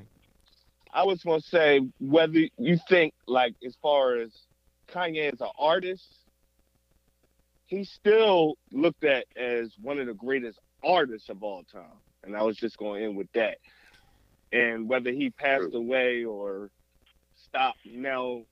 I 0.95 1.03
was 1.05 1.23
gonna 1.23 1.43
say 1.43 1.83
whether 2.01 2.39
you 2.57 2.79
think 2.89 3.13
like 3.27 3.55
as 3.67 3.77
far 3.83 4.17
as 4.17 4.31
Kanye 4.91 5.31
as 5.31 5.43
an 5.43 5.49
artist, 5.59 6.07
he's 7.69 7.91
still 7.91 8.55
looked 8.73 9.05
at 9.05 9.27
as 9.37 9.73
one 9.81 9.99
of 10.01 10.07
the 10.07 10.15
greatest 10.15 10.59
artists 10.83 11.29
of 11.29 11.43
all 11.43 11.63
time. 11.65 12.01
And 12.25 12.37
I 12.37 12.43
was 12.43 12.57
just 12.57 12.77
going 12.77 13.05
in 13.05 13.15
with 13.15 13.31
that. 13.35 13.59
And 14.53 14.89
whether 14.89 15.13
he 15.13 15.31
passed 15.31 15.75
away 15.75 16.25
or 16.25 16.71
stopped 17.37 17.79
now, 17.87 18.43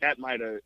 that 0.00 0.18
might 0.18 0.40
have 0.40 0.60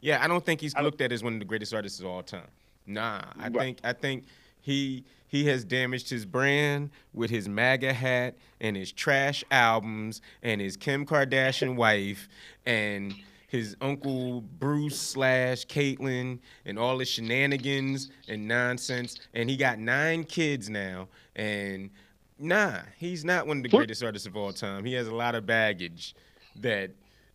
Yeah, 0.00 0.22
I 0.22 0.28
don't 0.28 0.44
think 0.44 0.60
he's 0.60 0.74
I 0.74 0.82
looked 0.82 1.00
at 1.00 1.12
as 1.12 1.22
one 1.22 1.32
of 1.34 1.38
the 1.38 1.44
greatest 1.44 1.72
artists 1.72 2.00
of 2.00 2.06
all 2.06 2.22
time. 2.22 2.48
Nah, 2.86 3.22
I 3.38 3.48
Right. 3.48 3.52
think 3.52 3.78
I 3.84 3.92
think 3.92 4.24
he 4.60 5.04
he 5.28 5.46
has 5.46 5.64
damaged 5.64 6.10
his 6.10 6.26
brand 6.26 6.90
with 7.14 7.30
his 7.30 7.48
MAGA 7.48 7.92
hat 7.92 8.34
and 8.60 8.76
his 8.76 8.90
trash 8.90 9.44
albums 9.50 10.20
and 10.42 10.60
his 10.60 10.76
Kim 10.76 11.06
Kardashian 11.06 11.76
wife 11.76 12.28
and 12.66 13.14
his 13.50 13.76
uncle 13.80 14.42
Bruce 14.42 14.98
slash 14.98 15.66
Caitlyn 15.66 16.38
and 16.64 16.78
all 16.78 17.00
his 17.00 17.08
shenanigans 17.08 18.10
and 18.28 18.46
nonsense. 18.46 19.18
And 19.34 19.50
he 19.50 19.56
got 19.56 19.80
nine 19.80 20.22
kids 20.22 20.70
now. 20.70 21.08
And 21.34 21.90
nah, 22.38 22.78
he's 22.96 23.24
not 23.24 23.48
one 23.48 23.56
of 23.56 23.62
the 23.64 23.68
greatest 23.68 24.04
artists 24.04 24.28
of 24.28 24.36
all 24.36 24.52
time. 24.52 24.84
He 24.84 24.94
has 24.94 25.08
a 25.08 25.14
lot 25.14 25.34
of 25.34 25.46
baggage 25.46 26.14
that 26.60 26.92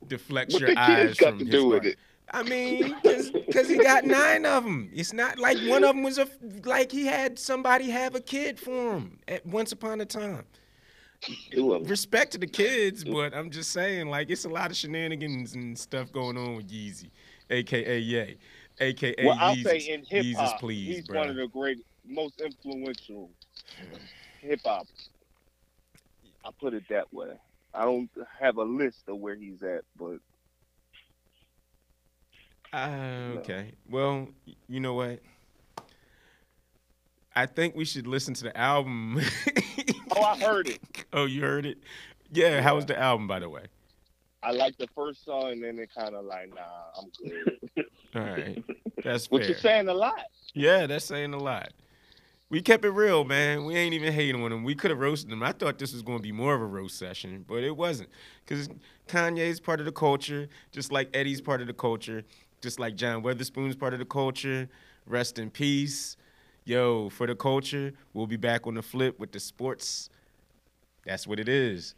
deflects 0.08 0.54
what 0.54 0.62
your 0.62 0.80
eyes 0.80 1.18
from 1.18 1.38
to 1.40 1.44
his 1.44 1.52
do 1.52 1.68
with 1.68 1.80
art. 1.80 1.86
it. 1.86 1.98
I 2.32 2.44
mean, 2.44 2.96
because 3.04 3.68
he 3.68 3.78
got 3.78 4.06
nine 4.06 4.46
of 4.46 4.64
them. 4.64 4.90
It's 4.94 5.12
not 5.12 5.38
like 5.38 5.58
one 5.68 5.84
of 5.84 5.96
them 5.96 6.04
was 6.04 6.18
a 6.18 6.28
like 6.64 6.94
he 6.94 7.06
had 7.06 7.38
somebody 7.38 7.90
have 7.90 8.16
a 8.16 8.22
kid 8.22 8.58
for 8.58 8.94
him 8.96 9.20
at 9.28 9.46
once 9.46 9.74
upon 9.74 10.00
a 10.00 10.06
time. 10.06 10.46
Two 11.52 11.74
of 11.74 11.82
them. 11.82 11.90
Respect 11.90 12.32
to 12.34 12.38
the 12.38 12.48
kids, 12.48 13.04
but 13.04 13.34
I'm 13.34 13.50
just 13.50 13.72
saying, 13.72 14.10
like, 14.10 14.30
it's 14.30 14.46
a 14.46 14.50
lot 14.50 14.72
of 14.72 14.78
shenanigans 14.78 15.54
and 15.54 15.78
stuff 15.78 16.12
going 16.12 16.38
on 16.38 16.56
with 16.56 16.70
Yeezy, 16.70 17.10
aka 17.50 18.00
Ye, 18.00 18.38
aka 18.80 19.14
Well, 19.26 19.38
I'll 19.40 19.56
Yeezus. 19.56 19.64
say 19.64 19.78
in 19.94 20.06
hip 20.06 20.26
hop, 20.38 20.60
please, 20.60 20.98
he's 20.98 21.08
one 21.16 21.30
of 21.30 21.36
the 21.36 21.48
great, 21.48 21.80
most 22.08 22.40
influential 22.42 23.30
hip 24.42 24.60
hop. 24.66 24.88
I 26.44 26.50
put 26.60 26.74
it 26.74 26.84
that 26.90 27.12
way. 27.14 27.30
I 27.74 27.84
don't 27.86 28.10
have 28.40 28.58
a 28.58 28.64
list 28.64 29.04
of 29.08 29.18
where 29.18 29.36
he's 29.36 29.62
at, 29.64 29.82
but 29.98 30.18
Ah, 32.72 33.30
okay. 33.38 33.72
Well, 33.90 34.28
you 34.68 34.80
know 34.82 34.94
what? 34.96 35.22
I 37.36 37.46
think 37.46 37.76
we 37.76 37.86
should 37.86 38.06
listen 38.08 38.34
to 38.36 38.44
the 38.46 38.58
album. 38.58 39.20
oh, 40.16 40.22
I 40.22 40.38
heard 40.38 40.70
it. 40.70 40.80
oh, 41.14 41.26
you 41.26 41.42
heard 41.42 41.66
it? 41.66 41.78
Yeah. 42.32 42.62
How 42.62 42.76
was 42.76 42.86
the 42.86 43.00
album, 43.00 43.28
by 43.28 43.40
the 43.40 43.50
way? 43.50 43.64
I 44.46 44.52
like 44.52 44.78
the 44.78 44.88
first 44.96 45.26
song, 45.26 45.54
and 45.54 45.64
then 45.64 45.80
it 45.80 45.90
kind 45.98 46.14
of 46.14 46.24
like, 46.24 46.54
nah, 46.54 46.62
I'm 47.00 47.10
good. 47.24 47.86
All 48.16 48.22
right, 48.22 48.64
that's 49.04 49.32
What 49.32 49.46
you're 49.48 49.58
saying 49.58 49.88
a 49.88 49.94
lot. 49.94 50.22
Yeah, 50.54 50.86
that's 50.86 51.06
saying 51.06 51.34
a 51.34 51.40
lot. 51.40 51.70
We 52.50 52.62
kept 52.62 52.86
it 52.86 52.92
real, 52.92 53.24
man. 53.24 53.66
We 53.66 53.76
ain't 53.76 53.96
even 53.96 54.14
hating 54.14 54.42
on 54.44 54.52
him. 54.52 54.64
We 54.64 54.76
could 54.76 54.92
have 54.92 55.00
roasted 55.00 55.32
him. 55.32 55.42
I 55.42 55.52
thought 55.52 55.80
this 55.80 55.94
was 55.94 56.04
going 56.04 56.20
to 56.20 56.24
be 56.24 56.32
more 56.32 56.54
of 56.54 56.62
a 56.62 56.66
roast 56.66 57.00
session, 57.00 57.44
but 57.48 57.64
it 57.64 57.76
wasn't. 57.76 58.10
Because 58.46 58.70
Kanye's 59.08 59.60
part 59.60 59.80
of 59.80 59.88
the 59.88 59.92
culture, 59.92 60.48
just 60.72 60.92
like 60.92 61.10
Eddie's 61.16 61.42
part 61.42 61.62
of 61.62 61.68
the 61.68 61.74
culture, 61.74 62.24
just 62.62 62.80
like 62.80 62.96
John 62.96 63.24
Witherspoon's 63.24 63.76
part 63.76 63.94
of 63.94 64.00
the 64.00 64.06
culture. 64.06 64.70
Rest 65.08 65.40
in 65.40 65.50
peace. 65.50 66.18
Yo, 66.68 67.10
for 67.10 67.28
the 67.28 67.36
culture, 67.36 67.94
we'll 68.14 68.26
be 68.26 68.38
back 68.38 68.66
on 68.66 68.74
the 68.74 68.82
flip 68.82 69.20
with 69.20 69.32
the 69.32 69.40
sports. 69.40 70.10
That's 71.06 71.28
what 71.28 71.40
it 71.40 71.48
is. 71.48 71.94